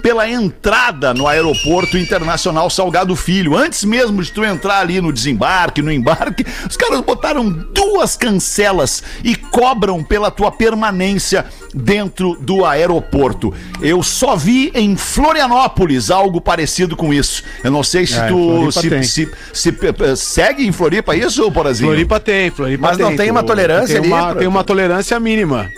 pela 0.02 0.28
entrada 0.28 1.14
no 1.14 1.26
Aeroporto 1.26 1.96
Internacional 1.98 2.68
Salgado 2.70 3.14
Filho. 3.16 3.56
Antes 3.56 3.84
mesmo 3.84 4.22
de 4.22 4.30
tu 4.30 4.44
entrar 4.44 4.80
ali 4.80 5.00
no 5.00 5.12
desembarque, 5.12 5.80
no 5.82 5.90
embarque, 5.92 6.44
os 6.68 6.76
caras 6.76 7.00
botaram 7.00 7.48
duas 7.50 8.16
cancelas 8.16 9.02
e 9.22 9.34
cobram 9.34 10.02
pela 10.02 10.30
tua 10.30 10.50
permanência 10.52 11.44
dentro 11.74 12.36
do 12.40 12.64
aeroporto. 12.64 13.52
Eu 13.80 14.02
só 14.02 14.36
vi 14.36 14.70
em 14.74 14.96
Florianópolis 14.96 16.10
algo 16.10 16.40
parecido 16.40 16.96
com 16.96 17.12
isso. 17.12 17.42
Eu 17.62 17.70
não 17.70 17.82
sei 17.82 18.06
se 18.06 18.18
É, 18.18 18.28
tu 18.28 18.70
se, 18.72 18.88
tem. 18.90 19.02
se- 19.02 19.30
se, 19.52 19.68
eh, 19.70 20.16
segue 20.16 20.66
em 20.66 20.72
Floripa 20.72 21.16
isso, 21.16 21.50
Porazinho? 21.50 21.88
Floripa 21.90 22.20
tem, 22.20 22.50
Floripa 22.50 22.88
Mas 22.88 22.98
não 22.98 23.16
tem 23.16 23.30
uma 23.30 23.42
tolerância 23.42 23.94
tem 24.00 24.04
ali 24.04 24.08
uma, 24.08 24.26
pra- 24.32 24.34
tem 24.40 24.48
uma 24.48 24.64
tolerância 24.64 25.18
mínima. 25.18 25.70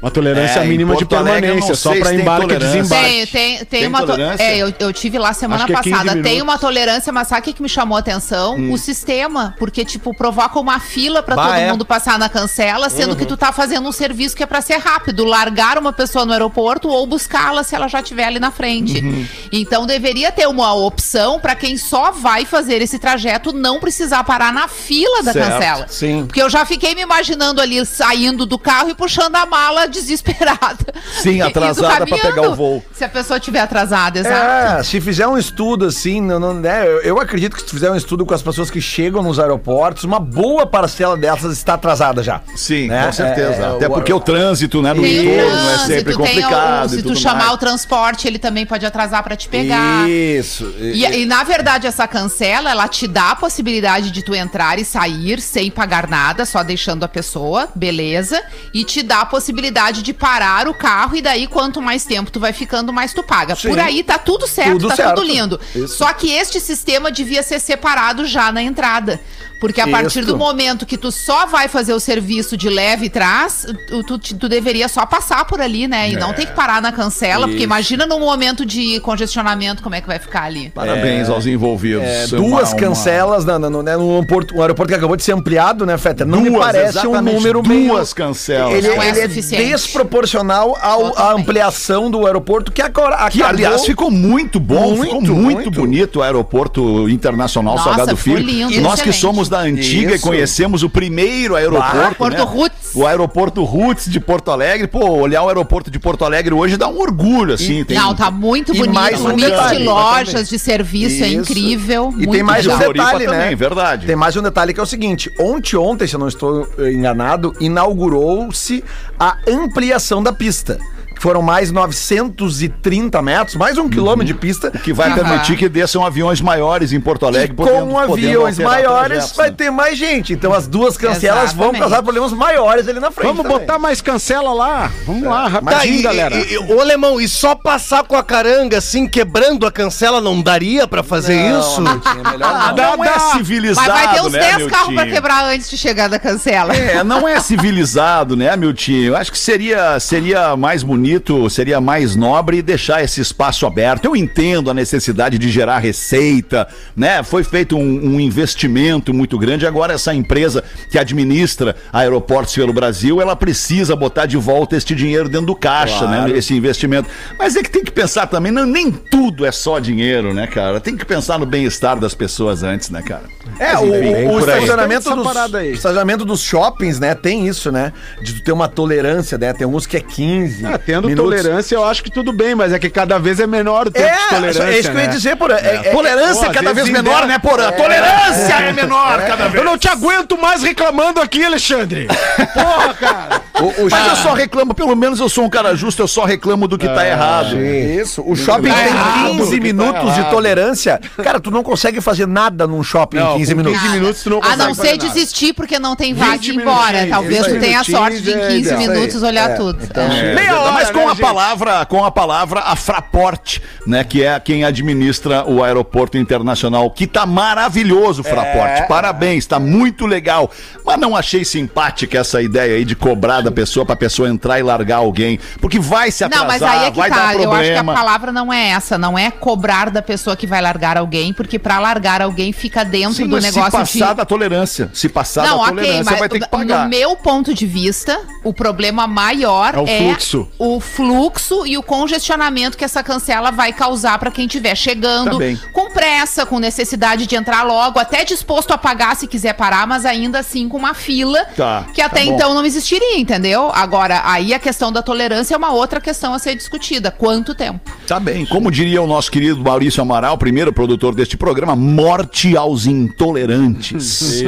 Uma 0.00 0.10
tolerância 0.10 0.60
É, 0.60 0.64
mínima 0.64 0.96
de 0.96 1.04
permanência, 1.04 1.74
só 1.74 1.92
tem 1.92 2.20
embarque 2.20 2.54
e 2.54 2.58
desembarque. 2.58 3.04
Tem, 3.10 3.26
tem, 3.26 3.56
tem, 3.58 3.66
Tem 3.80 3.86
uma 3.88 4.00
to- 4.00 4.06
tolerância? 4.06 4.42
É, 4.42 4.58
eu, 4.58 4.72
eu 4.78 4.92
tive 4.92 5.18
lá 5.18 5.32
semana 5.32 5.64
é 5.64 5.66
15 5.66 5.90
passada. 5.90 6.22
Tem 6.22 6.40
uma 6.40 6.58
tolerância, 6.58 7.12
mas 7.12 7.28
sabe 7.28 7.40
o 7.40 7.44
que, 7.44 7.52
que 7.52 7.62
me 7.62 7.68
chamou 7.68 7.96
a 7.96 8.00
atenção? 8.00 8.56
Hum. 8.56 8.72
O 8.72 8.78
sistema. 8.78 9.54
Porque, 9.58 9.84
tipo, 9.84 10.14
provoca 10.14 10.58
uma 10.58 10.80
fila 10.80 11.22
pra 11.22 11.36
Bah, 11.36 11.46
todo 11.48 11.54
é. 11.56 11.70
mundo 11.70 11.84
passar 11.84 12.18
na 12.18 12.28
cancela, 12.28 12.88
sendo 12.88 13.10
Uhum. 13.10 13.16
que 13.16 13.26
tu 13.26 13.36
tá 13.36 13.52
fazendo 13.52 13.86
um 13.88 13.92
serviço 13.92 14.34
que 14.34 14.42
é 14.42 14.46
pra 14.46 14.60
ser 14.62 14.78
rápido. 14.78 15.24
Largar 15.24 15.76
uma 15.78 15.92
pessoa 15.92 16.24
no 16.24 16.32
aeroporto 16.32 16.88
ou 16.88 17.06
buscá-la 17.06 17.62
se 17.62 17.74
ela 17.74 17.86
já 17.88 18.00
estiver 18.00 18.24
ali 18.24 18.38
na 18.40 18.50
frente. 18.50 19.00
Uhum. 19.04 19.26
Então 19.52 19.86
deveria 19.86 20.32
ter 20.32 20.46
uma 20.48 20.72
opção 20.74 21.38
pra 21.38 21.54
quem 21.54 21.76
só 21.76 22.10
vai 22.10 22.44
fazer 22.44 22.80
esse 22.80 22.98
trajeto 22.98 23.52
não 23.52 23.78
precisar 23.80 24.24
parar 24.24 24.52
na 24.52 24.66
fila 24.68 25.22
da 25.22 25.32
Certo, 25.32 25.50
cancela. 25.52 25.86
sim. 25.88 26.24
Porque 26.26 26.40
eu 26.40 26.48
já 26.48 26.64
fiquei 26.64 26.94
me 26.94 27.02
imaginando 27.02 27.60
ali 27.60 27.84
saindo 27.84 28.46
do 28.46 28.58
carro 28.58 28.88
e 28.90 28.94
puxando 28.94 29.36
a 29.36 29.44
mala 29.46 29.86
desesperada. 29.90 30.92
Sim, 31.22 31.32
E- 31.32 31.36
e 31.38 31.42
atrasada 31.42 31.88
pra 31.88 32.06
caminhando, 32.06 32.22
pegar 32.34 32.48
o 32.50 32.54
voo. 32.54 32.84
Se 32.94 33.04
a 33.04 33.08
pessoa 33.08 33.38
estiver 33.38 33.60
atrasada, 33.60 34.18
exato. 34.20 34.80
É, 34.80 34.82
se 34.82 35.00
fizer 35.00 35.26
um 35.26 35.36
estudo 35.36 35.86
assim, 35.86 36.20
não, 36.20 36.38
não, 36.40 36.54
né, 36.54 36.86
eu, 36.86 37.00
eu 37.02 37.20
acredito 37.20 37.54
que 37.56 37.62
se 37.62 37.68
fizer 37.70 37.90
um 37.90 37.96
estudo 37.96 38.24
com 38.24 38.32
as 38.34 38.42
pessoas 38.42 38.70
que 38.70 38.80
chegam 38.80 39.22
nos 39.22 39.38
aeroportos, 39.38 40.04
uma 40.04 40.18
boa 40.20 40.66
parcela 40.66 41.16
dessas 41.16 41.52
está 41.56 41.74
atrasada 41.74 42.22
já. 42.22 42.40
Sim, 42.56 42.88
Né? 42.88 43.06
com 43.06 43.12
certeza. 43.12 43.62
É, 43.62 43.76
Até 43.76 43.88
o- 43.88 43.90
porque 43.92 44.12
o 44.12 44.20
trânsito, 44.20 44.80
né, 44.82 44.92
no 44.94 45.04
entorno 45.06 45.70
é 45.70 45.78
sempre 45.78 46.04
tem 46.04 46.14
o- 46.14 46.18
complicado. 46.18 46.88
se 46.90 46.94
e 46.98 47.02
tu 47.02 47.08
tudo 47.08 47.18
chamar 47.18 47.38
mais. 47.46 47.52
o 47.52 47.58
transporte, 47.58 48.26
ele 48.28 48.38
também 48.38 48.64
pode 48.64 48.86
atrasar 48.86 49.22
pra 49.22 49.34
te 49.36 49.48
pegar. 49.48 50.08
Isso. 50.08 50.72
E, 50.78 51.04
e, 51.04 51.26
na 51.26 51.42
verdade, 51.42 51.86
essa 51.86 52.06
cancela, 52.06 52.70
ela 52.70 52.86
te 52.88 53.06
dá 53.08 53.30
a 53.32 53.36
possibilidade 53.36 54.10
de 54.10 54.22
tu 54.22 54.34
entrar 54.34 54.78
e 54.78 54.84
sair 54.84 55.40
sem 55.40 55.70
pagar 55.70 56.08
nada, 56.08 56.44
só 56.44 56.62
deixando 56.62 57.04
a 57.04 57.08
pessoa, 57.08 57.68
beleza? 57.74 58.40
E 58.74 58.84
te 58.84 59.02
dá 59.02 59.20
a 59.22 59.26
possibilidade 59.26 59.79
de 60.02 60.12
parar 60.12 60.68
o 60.68 60.74
carro 60.74 61.16
e 61.16 61.22
daí, 61.22 61.46
quanto 61.46 61.80
mais 61.80 62.04
tempo 62.04 62.30
tu 62.30 62.38
vai 62.38 62.52
ficando, 62.52 62.92
mais 62.92 63.14
tu 63.14 63.22
paga. 63.22 63.56
Sim. 63.56 63.68
Por 63.68 63.78
aí 63.78 64.02
tá 64.02 64.18
tudo 64.18 64.46
certo, 64.46 64.72
Tudo 64.72 64.88
tá 64.88 64.96
certo. 64.96 65.14
tudo 65.14 65.26
lindo. 65.26 65.58
Isso. 65.74 65.96
Só 65.96 66.12
que 66.12 66.30
este 66.30 66.60
sistema 66.60 67.10
devia 67.10 67.42
ser 67.42 67.58
separado 67.58 68.26
já 68.26 68.52
na 68.52 68.62
entrada. 68.62 69.18
Porque 69.60 69.80
a 69.80 69.86
partir 69.88 70.20
Isso. 70.20 70.28
do 70.28 70.36
momento 70.38 70.86
que 70.86 70.96
tu 70.96 71.12
só 71.12 71.46
vai 71.46 71.68
fazer 71.68 71.92
o 71.92 72.00
serviço 72.00 72.56
de 72.56 72.68
leve 72.70 73.06
e 73.06 73.10
trás, 73.10 73.66
tu, 73.88 74.02
tu, 74.02 74.18
tu 74.18 74.48
deveria 74.48 74.88
só 74.88 75.04
passar 75.04 75.44
por 75.44 75.60
ali, 75.60 75.86
né? 75.86 76.10
E 76.10 76.16
não 76.16 76.32
ter 76.32 76.46
que 76.46 76.52
parar 76.52 76.80
na 76.80 76.90
cancela, 76.92 77.46
porque 77.46 77.62
imagina 77.62 78.06
num 78.06 78.20
momento 78.20 78.64
de 78.64 78.98
congestionamento 79.00 79.82
como 79.82 79.94
é 79.94 80.00
que 80.00 80.06
vai 80.06 80.18
ficar 80.18 80.44
ali. 80.44 80.70
Parabéns 80.70 81.28
aos 81.28 81.46
envolvidos. 81.46 82.02
É, 82.04 82.26
Uma- 82.32 82.36
duas 82.38 82.70
uma- 82.72 82.78
cancelas 82.80 83.44
na- 83.44 83.58
na- 83.58 83.68
no, 83.70 83.82
né, 83.82 83.96
no 83.96 84.10
aeroporto, 84.14 84.56
um 84.56 84.62
aeroporto 84.62 84.88
que 84.92 84.96
acabou 84.96 85.16
de 85.16 85.22
ser 85.22 85.32
ampliado, 85.32 85.84
né, 85.84 85.98
Feta? 85.98 86.24
Não 86.24 86.40
me 86.40 86.50
Duas, 86.50 86.64
parece 86.64 86.98
um 86.98 87.10
exatamente, 87.10 87.34
número 87.34 87.62
duas 87.62 87.76
meio... 87.76 88.14
cancelas. 88.14 88.72
Ele, 88.74 88.88
Não 88.88 89.02
é 89.02 89.08
ele 89.10 89.20
é 89.20 89.28
desproporcional 89.28 90.76
ao, 90.80 91.18
à 91.18 91.32
ampliação 91.32 92.10
do 92.10 92.26
aeroporto 92.26 92.72
que 92.72 92.80
agora 92.80 93.16
Que, 93.28 93.42
acabou- 93.42 93.46
aliás, 93.48 93.84
ficou 93.84 94.10
muito 94.10 94.58
bom, 94.58 94.94
Muito, 94.96 95.02
ficou 95.04 95.20
muito, 95.22 95.34
muito. 95.34 95.70
bonito 95.70 96.18
o 96.20 96.22
aeroporto 96.22 97.08
internacional 97.08 97.74
Nossa, 97.74 97.90
Salgado 97.90 98.16
ficou 98.16 98.36
Filho. 98.38 98.46
lindo, 98.48 98.80
Nós 98.80 99.00
que 99.02 99.08
excelente. 99.10 99.20
somos 99.20 99.48
da 99.50 99.58
antiga 99.60 100.12
e 100.12 100.14
Isso. 100.14 100.26
conhecemos 100.26 100.82
o 100.82 100.88
primeiro 100.88 101.54
aeroporto. 101.56 101.96
Aeroporto 101.98 102.36
né? 102.38 102.42
Roots. 102.44 102.94
O 102.94 103.06
aeroporto 103.06 103.64
Roots 103.64 104.10
de 104.10 104.18
Porto 104.18 104.50
Alegre. 104.50 104.86
Pô, 104.86 105.06
olhar 105.10 105.42
o 105.42 105.48
aeroporto 105.48 105.90
de 105.90 105.98
Porto 105.98 106.24
Alegre 106.24 106.54
hoje 106.54 106.76
dá 106.76 106.88
um 106.88 106.98
orgulho, 106.98 107.54
assim. 107.54 107.84
tem- 107.84 107.96
Não, 107.96 108.14
tá 108.14 108.30
muito 108.30 108.74
e 108.74 108.78
bonito. 108.78 108.94
mais 108.94 109.20
um 109.20 109.26
o 109.26 109.36
mix 109.36 109.42
detalhe, 109.50 109.78
de 109.78 109.84
lojas, 109.84 110.28
exatamente. 110.28 110.48
de 110.50 110.58
serviço 110.58 111.24
é 111.24 111.28
Isso. 111.28 111.40
incrível. 111.52 112.08
E 112.12 112.16
muito 112.16 112.30
tem 112.32 112.42
mais 112.42 112.64
um 112.66 112.70
legal. 112.70 112.84
Floripa 112.84 113.04
detalhe, 113.04 113.26
né? 113.26 113.32
também, 113.42 113.56
verdade. 113.56 114.06
Tem 114.06 114.16
mais 114.16 114.36
um 114.36 114.42
detalhe 114.42 114.72
que 114.72 114.80
é 114.80 114.82
o 114.82 114.86
seguinte: 114.86 115.30
ontem, 115.38 115.76
ontem, 115.76 116.06
se 116.06 116.14
eu 116.14 116.20
não 116.20 116.28
estou 116.28 116.66
enganado, 116.78 117.52
inaugurou-se 117.60 118.82
a 119.18 119.36
ampliação 119.48 120.22
da 120.22 120.32
pista. 120.32 120.78
Foram 121.20 121.42
mais 121.42 121.70
930 121.70 123.20
metros, 123.20 123.54
mais 123.56 123.76
um 123.76 123.90
quilômetro 123.90 124.24
de 124.24 124.32
pista. 124.34 124.70
Que 124.70 124.90
vai 124.90 125.08
Aham. 125.10 125.16
permitir 125.16 125.56
que 125.58 125.68
desçam 125.68 126.02
aviões 126.04 126.40
maiores 126.40 126.94
em 126.94 127.00
Porto 127.00 127.26
E 127.26 127.28
Alegre. 127.28 127.54
com 127.56 127.62
podendo- 127.62 127.86
podendo 128.06 128.12
aviões 128.14 128.58
maiores 128.58 129.08
trajetos, 129.08 129.36
vai 129.36 129.50
né? 129.50 129.54
ter 129.56 129.70
mais 129.70 129.98
gente. 129.98 130.32
Então 130.32 130.52
as 130.54 130.66
duas 130.66 130.96
cancelas 130.96 131.52
vão 131.52 131.66
Exatamente. 131.66 131.80
causar 131.80 132.02
problemas 132.02 132.32
maiores 132.32 132.88
ali 132.88 132.98
na 133.00 133.10
frente. 133.10 133.26
Vamos 133.26 133.42
também. 133.42 133.58
botar 133.58 133.78
mais 133.78 134.00
cancela 134.00 134.52
lá. 134.54 134.90
Vamos 135.06 135.24
lá, 135.24 135.46
rapidinho, 135.46 135.76
Tá, 135.78 135.86
e, 135.86 136.02
galera. 136.02 136.36
e- 136.36 136.54
e- 136.54 136.58
ô 136.58 136.80
alemão, 136.80 137.20
e 137.20 137.28
só 137.28 137.54
passar 137.54 138.02
com 138.04 138.16
a 138.16 138.22
caranga 138.24 138.78
assim, 138.78 139.06
quebrando 139.06 139.66
a 139.66 139.70
cancela, 139.70 140.22
não 140.22 140.40
daria 140.40 140.86
pra 140.88 141.02
fazer 141.02 141.34
isso? 141.58 141.82
Miltinho, 141.82 142.20
é 142.26 142.30
melhor 142.30 142.74
não. 142.74 142.76
Não 142.96 143.04
é 143.04 143.10
Mas 143.10 143.22
civilizado, 143.32 143.92
vai 143.92 144.14
ter 144.14 144.22
uns 144.22 144.32
né, 144.32 144.38
10 144.40 144.56
meu 144.56 144.70
carros 144.70 144.94
pra 144.94 145.04
tio? 145.04 145.12
quebrar 145.12 145.44
antes 145.44 145.68
de 145.68 145.76
chegar 145.76 146.08
da 146.08 146.18
cancela. 146.18 146.74
É, 146.74 147.04
não 147.04 147.28
é 147.28 147.38
civilizado, 147.40 148.34
né, 148.36 148.56
Miltinho? 148.56 149.08
Eu 149.08 149.16
acho 149.16 149.30
que 149.30 149.38
seria, 149.38 150.00
seria 150.00 150.56
mais 150.56 150.82
bonito, 150.82 151.09
seria 151.50 151.80
mais 151.80 152.14
nobre 152.14 152.62
deixar 152.62 153.02
esse 153.02 153.20
espaço 153.20 153.66
aberto. 153.66 154.04
Eu 154.04 154.16
entendo 154.16 154.70
a 154.70 154.74
necessidade 154.74 155.38
de 155.38 155.50
gerar 155.50 155.78
receita, 155.78 156.68
né? 156.96 157.22
Foi 157.22 157.42
feito 157.42 157.76
um, 157.76 158.14
um 158.14 158.20
investimento 158.20 159.12
muito 159.12 159.38
grande. 159.38 159.66
Agora, 159.66 159.94
essa 159.94 160.14
empresa 160.14 160.62
que 160.90 160.98
administra 160.98 161.74
aeroportos 161.92 162.54
pelo 162.54 162.72
Brasil, 162.72 163.20
ela 163.20 163.34
precisa 163.34 163.96
botar 163.96 164.26
de 164.26 164.36
volta 164.36 164.76
este 164.76 164.94
dinheiro 164.94 165.28
dentro 165.28 165.46
do 165.46 165.56
caixa, 165.56 166.06
né? 166.06 166.30
Esse 166.30 166.54
investimento. 166.54 167.08
Mas 167.38 167.56
é 167.56 167.62
que 167.62 167.70
tem 167.70 167.84
que 167.84 167.90
pensar 167.90 168.26
também, 168.26 168.52
não, 168.52 168.66
nem 168.66 168.90
tudo 168.90 169.44
é 169.44 169.52
só 169.52 169.78
dinheiro, 169.78 170.32
né, 170.34 170.46
cara? 170.46 170.80
Tem 170.80 170.96
que 170.96 171.04
pensar 171.04 171.38
no 171.38 171.46
bem-estar 171.46 171.98
das 171.98 172.14
pessoas 172.14 172.62
antes, 172.62 172.90
né, 172.90 173.02
cara? 173.02 173.24
É, 173.58 173.74
Mas, 173.74 173.82
o, 173.82 173.86
enfim, 173.86 174.26
o 174.26 174.38
estacionamento, 174.38 175.14
dos, 175.14 175.54
estacionamento 175.74 176.24
dos 176.24 176.40
shoppings, 176.40 177.00
né, 177.00 177.14
tem 177.14 177.46
isso, 177.46 177.70
né? 177.72 177.92
De 178.22 178.42
ter 178.42 178.52
uma 178.52 178.68
tolerância, 178.68 179.36
né? 179.38 179.52
Tem 179.52 179.66
uns 179.66 179.86
que 179.86 179.96
é 179.96 180.00
15. 180.00 180.66
Ah, 180.66 180.78
tendo 181.08 181.22
minutos. 181.22 181.42
tolerância, 181.42 181.74
eu 181.74 181.84
acho 181.84 182.02
que 182.02 182.10
tudo 182.10 182.32
bem, 182.32 182.54
mas 182.54 182.72
é 182.72 182.78
que 182.78 182.90
cada 182.90 183.18
vez 183.18 183.40
é 183.40 183.46
menor 183.46 183.86
o 183.88 183.90
tempo 183.90 184.06
de 184.06 184.12
É, 184.12 184.28
tolerância. 184.28 184.62
é 184.64 184.78
isso 184.78 184.90
que 184.90 184.96
eu 184.96 185.00
ia 185.00 185.06
né? 185.06 185.12
dizer, 185.12 185.36
por 185.36 185.50
é, 185.50 185.54
é- 185.54 185.90
Tolerância 185.90 186.46
Pô, 186.46 186.52
cada 186.52 186.72
vez 186.72 186.88
menor, 186.88 187.26
né, 187.26 187.38
Porã? 187.38 187.70
Tolerância 187.72 188.54
é, 188.54 188.72
menor 188.72 189.18
cada 189.26 189.44
vez. 189.48 189.54
Eu 189.54 189.64
não 189.64 189.76
te 189.78 189.88
aguento 189.88 190.36
mais 190.38 190.62
reclamando 190.62 191.20
aqui, 191.20 191.44
Alexandre. 191.44 192.06
Porra, 192.54 192.94
cara. 192.94 193.42
O, 193.62 193.86
o 193.86 193.90
Mas 193.90 193.92
eu 193.92 194.10
shopping- 194.16 194.22
só 194.22 194.32
reclamo, 194.34 194.74
pelo 194.74 194.94
menos 194.96 195.20
eu 195.20 195.28
sou 195.28 195.44
um 195.44 195.50
cara 195.50 195.74
justo, 195.74 196.02
eu 196.02 196.08
só 196.08 196.24
reclamo 196.24 196.66
do 196.68 196.76
que 196.78 196.88
tá 196.88 197.06
errado. 197.06 197.56
Isso, 197.60 198.22
o 198.26 198.34
shopping 198.36 198.68
Tá 198.68 198.74
tem 198.74 198.86
errado, 198.86 199.30
15 199.36 199.56
tá 199.56 199.62
minutos 199.62 200.14
de 200.14 200.24
tolerância. 200.30 201.00
Cara, 201.22 201.40
tu 201.40 201.50
não 201.50 201.62
consegue 201.62 202.00
fazer 202.00 202.26
nada 202.26 202.66
num 202.66 202.82
shopping 202.82 203.18
em 203.18 203.36
15 203.38 203.52
com 203.52 203.56
minutos. 203.58 203.80
15 203.80 203.94
minutos 203.94 204.22
tu 204.22 204.30
não 204.30 204.38
A 204.38 204.42
consegue 204.42 204.58
não 204.62 204.74
fazer 204.74 204.88
ser 204.90 204.96
desistir 204.98 205.52
porque 205.54 205.78
não 205.78 205.94
tem 205.96 206.14
vaga 206.14 206.32
20 206.38 206.46
e 206.46 206.50
ir 206.50 206.56
embora. 206.60 207.06
Talvez 207.08 207.44
tu 207.46 207.52
20 207.52 207.60
tenha 207.60 207.84
sorte 207.84 208.20
de 208.20 208.30
em 208.30 208.34
minutinhos 208.34 208.56
15 208.66 208.70
é 208.70 208.74
ideal. 208.74 208.92
minutos 208.94 209.22
olhar 209.22 209.50
É, 209.50 209.54
tudo. 209.54 209.78
então- 209.82 210.04
É. 210.04 210.34
Meia 210.34 210.60
hora, 210.60 210.72
mas 210.72 210.88
né, 210.88 210.92
com 210.94 211.06
a 211.08 211.10
gente? 211.12 211.20
palavra, 211.20 211.84
com 211.86 212.04
a 212.04 212.10
palavra 212.10 212.60
a 212.60 212.76
Fraport, 212.76 213.58
né, 213.86 214.04
que 214.04 214.22
é 214.24 214.38
quem 214.40 214.64
administra 214.64 215.44
o 215.46 215.62
aeroporto 215.62 216.16
internacional, 216.18 216.90
que 216.90 217.06
tá 217.06 217.26
maravilhoso, 217.26 218.22
Fraport. 218.22 218.86
Parabéns, 218.88 219.46
tá 219.46 219.58
muito 219.58 220.06
legal. 220.06 220.50
Mas 220.84 220.98
não 220.98 221.16
achei 221.16 221.44
simpática 221.44 222.18
essa 222.18 222.40
ideia 222.42 222.76
aí 222.76 222.84
de 222.84 222.94
cobrar 222.96 223.40
da 223.50 223.54
pessoa 223.54 223.84
pra 223.84 223.96
pessoa 223.96 224.28
entrar 224.28 224.58
e 224.58 224.62
largar 224.62 224.96
alguém, 224.98 225.38
porque 225.60 225.78
vai 225.78 226.10
se 226.10 226.24
atrasar, 226.24 226.46
Não, 226.46 226.52
mas 226.52 226.62
aí 226.62 226.86
é 226.86 226.90
que 226.90 226.96
vai 226.96 227.10
dar 227.10 227.16
tá. 227.16 227.34
Eu 227.34 227.52
acho 227.52 227.62
que 227.62 227.70
a 227.70 227.74
problema. 227.74 227.94
palavra 227.94 228.32
não 228.32 228.52
é 228.52 228.68
essa, 228.70 228.96
não 228.98 229.18
é 229.18 229.30
cobrar 229.30 229.90
da 229.90 230.02
pessoa 230.02 230.36
que 230.36 230.46
vai 230.46 230.60
largar 230.60 230.96
alguém, 230.96 231.32
porque 231.32 231.58
pra 231.58 231.78
largar 231.78 232.22
alguém 232.22 232.52
fica 232.52 232.84
dentro 232.84 233.14
Sim, 233.14 233.28
do 233.28 233.40
negócio 233.40 233.64
se 233.64 233.70
passar 233.70 234.08
de 234.10 234.14
da 234.14 234.24
tolerância, 234.24 234.90
se 234.92 235.08
passar 235.08 235.46
Não, 235.46 235.56
da 235.58 235.62
ok, 235.64 235.74
tolerância, 235.76 236.04
mas 236.04 236.18
vai 236.18 236.28
ter 236.28 236.38
que 236.38 236.44
no 236.44 236.48
pagar. 236.50 236.88
meu 236.88 237.16
ponto 237.16 237.54
de 237.54 237.66
vista, 237.66 238.18
o 238.44 238.52
problema 238.52 239.06
maior 239.06 239.74
É 239.74 239.78
o 239.78 239.86
fluxo. 239.86 240.48
o 240.58 240.80
fluxo 240.80 241.66
e 241.66 241.76
o 241.78 241.82
congestionamento 241.82 242.76
que 242.76 242.84
essa 242.84 243.02
cancela 243.02 243.50
vai 243.50 243.72
causar 243.72 244.18
pra 244.18 244.30
quem 244.30 244.46
estiver 244.46 244.74
chegando 244.76 245.38
Tá 245.38 245.44
com 245.72 245.90
pressa, 245.90 246.44
com 246.46 246.58
necessidade 246.58 247.26
de 247.26 247.34
entrar 247.36 247.62
logo, 247.62 247.98
até 247.98 248.24
disposto 248.24 248.72
a 248.72 248.78
pagar 248.78 249.16
se 249.16 249.26
quiser 249.26 249.54
parar, 249.54 249.86
mas 249.86 250.04
ainda 250.04 250.38
assim 250.38 250.68
com 250.68 250.76
uma 250.76 250.94
fila 250.94 251.44
Tá, 251.56 251.86
que 251.94 252.00
até 252.02 252.20
tá 252.20 252.26
então 252.26 252.54
não 252.54 252.64
existiria, 252.64 253.18
entendeu? 253.18 253.39
Agora, 253.74 254.22
aí 254.24 254.52
a 254.54 254.58
questão 254.58 254.92
da 254.92 255.02
tolerância 255.02 255.54
é 255.54 255.56
uma 255.56 255.72
outra 255.72 256.00
questão 256.00 256.32
a 256.34 256.38
ser 256.38 256.54
discutida. 256.54 257.10
Quanto 257.10 257.54
tempo? 257.54 257.80
Tá 258.06 258.18
bem. 258.20 258.44
Como 258.46 258.70
diria 258.70 259.00
o 259.02 259.06
nosso 259.06 259.30
querido 259.30 259.60
Maurício 259.62 260.02
Amaral, 260.02 260.36
primeiro 260.38 260.72
produtor 260.72 261.14
deste 261.14 261.36
programa, 261.36 261.74
morte 261.76 262.56
aos 262.56 262.86
intolerantes. 262.86 264.42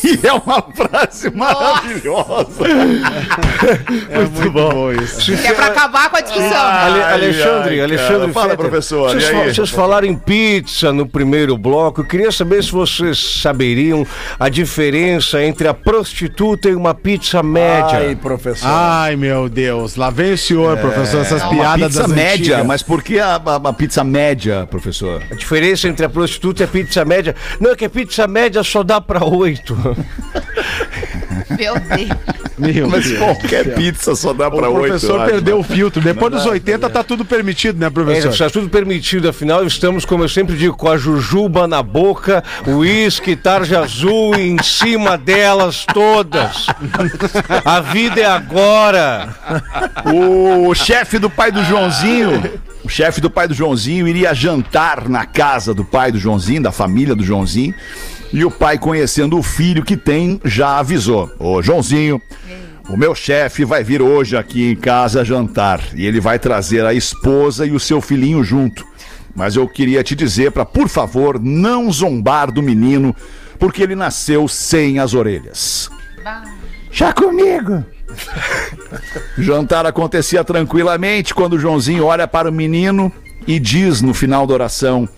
que 0.00 0.20
é 0.26 0.32
uma 0.32 0.62
frase 0.74 1.30
maravilhosa. 1.30 2.64
Muito 4.30 4.50
bom 4.50 4.92
isso. 4.92 5.32
Que 5.36 5.46
é 5.46 5.52
pra 5.52 5.66
acabar 5.66 6.10
com 6.10 6.16
a 6.16 6.20
discussão. 6.20 6.48
né? 6.48 6.54
Ale- 6.56 7.02
Ai, 7.02 7.12
Alexandre, 7.14 7.74
ai, 7.74 7.80
Alexandre. 7.80 8.18
cara. 8.20 8.32
Fala, 8.32 8.56
professor, 8.56 9.10
Vocês, 9.10 9.24
fa- 9.28 9.38
aí? 9.38 9.54
vocês 9.54 9.70
falaram 9.70 10.06
em 10.06 10.16
pizza 10.16 10.92
no 10.92 11.06
primeiro 11.06 11.56
bloco. 11.56 12.00
Eu 12.00 12.04
queria 12.06 12.30
saber 12.32 12.62
se 12.62 12.70
vocês 12.72 13.40
saberiam 13.42 14.06
a 14.38 14.48
diferença 14.48 15.42
entre 15.42 15.68
a 15.68 15.74
prostituta 15.74 16.68
e 16.68 16.74
uma 16.74 16.93
pizza 16.94 17.42
média. 17.42 17.98
Ai, 17.98 18.16
professor. 18.16 18.66
Ai, 18.68 19.16
meu 19.16 19.48
Deus. 19.48 19.96
Lá 19.96 20.08
vem 20.10 20.32
o 20.32 20.38
senhor, 20.38 20.78
professor, 20.78 21.20
essas 21.22 21.42
É 21.42 21.48
piadas 21.48 21.88
pizza 21.88 22.02
das 22.02 22.10
média, 22.12 22.32
antigas. 22.54 22.66
mas 22.66 22.82
por 22.82 23.02
que 23.02 23.18
a, 23.18 23.34
a- 23.36 23.68
a 23.68 23.72
pizza 23.72 24.02
média, 24.04 24.66
professor? 24.70 25.22
A 25.30 25.34
diferença 25.34 25.88
entre 25.88 26.06
a 26.06 26.08
prostituta 26.08 26.62
e 26.62 26.64
a 26.64 26.68
pizza 26.68 27.04
média. 27.04 27.34
Não, 27.60 27.72
é 27.72 27.76
que 27.76 27.84
a 27.84 27.90
pizza 27.90 28.26
média 28.26 28.62
só 28.62 28.82
dá 28.82 29.00
pra 29.00 29.24
oito. 29.24 29.74
Meu 31.58 31.74
Deus. 31.74 32.43
Meu 32.56 32.88
Mas 32.88 33.04
Deus. 33.06 33.18
qualquer 33.18 33.74
pizza 33.74 34.14
só 34.14 34.32
dá 34.32 34.48
O 34.48 34.52
pra 34.52 34.68
oito. 34.68 34.86
professor 34.86 35.16
eu 35.16 35.22
acho, 35.22 35.30
perdeu 35.32 35.56
né? 35.56 35.60
o 35.60 35.64
filtro. 35.64 36.00
Depois 36.00 36.32
dos 36.32 36.46
80 36.46 36.88
tá 36.88 37.02
tudo 37.02 37.24
permitido, 37.24 37.78
né, 37.80 37.86
É, 37.86 37.90
professor? 37.90 38.30
está 38.30 38.48
tudo 38.50 38.68
permitido, 38.68 39.28
afinal 39.28 39.64
estamos, 39.66 40.04
como 40.04 40.22
eu 40.24 40.28
sempre 40.28 40.56
digo, 40.56 40.76
com 40.76 40.88
a 40.88 40.96
jujuba 40.96 41.66
na 41.66 41.82
boca, 41.82 42.44
uísque, 42.66 43.34
tarja 43.34 43.80
azul 43.80 44.34
em 44.36 44.62
cima 44.62 45.18
delas 45.18 45.84
todas. 45.92 46.66
A 47.64 47.80
vida 47.80 48.20
é 48.20 48.24
agora. 48.26 49.34
O 50.12 50.74
chefe 50.74 51.18
do 51.18 51.28
pai 51.30 51.50
do 51.50 51.62
Joãozinho, 51.64 52.42
o 52.84 52.88
chefe 52.88 53.20
do 53.20 53.30
pai 53.30 53.48
do 53.48 53.54
Joãozinho 53.54 54.06
iria 54.06 54.34
jantar 54.34 55.08
na 55.08 55.26
casa 55.26 55.74
do 55.74 55.84
pai 55.84 56.12
do 56.12 56.18
Joãozinho, 56.18 56.62
da 56.62 56.70
família 56.72 57.14
do 57.14 57.24
Joãozinho, 57.24 57.74
e 58.34 58.44
o 58.44 58.50
pai, 58.50 58.76
conhecendo 58.76 59.38
o 59.38 59.42
filho 59.44 59.84
que 59.84 59.96
tem, 59.96 60.40
já 60.44 60.78
avisou: 60.78 61.30
Ô 61.38 61.62
Joãozinho, 61.62 62.20
O 62.88 62.96
meu 62.96 63.14
chefe 63.14 63.64
vai 63.64 63.82
vir 63.82 64.02
hoje 64.02 64.36
aqui 64.36 64.72
em 64.72 64.76
casa 64.76 65.24
jantar 65.24 65.80
e 65.94 66.04
ele 66.04 66.20
vai 66.20 66.38
trazer 66.38 66.84
a 66.84 66.92
esposa 66.92 67.64
e 67.64 67.70
o 67.70 67.80
seu 67.80 68.00
filhinho 68.00 68.42
junto. 68.42 68.84
Mas 69.34 69.56
eu 69.56 69.66
queria 69.68 70.02
te 70.02 70.14
dizer 70.14 70.50
para, 70.50 70.66
por 70.66 70.88
favor, 70.88 71.40
não 71.40 71.90
zombar 71.90 72.52
do 72.52 72.62
menino, 72.62 73.14
porque 73.58 73.82
ele 73.82 73.94
nasceu 73.94 74.46
sem 74.48 74.98
as 74.98 75.14
orelhas. 75.14 75.88
Já 76.90 77.12
comigo. 77.12 77.84
O 79.38 79.42
jantar 79.42 79.86
acontecia 79.86 80.44
tranquilamente 80.44 81.32
quando 81.32 81.54
o 81.54 81.58
Joãozinho 81.58 82.04
olha 82.04 82.28
para 82.28 82.50
o 82.50 82.52
menino 82.52 83.10
e 83.46 83.58
diz 83.58 84.02
no 84.02 84.12
final 84.12 84.46
da 84.46 84.54
oração: 84.54 85.08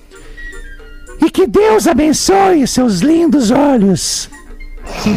E 1.24 1.30
que 1.30 1.46
Deus 1.46 1.86
abençoe 1.86 2.66
seus 2.66 3.00
lindos 3.00 3.50
olhos. 3.50 4.28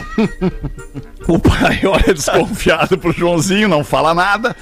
o 1.28 1.38
pai 1.38 1.82
olha 1.86 2.14
desconfiado 2.14 2.98
pro 2.98 3.12
Joãozinho, 3.12 3.68
não 3.68 3.84
fala 3.84 4.14
nada. 4.14 4.56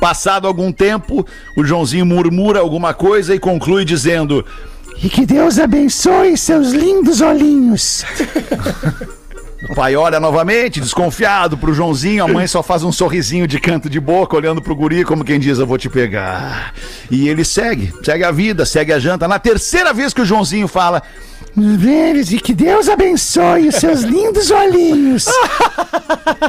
Passado 0.00 0.46
algum 0.48 0.72
tempo, 0.72 1.26
o 1.56 1.64
Joãozinho 1.64 2.06
murmura 2.06 2.60
alguma 2.60 2.94
coisa 2.94 3.34
e 3.34 3.38
conclui 3.38 3.84
dizendo: 3.84 4.44
E 5.02 5.08
que 5.08 5.26
Deus 5.26 5.58
abençoe 5.58 6.36
seus 6.36 6.72
lindos 6.72 7.20
olhinhos. 7.20 8.04
O 9.62 9.74
pai 9.74 9.94
olha 9.94 10.18
novamente, 10.18 10.80
desconfiado 10.80 11.58
pro 11.58 11.74
Joãozinho, 11.74 12.24
a 12.24 12.28
mãe 12.28 12.46
só 12.46 12.62
faz 12.62 12.82
um 12.82 12.90
sorrisinho 12.90 13.46
de 13.46 13.60
canto 13.60 13.90
de 13.90 14.00
boca, 14.00 14.34
olhando 14.34 14.62
pro 14.62 14.74
guri, 14.74 15.04
como 15.04 15.24
quem 15.24 15.38
diz, 15.38 15.58
eu 15.58 15.66
vou 15.66 15.76
te 15.76 15.88
pegar. 15.88 16.72
E 17.10 17.28
ele 17.28 17.44
segue, 17.44 17.92
segue 18.02 18.24
a 18.24 18.30
vida, 18.30 18.64
segue 18.64 18.92
a 18.92 18.98
janta. 18.98 19.28
Na 19.28 19.38
terceira 19.38 19.92
vez 19.92 20.14
que 20.14 20.22
o 20.22 20.24
Joãozinho 20.24 20.66
fala, 20.66 21.02
Velhos, 21.56 22.32
e 22.32 22.38
que 22.38 22.54
Deus 22.54 22.88
abençoe 22.88 23.68
os 23.68 23.74
seus 23.74 24.02
lindos 24.02 24.50
olhinhos. 24.50 25.26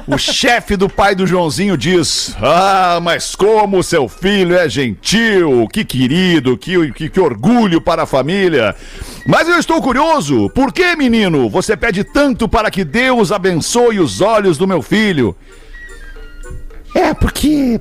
O 0.08 0.18
chefe 0.18 0.76
do 0.76 0.90
pai 0.90 1.16
do 1.16 1.26
Joãozinho 1.26 1.78
diz: 1.78 2.36
Ah, 2.42 3.00
mas 3.02 3.36
como 3.36 3.84
seu 3.84 4.08
filho 4.08 4.56
é 4.56 4.70
gentil, 4.70 5.68
que 5.72 5.84
querido, 5.84 6.58
que, 6.58 6.92
que, 6.92 7.10
que 7.10 7.20
orgulho 7.20 7.82
para 7.82 8.04
a 8.04 8.06
família. 8.06 8.76
Mas 9.26 9.48
eu 9.48 9.58
estou 9.58 9.82
curioso, 9.82 10.50
por 10.52 10.72
que, 10.72 10.96
menino, 10.96 11.50
você 11.50 11.76
pede 11.76 12.04
tanto 12.04 12.48
para 12.48 12.72
que 12.72 12.84
Deus 12.84 13.32
abençoe 13.32 14.00
os 14.00 14.22
olhos 14.22 14.58
do 14.58 14.68
meu 14.68 14.82
filho? 14.82 15.36
É, 16.96 17.14
porque 17.14 17.80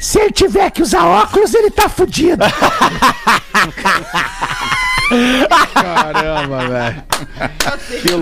se 0.00 0.18
ele 0.18 0.32
tiver 0.32 0.70
que 0.70 0.82
usar 0.82 1.06
óculos, 1.06 1.54
ele 1.54 1.70
tá 1.70 1.88
fudido. 1.88 2.44
Caramba, 5.74 6.68
velho. 6.68 7.02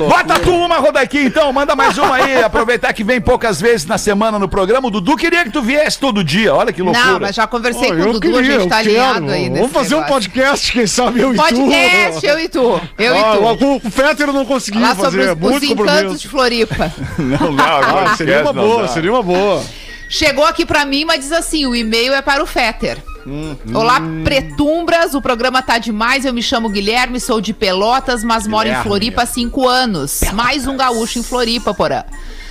Bota 0.08 0.38
tu 0.40 0.50
uma, 0.54 0.76
Rodaquinha, 0.78 1.24
então. 1.24 1.52
Manda 1.52 1.74
mais 1.76 1.96
uma 1.98 2.16
aí. 2.16 2.42
Aproveitar 2.42 2.92
que 2.92 3.04
vem 3.04 3.20
poucas 3.20 3.60
vezes 3.60 3.86
na 3.86 3.98
semana 3.98 4.38
no 4.38 4.48
programa. 4.48 4.88
O 4.88 4.90
Dudu 4.90 5.16
queria 5.16 5.44
que 5.44 5.50
tu 5.50 5.62
viesse 5.62 5.98
todo 5.98 6.22
dia. 6.24 6.54
Olha 6.54 6.72
que 6.72 6.82
loucura. 6.82 7.04
Não, 7.06 7.20
mas 7.20 7.34
já 7.36 7.46
conversei 7.46 7.88
com 7.88 8.02
o 8.02 8.12
Dudu, 8.14 8.28
a 8.38 8.42
queria, 8.42 8.60
gente 8.60 8.68
tá 8.68 8.76
alinhado 8.78 9.30
aí 9.30 9.48
nesse 9.48 9.60
Vamos 9.60 9.72
fazer 9.72 9.94
um 9.94 10.00
negócio. 10.00 10.14
podcast, 10.30 10.72
quem 10.72 10.86
sabe 10.86 11.20
eu 11.20 11.32
e 11.32 11.36
tu. 11.36 11.42
Podcast, 11.42 12.26
eu 12.26 12.38
e 12.40 12.48
tu. 12.48 12.80
Eu 12.98 13.14
Ah, 13.14 13.18
e 13.18 13.56
tu. 13.58 13.64
o- 13.64 13.76
O 13.76 13.90
Fetter 13.90 14.26
eu 14.28 14.32
não 14.32 14.44
consegui 14.44 14.78
Lá 14.78 14.94
sobre 14.94 15.04
fazer, 15.04 15.24
os, 15.24 15.30
os 15.32 15.38
muito 15.38 15.64
encantos 15.64 15.86
compromisso. 15.92 16.18
de 16.18 16.28
Floripa. 16.28 16.92
Não, 17.18 17.52
não, 17.52 17.64
agora 17.64 18.10
Ah, 18.10 18.16
seria 18.16 18.42
uma 18.42 18.52
boa, 18.52 18.88
seria 18.88 19.12
uma 19.12 19.22
boa. 19.22 19.62
Chegou 20.08 20.46
aqui 20.46 20.64
pra 20.64 20.84
mim, 20.84 21.04
mas 21.04 21.20
diz 21.20 21.32
assim: 21.32 21.66
o 21.66 21.74
e-mail 21.74 22.14
é 22.14 22.22
para 22.22 22.42
o 22.42 22.46
Fetter. 22.46 22.96
Hum, 23.30 23.54
Olá, 23.74 24.00
Pretumbras, 24.24 25.12
o 25.14 25.20
programa 25.20 25.60
tá 25.60 25.76
demais. 25.76 26.24
Eu 26.24 26.32
me 26.32 26.42
chamo 26.42 26.70
Guilherme, 26.70 27.20
sou 27.20 27.42
de 27.42 27.52
Pelotas, 27.52 28.24
mas 28.24 28.46
moro 28.46 28.66
em 28.66 28.70
Guilherme. 28.70 28.88
Floripa 28.88 29.22
há 29.24 29.26
cinco 29.26 29.68
anos. 29.68 30.22
Mais 30.32 30.66
um 30.66 30.78
gaúcho 30.78 31.18
em 31.18 31.22
Floripa, 31.22 31.74
porã. 31.74 32.04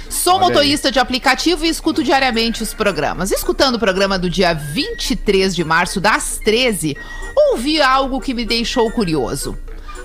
Sou 0.08 0.40
motorista 0.40 0.92
de 0.92 1.00
aplicativo 1.00 1.66
e 1.66 1.70
escuto 1.70 2.04
diariamente 2.04 2.62
os 2.62 2.76
programas. 2.76 3.32
Escutando 3.32 3.76
o 3.76 3.80
programa 3.80 4.20
do 4.20 4.30
dia 4.30 4.54
23 4.54 5.56
de 5.56 5.64
março, 5.64 6.00
das 6.00 6.40
13, 6.46 6.96
ouvi 7.50 7.82
algo 7.82 8.22
que 8.22 8.36
me 8.36 8.46
deixou 8.46 8.92
curioso. 8.92 9.58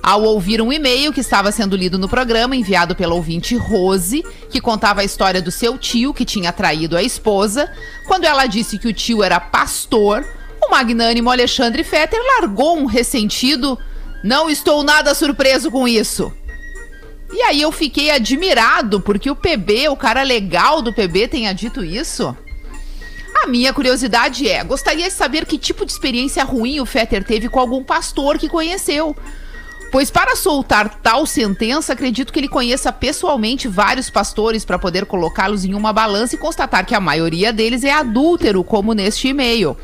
Ao 0.03 0.23
ouvir 0.23 0.63
um 0.63 0.73
e-mail 0.73 1.13
que 1.13 1.21
estava 1.21 1.53
sendo 1.53 1.77
lido 1.77 1.99
no 1.99 2.09
programa, 2.09 2.57
enviado 2.57 2.97
pela 2.97 3.15
ouvinte 3.15 3.55
Rose, 3.57 4.25
que 4.49 4.61
contava 4.61 5.03
a 5.03 5.05
história 5.05 5.43
do 5.43 5.51
seu 5.51 5.77
tio 5.77 6.15
que 6.15 6.25
tinha 6.25 6.51
traído 6.51 6.97
a 6.97 7.03
esposa, 7.03 7.71
quando 8.07 8.25
ela 8.25 8.47
disse 8.47 8.79
que 8.79 8.89
o 8.89 8.93
tio 8.93 9.23
era 9.23 9.39
pastor, 9.39 10.27
o 10.67 10.71
magnânimo 10.71 11.31
Alexandre 11.31 11.85
Fetter 11.85 12.21
largou 12.39 12.79
um 12.79 12.87
ressentido. 12.87 13.79
Não 14.23 14.49
estou 14.49 14.83
nada 14.83 15.15
surpreso 15.15 15.71
com 15.71 15.87
isso. 15.87 16.33
E 17.33 17.43
aí 17.43 17.63
eu 17.63 17.73
fiquei 17.73 18.11
admirado 18.11 19.01
porque 19.01 19.31
o 19.31 19.37
PB, 19.37 19.89
o 19.89 19.97
cara 19.97 20.23
legal 20.23 20.83
do 20.83 20.93
PB, 20.93 21.29
tenha 21.29 21.53
dito 21.53 21.83
isso. 21.83 22.37
A 23.43 23.47
minha 23.47 23.73
curiosidade 23.73 24.49
é: 24.49 24.63
gostaria 24.63 25.09
de 25.09 25.15
saber 25.15 25.47
que 25.47 25.59
tipo 25.59 25.85
de 25.85 25.93
experiência 25.93 26.45
ruim 26.45 26.79
o 26.79 26.87
Fetter 26.87 27.25
teve 27.25 27.49
com 27.49 27.59
algum 27.59 27.83
pastor 27.83 28.39
que 28.39 28.49
conheceu. 28.49 29.17
Pois 29.91 30.11
para 30.11 30.37
soltar 30.37 31.01
tal 31.03 31.27
sentença, 31.27 31.93
acredito 31.93 32.33
que 32.33 32.41
ele 32.41 32.49
conheça 32.49 32.91
pessoalmente 32.91 33.69
vários 33.69 34.09
pastores 34.09 34.65
para 34.65 34.79
poder 34.79 35.05
colocá-los 35.05 35.67
em 35.67 35.75
uma 35.75 35.93
balança 35.93 36.35
e 36.35 36.39
constatar 36.39 36.87
que 36.87 36.95
a 36.95 37.01
maioria 37.01 37.53
deles 37.53 37.85
é 37.85 37.93
adúltero, 37.93 38.65
como 38.65 38.95
neste 38.95 39.29
e-mail. 39.29 39.77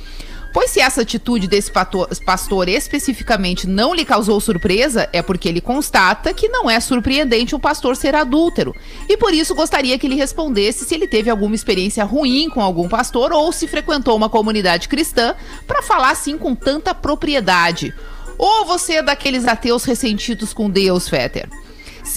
Pois 0.53 0.71
se 0.71 0.81
essa 0.81 1.03
atitude 1.03 1.47
desse 1.47 1.71
pastor 1.71 2.69
especificamente 2.69 3.67
não 3.67 3.95
lhe 3.95 4.05
causou 4.05 4.41
surpresa, 4.41 5.09
é 5.13 5.21
porque 5.21 5.49
ele 5.49 5.61
constata 5.61 6.33
que 6.33 6.49
não 6.49 6.71
é 6.71 6.81
surpreendente 6.81 7.55
um 7.55 7.61
pastor 7.61 7.97
ser 7.97 8.15
adúltero. 8.15 8.75
E 9.09 9.17
por 9.17 9.33
isso 9.33 9.55
gostaria 9.55 9.99
que 9.99 10.07
ele 10.07 10.17
respondesse 10.17 10.85
se 10.85 10.95
ele 10.95 11.07
teve 11.07 11.31
alguma 11.31 11.55
experiência 11.55 12.05
ruim 12.05 12.49
com 12.49 12.61
algum 12.61 12.89
pastor 12.89 13.33
ou 13.33 13.53
se 13.53 13.69
frequentou 13.69 14.17
uma 14.17 14.29
comunidade 14.31 14.89
cristã 14.89 15.35
para 15.67 15.83
falar 15.83 16.11
assim 16.11 16.39
com 16.39 16.55
tanta 16.55 16.95
propriedade. 16.95 17.95
Ou 18.39 18.65
você 18.65 18.95
é 18.95 19.03
daqueles 19.03 19.47
ateus 19.47 19.85
ressentidos 19.85 20.53
com 20.53 20.71
Deus, 20.71 21.09
Fetter? 21.09 21.49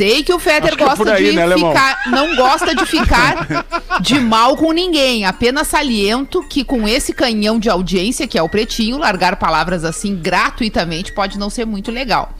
Sei 0.02 0.24
que 0.24 0.34
o 0.34 0.39
que 0.39 0.49
é 0.49 0.60
gosta 0.60 0.95
por 0.95 1.10
aí, 1.10 1.30
de 1.30 1.36
né, 1.36 1.47
ficar, 1.54 2.10
não 2.10 2.36
gosta 2.36 2.74
de 2.74 2.88
ficar 2.88 3.68
de 4.02 4.20
mal 4.20 4.58
com 4.58 4.72
ninguém. 4.72 5.26
Apenas 5.26 5.68
saliento 5.68 6.43
que 6.49 6.64
com 6.64 6.88
esse 6.88 7.14
canhão 7.14 7.60
de 7.60 7.70
audiência, 7.70 8.28
que 8.28 8.36
é 8.36 8.41
o 8.41 8.49
Pretinho, 8.49 8.97
largar 8.97 9.36
palavras 9.36 9.86
assim 9.86 10.16
gratuitamente 10.16 11.14
pode 11.14 11.38
não 11.38 11.52
ser 11.52 11.66
muito 11.66 11.91
legal. 11.91 12.34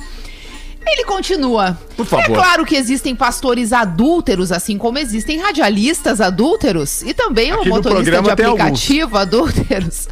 Ele 0.86 1.06
continua. 1.06 1.78
Por 1.96 2.06
favor. 2.06 2.26
É 2.26 2.34
claro 2.34 2.66
que 2.66 2.76
existem 2.76 3.16
pastores 3.16 3.72
adúlteros, 3.72 4.52
assim 4.52 4.78
como 4.78 4.98
existem 4.98 5.40
radialistas 5.40 6.20
adúlteros 6.20 7.02
e 7.04 7.14
também 7.14 7.52
o 7.52 7.60
Aqui 7.60 7.70
no 7.70 7.76
motorista 7.76 8.22
de 8.22 8.30
aplicativo 8.30 9.18
adúlteros. 9.18 10.10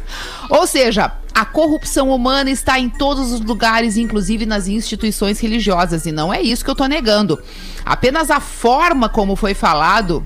Ou 0.48 0.66
seja, 0.66 1.12
a 1.34 1.44
corrupção 1.44 2.10
humana 2.10 2.50
está 2.50 2.78
em 2.78 2.88
todos 2.88 3.32
os 3.32 3.40
lugares, 3.40 3.96
inclusive 3.96 4.46
nas 4.46 4.68
instituições 4.68 5.40
religiosas, 5.40 6.06
e 6.06 6.12
não 6.12 6.32
é 6.32 6.40
isso 6.40 6.64
que 6.64 6.70
eu 6.70 6.74
tô 6.74 6.86
negando. 6.86 7.38
Apenas 7.84 8.30
a 8.30 8.40
forma 8.40 9.08
como 9.08 9.36
foi 9.36 9.54
falado 9.54 10.24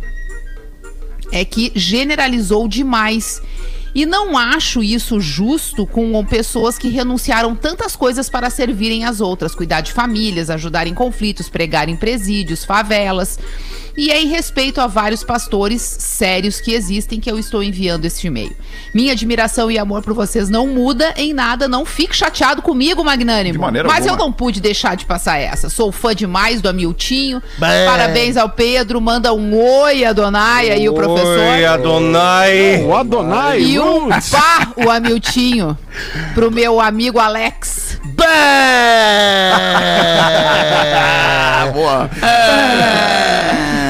é 1.33 1.45
que 1.45 1.73
generalizou 1.75 2.69
demais. 2.69 3.41
E 3.95 4.05
não 4.05 4.37
acho 4.37 4.83
isso 4.83 5.21
justo 5.21 5.87
com 5.87 6.25
pessoas 6.25 6.77
que 6.77 6.89
renunciaram 6.89 7.55
tantas 7.55 7.95
coisas 7.95 8.29
para 8.29 8.51
servirem 8.51 9.05
as 9.05 9.21
outras, 9.21 9.55
cuidar 9.55 9.83
de 9.83 9.93
famílias, 9.93 10.51
ajudar 10.51 10.87
em 10.87 10.95
conflitos, 10.95 11.49
pregar 11.49 11.89
em 11.89 11.97
presídios, 11.97 12.65
favelas. 12.65 13.39
E 13.97 14.11
é 14.11 14.21
em 14.21 14.27
respeito 14.27 14.81
a 14.81 14.89
vários 14.89 15.23
pastores 15.23 15.81
sérios 15.83 16.61
que 16.61 16.73
existem 16.73 17.21
que 17.21 17.31
eu 17.31 17.39
estou 17.39 17.63
enviando 17.63 18.05
este 18.05 18.27
e-mail. 18.27 18.53
Minha 18.93 19.13
admiração 19.13 19.71
e 19.71 19.79
amor 19.79 20.03
por 20.03 20.15
vocês 20.15 20.49
não 20.49 20.67
muda 20.67 21.15
em 21.17 21.33
nada, 21.33 21.69
não 21.69 21.85
fique 21.85 22.17
chateado 22.17 22.61
comigo, 22.61 23.05
Magnânimo. 23.05 23.53
De 23.53 23.59
maneira 23.59 23.89
Mas 23.89 24.05
eu 24.05 24.13
alguma. 24.13 24.29
não 24.29 24.33
pude 24.33 24.61
deixar 24.61 24.97
de 24.97 25.05
passar 25.05 25.39
essa. 25.39 25.71
Sou 25.71 25.93
fã 25.93 26.13
demais 26.15 26.61
do 26.61 26.69
Amiltinho. 26.69 27.41
Bem. 27.57 27.87
Parabéns 27.87 28.37
ao 28.37 28.49
Pedro. 28.49 29.01
Manda 29.01 29.33
um 29.33 29.57
oi, 29.57 30.05
Adonai, 30.05 30.71
aí 30.71 30.89
o 30.89 30.95
professor. 30.95 31.39
Oi, 31.39 31.65
Adonai. 31.65 32.83
O 32.85 32.97
Adonai. 32.97 33.61
E 33.61 33.79
um 33.79 34.09
pá, 34.09 34.73
o 34.77 34.91
Amiltinho, 34.91 35.79
pro 36.35 36.51
meu 36.51 36.81
amigo 36.81 37.21
Alex. 37.21 38.01
Boa. 41.73 42.11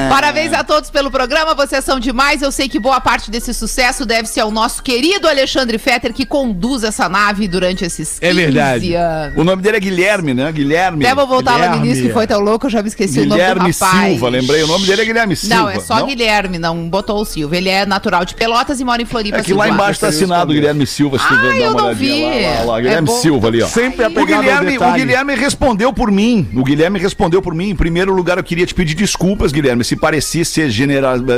Parabéns 0.09 0.53
a 0.53 0.63
todos 0.63 0.89
pelo 0.89 1.09
programa, 1.11 1.53
vocês 1.53 1.83
são 1.83 1.99
demais. 1.99 2.41
Eu 2.41 2.51
sei 2.51 2.67
que 2.69 2.79
boa 2.79 2.99
parte 3.01 3.29
desse 3.31 3.53
sucesso 3.53 4.05
deve-se 4.05 4.39
ao 4.39 4.51
nosso 4.51 4.81
querido 4.83 5.27
Alexandre 5.27 5.77
Fetter, 5.77 6.13
que 6.13 6.25
conduz 6.25 6.83
essa 6.83 7.07
nave 7.09 7.47
durante 7.47 7.83
esses 7.85 8.19
15 8.19 8.25
É 8.25 8.33
verdade. 8.33 8.93
anos. 8.95 9.37
O 9.37 9.43
nome 9.43 9.61
dele 9.61 9.77
é 9.77 9.79
Guilherme, 9.79 10.33
né? 10.33 10.51
Guilherme. 10.51 11.05
Até 11.05 11.15
vou 11.15 11.27
voltar 11.27 11.51
lá 11.51 11.57
no 11.57 11.61
Guilherme. 11.63 11.87
início, 11.87 12.07
que 12.07 12.13
foi 12.13 12.27
tão 12.27 12.39
louco, 12.39 12.65
eu 12.67 12.69
já 12.69 12.81
me 12.81 12.87
esqueci 12.87 13.19
o 13.19 13.25
nome 13.25 13.31
Guilherme 13.41 13.71
do 13.71 13.77
rapaz. 13.79 14.09
Silva, 14.11 14.29
lembrei. 14.29 14.63
O 14.63 14.67
nome 14.67 14.85
dele 14.85 15.01
é 15.01 15.05
Guilherme 15.05 15.35
Silva. 15.35 15.55
Não, 15.55 15.69
é 15.69 15.79
só 15.79 16.05
Guilherme, 16.05 16.57
não 16.59 16.89
botou 16.89 17.21
o 17.21 17.25
Silva. 17.25 17.55
Ele 17.57 17.69
é 17.69 17.85
natural 17.85 18.25
de 18.25 18.35
Pelotas 18.35 18.79
e 18.79 18.83
mora 18.83 19.01
em 19.01 19.05
Floripa. 19.05 19.37
É 19.37 19.43
que 19.43 19.53
lá 19.53 19.67
embaixo 19.69 19.99
tá 19.99 20.07
assinado 20.07 20.53
Guilherme 20.53 20.85
Silva, 20.85 21.17
se 21.19 21.27
tu 21.27 21.33
Ah, 21.33 21.37
uma 21.37 21.53
não 21.53 21.85
olhadinha 21.85 21.93
vi. 21.95 22.43
Lá, 22.45 22.49
lá, 22.59 22.65
lá. 22.65 22.79
É 22.79 22.81
Guilherme 22.81 23.07
bom. 23.07 23.19
Silva 23.21 23.47
ali, 23.47 23.61
ó. 23.61 23.67
Sempre 23.67 24.05
O 24.05 24.25
Guilherme, 24.25 24.77
o. 24.77 24.93
Guilherme 24.93 25.35
respondeu 25.35 25.91
por 25.93 26.11
mim. 26.11 26.47
O 26.55 26.63
Guilherme 26.63 26.99
respondeu 26.99 27.41
por 27.41 27.53
mim. 27.53 27.69
Em 27.69 27.75
primeiro 27.75 28.13
lugar, 28.13 28.37
eu 28.37 28.43
queria 28.43 28.65
te 28.65 28.73
pedir 28.73 28.93
desculpas, 28.95 29.51
Guilherme. 29.51 29.83
Se 29.83 29.95
parecer 30.05 30.45
ser 30.45 30.69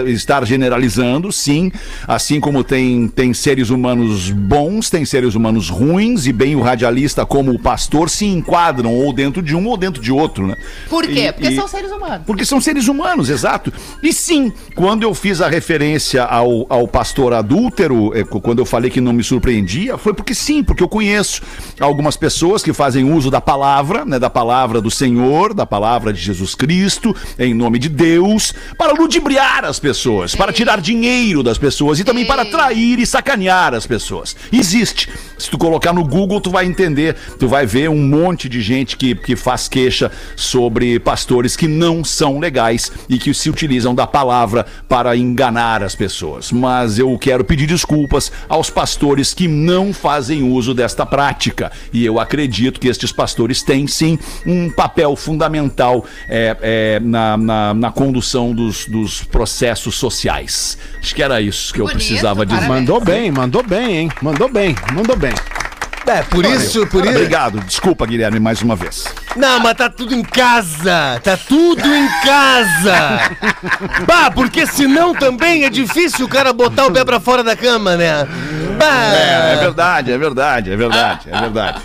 estar 0.10 0.46
generalizando, 0.46 1.32
sim. 1.32 1.72
Assim 2.06 2.38
como 2.38 2.66
tem, 2.66 3.08
tem 3.08 3.34
seres 3.34 3.70
humanos 3.70 4.30
bons, 4.30 4.90
tem 4.90 5.06
seres 5.06 5.36
humanos 5.36 5.70
ruins, 5.70 6.26
e 6.28 6.34
bem 6.34 6.54
o 6.54 6.62
radialista 6.62 7.26
como 7.26 7.54
o 7.54 7.58
pastor 7.60 8.10
se 8.10 8.26
enquadram 8.26 8.94
ou 8.94 9.14
dentro 9.14 9.42
de 9.42 9.56
um 9.56 9.66
ou 9.68 9.78
dentro 9.78 10.02
de 10.02 10.12
outro, 10.12 10.46
né? 10.48 10.56
Por 10.90 11.08
quê? 11.08 11.28
E- 11.30 11.32
Porque 11.32 11.48
e- 11.48 11.56
são 11.56 11.66
seres 11.66 11.90
humanos. 11.94 12.22
porque 12.28 12.44
são 12.44 12.60
seres 12.60 12.90
humanos, 12.90 13.30
exato. 13.30 13.72
E 14.04 14.12
sim, 14.12 14.52
quando 14.76 15.04
eu 15.04 15.14
fiz 15.14 15.40
a 15.40 15.48
referência 15.48 16.26
ao, 16.26 16.66
ao 16.68 16.90
pastor 16.90 17.32
adúltero, 17.34 18.12
é, 18.18 18.26
quando 18.26 18.60
eu 18.60 18.66
falei 18.66 18.92
que 18.92 19.00
não 19.00 19.14
me 19.14 19.24
surpreendia, 19.24 19.98
foi 19.98 20.14
porque 20.14 20.36
sim, 20.36 20.62
porque 20.62 20.84
eu 20.84 20.90
conheço 20.90 21.42
algumas 21.80 22.18
pessoas 22.18 22.62
que 22.62 22.74
fazem 22.74 23.10
uso 23.14 23.32
da 23.32 23.40
palavra, 23.40 24.04
né, 24.04 24.20
da 24.20 24.30
palavra 24.30 24.82
do 24.82 24.92
Senhor, 24.92 25.54
da 25.54 25.66
palavra 25.66 26.12
de 26.12 26.20
Jesus 26.20 26.54
Cristo, 26.54 27.16
em 27.40 27.54
nome 27.54 27.80
de 27.80 27.88
Deus, 27.88 28.47
para 28.78 28.94
ludibriar 28.94 29.66
as 29.66 29.80
pessoas, 29.80 30.36
para 30.36 30.54
tirar 30.54 30.82
dinheiro 30.82 31.44
das 31.44 31.58
pessoas 31.58 32.00
e 32.00 32.04
também 32.04 32.26
para 32.26 32.46
trair 32.46 33.00
e 33.00 33.06
sacanear 33.06 33.74
as 33.74 33.88
pessoas. 33.88 34.36
Existe. 34.52 35.10
Se 35.38 35.50
tu 35.50 35.58
colocar 35.58 35.94
no 35.94 36.04
Google, 36.04 36.42
tu 36.42 36.50
vai 36.50 36.66
entender, 36.66 37.16
tu 37.38 37.48
vai 37.48 37.66
ver 37.66 37.90
um 37.90 38.02
monte 38.02 38.50
de 38.50 38.62
gente 38.62 38.98
que, 38.98 39.14
que 39.16 39.36
faz 39.36 39.68
queixa 39.68 40.12
sobre 40.36 41.00
pastores 41.00 41.56
que 41.56 41.68
não 41.68 42.04
são 42.04 42.40
legais 42.40 42.92
e 43.08 43.18
que 43.18 43.34
se 43.34 43.50
utilizam 43.50 43.94
da 43.94 44.08
palavra 44.08 44.66
para 44.88 45.16
enganar 45.16 45.84
as 45.84 45.96
pessoas. 45.96 46.52
Mas 46.52 46.98
eu 46.98 47.18
quero 47.18 47.44
pedir 47.44 47.68
desculpas 47.68 48.32
aos 48.50 48.70
pastores 48.70 49.34
que 49.34 49.48
não 49.48 49.94
fazem 49.94 50.44
uso 50.44 50.74
desta 50.74 51.06
prática. 51.06 51.72
E 51.94 52.06
eu 52.06 52.20
acredito 52.20 52.80
que 52.80 52.88
estes 52.88 53.12
pastores 53.12 53.62
têm 53.62 53.88
sim 53.88 54.18
um 54.46 54.70
papel 54.70 55.16
fundamental 55.16 56.06
é, 56.28 56.58
é, 56.62 57.00
na, 57.00 57.38
na, 57.38 57.74
na 57.74 57.92
condução 57.92 58.37
dos, 58.54 58.86
dos 58.88 59.24
processos 59.24 59.96
sociais. 59.96 60.78
Acho 61.00 61.16
que 61.16 61.24
era 61.24 61.42
isso 61.42 61.74
que 61.74 61.82
eu 61.82 61.86
Bonito, 61.86 61.98
precisava 61.98 62.46
dizer. 62.46 62.60
parabéns. 62.60 62.80
Mandou 62.82 63.02
bem, 63.02 63.32
mandou 63.32 63.64
bem, 63.64 63.98
hein? 63.98 64.12
Mandou 64.22 64.50
bem, 64.50 64.76
mandou 64.94 65.16
bem. 65.16 65.34
É, 66.08 66.22
por 66.24 66.46
isso, 66.46 66.88
por 66.88 67.04
isso. 67.04 67.14
Obrigado. 67.14 67.60
Desculpa, 67.60 68.06
Guilherme, 68.06 68.40
mais 68.40 68.62
uma 68.62 68.78
vez. 68.78 69.04
Não, 69.36 69.60
mas 69.60 69.74
tá 69.76 69.90
tudo 69.90 70.16
em 70.16 70.24
casa! 70.24 71.20
Tá 71.22 71.36
tudo 71.36 71.86
em 71.86 72.08
casa! 72.24 73.20
Bah, 74.08 74.32
porque 74.32 74.66
senão 74.66 75.14
também 75.14 75.66
é 75.66 75.70
difícil 75.70 76.26
o 76.26 76.30
cara 76.30 76.54
botar 76.54 76.88
o 76.88 76.92
pé 76.94 77.04
pra 77.04 77.20
fora 77.20 77.44
da 77.44 77.58
cama, 77.58 77.98
né? 77.98 78.26
Bah! 78.80 79.14
É, 79.14 79.54
é 79.54 79.58
verdade, 79.58 80.12
é 80.14 80.18
verdade, 80.18 80.72
é 80.72 80.78
verdade, 80.78 81.28
é 81.30 81.40
verdade. 81.42 81.82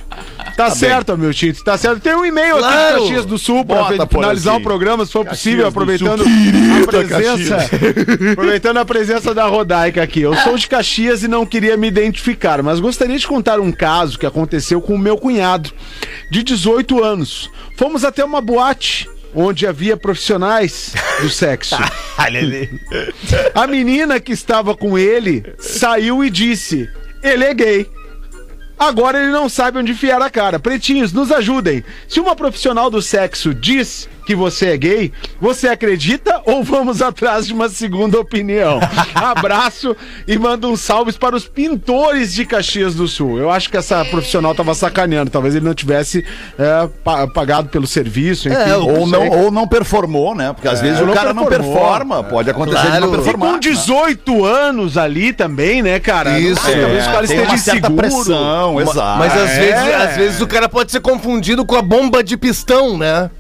Tá, 0.57 0.71
certo, 0.71 1.17
meu 1.17 1.33
Tito, 1.33 1.63
tá 1.65 1.77
certo. 1.79 2.01
Tem 2.01 2.15
um 2.15 2.25
e-mail 2.25 2.57
aqui 2.57 2.63
Claro. 2.65 2.95
de 2.97 3.03
Caxias 3.03 3.27
do 3.27 3.39
Sul 3.39 3.65
pra 3.65 3.77
Bota, 3.77 3.89
finalizar 3.93 4.09
Porazinho. 4.09 4.55
o 4.55 4.61
programa, 4.63 5.07
se 5.07 5.13
for 5.13 5.25
possível, 5.25 5.65
do 5.65 5.69
aproveitando 5.69 6.23
a 6.23 6.87
presença. 6.87 7.57
aproveitando 8.33 8.77
a 8.79 8.85
presença 8.85 9.35
da 9.35 9.47
Rodaica 9.47 10.03
aqui. 10.03 10.21
Eu 10.23 10.35
sou 10.37 10.57
de 10.57 10.67
Caxias 10.69 11.23
e 11.23 11.29
não 11.29 11.45
queria 11.47 11.77
me 11.77 11.89
identificar, 11.89 12.63
mas 12.63 12.81
gostaria 12.81 13.19
de 13.19 13.27
contar 13.27 13.61
um 13.61 13.73
caso 13.73 14.19
que 14.19 14.27
aconteceu 14.27 14.81
com 14.81 14.95
o 14.95 14.99
meu 14.99 15.17
cunhado, 15.17 15.71
de 16.31 16.43
18 16.43 17.03
anos. 17.03 17.51
Fomos 17.77 18.05
até 18.05 18.25
uma 18.25 18.41
boate 18.41 19.09
onde 19.35 19.67
havia 19.67 19.97
profissionais 19.97 20.93
do 21.21 21.31
sexo. 21.31 21.77
A 23.55 23.67
menina 23.67 24.21
que 24.21 24.33
estava 24.33 24.77
com 24.77 24.99
ele 24.99 25.43
saiu 25.59 26.23
e 26.25 26.31
disse: 26.31 26.89
Ele 27.23 27.45
é 27.45 27.55
gay. 27.55 27.87
Agora 28.83 29.23
ele 29.23 29.31
não 29.31 29.49
sabe 29.49 29.79
onde 29.79 29.93
enfiar 29.93 30.21
a 30.21 30.29
cara. 30.29 30.59
Pretinhos, 30.59 31.13
nos 31.13 31.31
ajudem. 31.31 31.85
Se 32.09 32.19
uma 32.19 32.35
profissional 32.35 32.91
do 32.91 33.01
sexo 33.01 33.55
diz 33.55 34.09
que 34.27 34.35
você 34.35 34.67
é 34.71 34.77
gay, 34.77 35.13
você 35.41 35.69
acredita 35.69 36.41
ou 36.45 36.63
vamos 36.63 37.03
atrás 37.03 37.47
de 37.47 37.53
uma 37.53 37.69
segunda 37.69 38.19
opinião? 38.21 38.81
Abraço 39.15 39.97
e 40.27 40.39
manda 40.39 40.67
uns 40.69 40.81
salves 40.81 41.17
para 41.17 41.35
os 41.37 41.47
pintores 41.47 42.33
de 42.35 42.45
Caxias 42.45 42.95
do 42.95 43.07
Sul. 43.09 43.39
Eu 43.39 43.51
acho 43.51 43.69
que 43.71 43.77
essa 43.77 44.05
profissional 44.05 44.55
tava 44.55 44.75
sacaneando. 44.75 45.31
Talvez 45.31 45.55
ele 45.55 45.65
não 45.65 45.75
tivesse 45.75 46.25
é, 46.59 46.89
pa- 47.05 47.27
pagado 47.27 47.69
pelo 47.69 47.87
serviço, 47.87 48.49
enfim. 48.49 48.59
É, 48.59 48.77
Ou 48.77 49.07
não, 49.07 49.29
ou 49.29 49.51
não 49.51 49.67
performou, 49.67 50.35
né? 50.35 50.53
Porque 50.53 50.69
às 50.69 50.81
vezes 50.81 50.99
ou 50.99 51.05
o 51.05 51.07
não 51.09 51.15
cara 51.15 51.33
não 51.35 51.47
performa. 51.47 52.23
Pode 52.23 52.51
acontecer 52.51 52.83
de 52.83 52.87
Claro. 52.89 53.01
não 53.07 53.09
E 53.09 53.13
E 53.13 53.23
performar. 53.23 53.53
com 53.53 53.59
18 53.59 54.45
anos 54.45 54.97
ali 54.97 55.33
também, 55.33 55.83
né, 55.83 55.99
cara? 55.99 56.39
Isso. 56.39 56.63
Não- 56.69 56.81
talvez 56.81 57.05
o 57.07 57.11
cara 57.11 57.21
É, 57.21 57.25
esteja 57.25 57.43
uma 57.43 57.59
certa 57.59 57.79
inseguro. 57.89 57.97
pressão, 57.97 58.81
exato. 58.81 59.19
Mas 59.19 59.33
às, 59.37 59.51
é. 59.51 59.59
vezes, 59.61 59.95
às 59.95 60.17
vezes 60.17 60.41
o 60.41 60.47
cara 60.47 60.69
pode 60.69 60.91
ser 60.93 61.01
confundido 61.01 61.65
com 61.65 61.77
a 61.77 61.83
bomba 61.83 62.23
de 62.23 62.37
pistão, 62.37 62.97
né? 62.99 63.31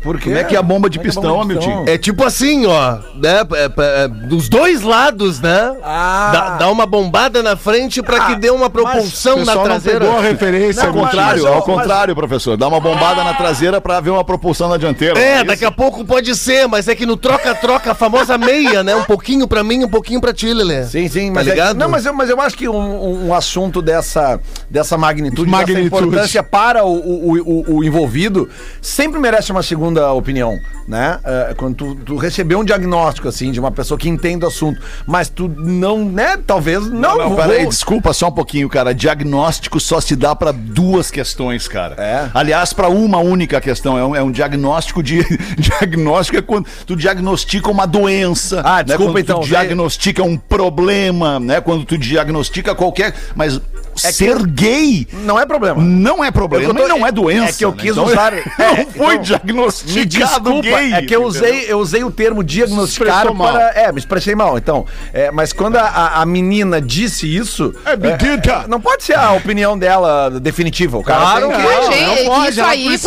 Por 0.00 0.16
quê? 0.18 0.24
Como 0.30 0.38
é 0.38 0.44
que 0.44 0.54
é 0.56 0.58
a 0.58 0.62
bomba 0.62 0.88
de 0.88 0.98
Como 0.98 1.06
é 1.06 1.10
é 1.10 1.12
pistão, 1.12 1.32
bomba 1.36 1.44
de 1.44 1.52
Hamilton? 1.52 1.76
pistão? 1.84 1.94
É 1.94 1.98
tipo 1.98 2.24
assim, 2.24 2.66
ó, 2.66 2.98
né? 3.14 3.40
é, 3.54 4.04
é, 4.04 4.08
dos 4.08 4.48
dois 4.48 4.82
lados, 4.82 5.40
né? 5.40 5.76
Ah. 5.82 6.30
Dá, 6.32 6.56
dá 6.58 6.70
uma 6.70 6.86
bombada 6.86 7.42
na 7.42 7.56
frente 7.56 8.02
pra 8.02 8.26
que 8.26 8.36
dê 8.36 8.50
uma 8.50 8.70
propulsão 8.70 9.36
na 9.36 9.38
pessoal 9.40 9.56
não 9.58 9.64
traseira. 9.64 10.00
pegou 10.00 10.18
a 10.18 10.22
referência. 10.22 10.82
Ao 10.84 10.88
Não, 10.92 10.94
mas- 11.02 11.10
contrário, 11.10 11.42
mas- 11.42 11.52
ao 11.52 11.62
contrário, 11.62 12.14
professor. 12.14 12.56
Dá 12.56 12.66
uma 12.68 12.80
bombada 12.80 13.22
na 13.24 13.34
traseira 13.34 13.80
pra 13.80 14.00
ver 14.00 14.10
uma 14.10 14.24
propulsão 14.24 14.68
na 14.68 14.76
dianteira. 14.76 15.18
É, 15.20 15.36
Isso. 15.36 15.44
daqui 15.46 15.64
a 15.64 15.70
pouco 15.70 16.04
pode 16.04 16.34
ser, 16.34 16.66
mas 16.66 16.88
é 16.88 16.94
que 16.94 17.04
no 17.04 17.16
troca-troca, 17.16 17.92
a 17.92 17.94
famosa 17.94 18.38
meia, 18.38 18.82
né? 18.82 18.94
Um 18.96 19.04
pouquinho 19.04 19.46
pra 19.46 19.62
mim, 19.62 19.84
um 19.84 19.88
pouquinho 19.88 20.20
pra 20.20 20.32
ti, 20.32 20.52
Lelê. 20.52 20.84
Sim, 20.84 21.08
sim, 21.08 21.28
Tá 21.28 21.34
mas 21.34 21.46
é- 21.46 21.50
ligado? 21.50 21.76
não, 21.76 21.88
mas 21.88 22.06
eu, 22.06 22.12
mas 22.14 22.30
eu 22.30 22.40
acho 22.40 22.56
que 22.56 22.68
um, 22.68 22.74
um- 22.76 23.28
um 23.28 23.34
assunto 23.34 23.82
dessa, 23.82 24.40
dessa 24.70 24.96
magnitude, 24.96 25.50
Magnitude. 25.50 25.90
dessa 25.90 25.96
importância 26.04 26.42
para 26.42 26.84
o, 26.84 26.94
o, 26.94 27.38
o- 27.38 27.76
o 27.78 27.84
envolvido, 27.84 28.48
sempre 28.80 29.18
merece 29.20 29.50
uma 29.52 29.62
segunda 29.62 29.89
opinião, 29.98 30.58
né? 30.86 31.18
É, 31.24 31.54
quando 31.56 31.74
tu, 31.74 31.94
tu 31.94 32.16
receber 32.16 32.54
um 32.54 32.64
diagnóstico, 32.64 33.28
assim, 33.28 33.50
de 33.50 33.58
uma 33.58 33.70
pessoa 33.70 33.98
que 33.98 34.08
entende 34.08 34.44
o 34.44 34.48
assunto, 34.48 34.80
mas 35.06 35.28
tu 35.28 35.48
não, 35.48 36.04
né? 36.04 36.36
Talvez 36.46 36.88
não. 36.88 37.00
Não, 37.00 37.18
não, 37.18 37.28
vou- 37.30 37.36
peraí, 37.38 37.66
desculpa 37.66 38.12
só 38.12 38.28
um 38.28 38.32
pouquinho, 38.32 38.68
cara. 38.68 38.94
Diagnóstico 38.94 39.80
só 39.80 40.00
se 40.00 40.14
dá 40.14 40.34
pra 40.34 40.52
duas 40.52 41.10
questões, 41.10 41.66
cara. 41.66 41.94
É. 41.98 42.30
Aliás, 42.34 42.72
pra 42.72 42.88
uma 42.88 43.18
única 43.18 43.60
questão. 43.60 43.98
É 43.98 44.04
um, 44.04 44.16
é 44.16 44.22
um 44.22 44.30
diagnóstico 44.30 45.02
de. 45.02 45.24
diagnóstico 45.58 46.38
é 46.38 46.42
quando 46.42 46.66
tu 46.86 46.94
diagnostica 46.96 47.70
uma 47.70 47.86
doença. 47.86 48.62
Ah, 48.64 48.82
desculpa, 48.82 49.12
quando 49.12 49.18
então, 49.18 49.40
Tu 49.40 49.46
diagnostica 49.48 50.22
um 50.22 50.36
problema, 50.36 51.40
né? 51.40 51.60
Quando 51.60 51.84
tu 51.84 51.96
diagnostica 51.98 52.74
qualquer. 52.74 53.14
Mas 53.34 53.60
É 54.04 54.12
ser 54.12 54.46
gay 54.46 55.06
Não 55.24 55.38
é 55.38 55.44
problema. 55.46 55.82
não 55.82 56.22
é 56.24 56.30
problema 56.30 56.64
É 56.64 56.74
tô- 56.74 56.84
e 56.84 56.88
não 56.88 57.06
é 57.06 57.12
doença. 57.12 57.50
é 57.50 57.52
que 57.52 57.64
eu 57.64 57.70
né? 57.72 57.76
quis 57.80 57.90
Então, 57.92 58.04
usar- 58.04 58.32
não 58.58 58.64
é, 58.66 58.86
foi 58.86 59.14
então, 59.14 59.22
diagnosticado 59.22 60.50
desculpa, 60.50 60.62
gay. 60.78 60.92
é 60.94 61.02
que 61.02 61.14
eu 61.14 61.24
usei, 61.24 61.64
eu 61.68 61.78
usei 61.78 62.04
o 62.04 62.10
termo 62.10 62.42
diagnosticar 62.42 63.32
mal. 63.34 63.52
para. 63.52 63.70
É, 63.74 63.92
me 63.92 63.98
expressei 63.98 64.34
mal, 64.34 64.56
então. 64.58 64.86
É, 65.12 65.30
mas 65.30 65.52
quando 65.52 65.76
a, 65.76 66.20
a- 66.20 66.26
menina 66.26 66.80
disse 66.80 67.26
isso. 67.34 67.74
É 67.84 67.96
mentira. 67.96 68.64
não 68.68 68.80
pode 68.80 69.02
ser 69.04 69.16
a 69.18 69.32
opinião 69.32 69.76
dela 69.78 70.30
definitiva. 70.40 70.98
O 70.98 71.02
cara 71.02 71.20
Claro 71.20 71.48
tem 71.48 71.56
que 71.56 71.56
que- 71.56 71.62
Não, 71.74 71.92
gente, 71.92 72.24
não 72.24 72.34
pode, 72.34 72.50
isso 72.50 72.62
aí, 72.64 72.98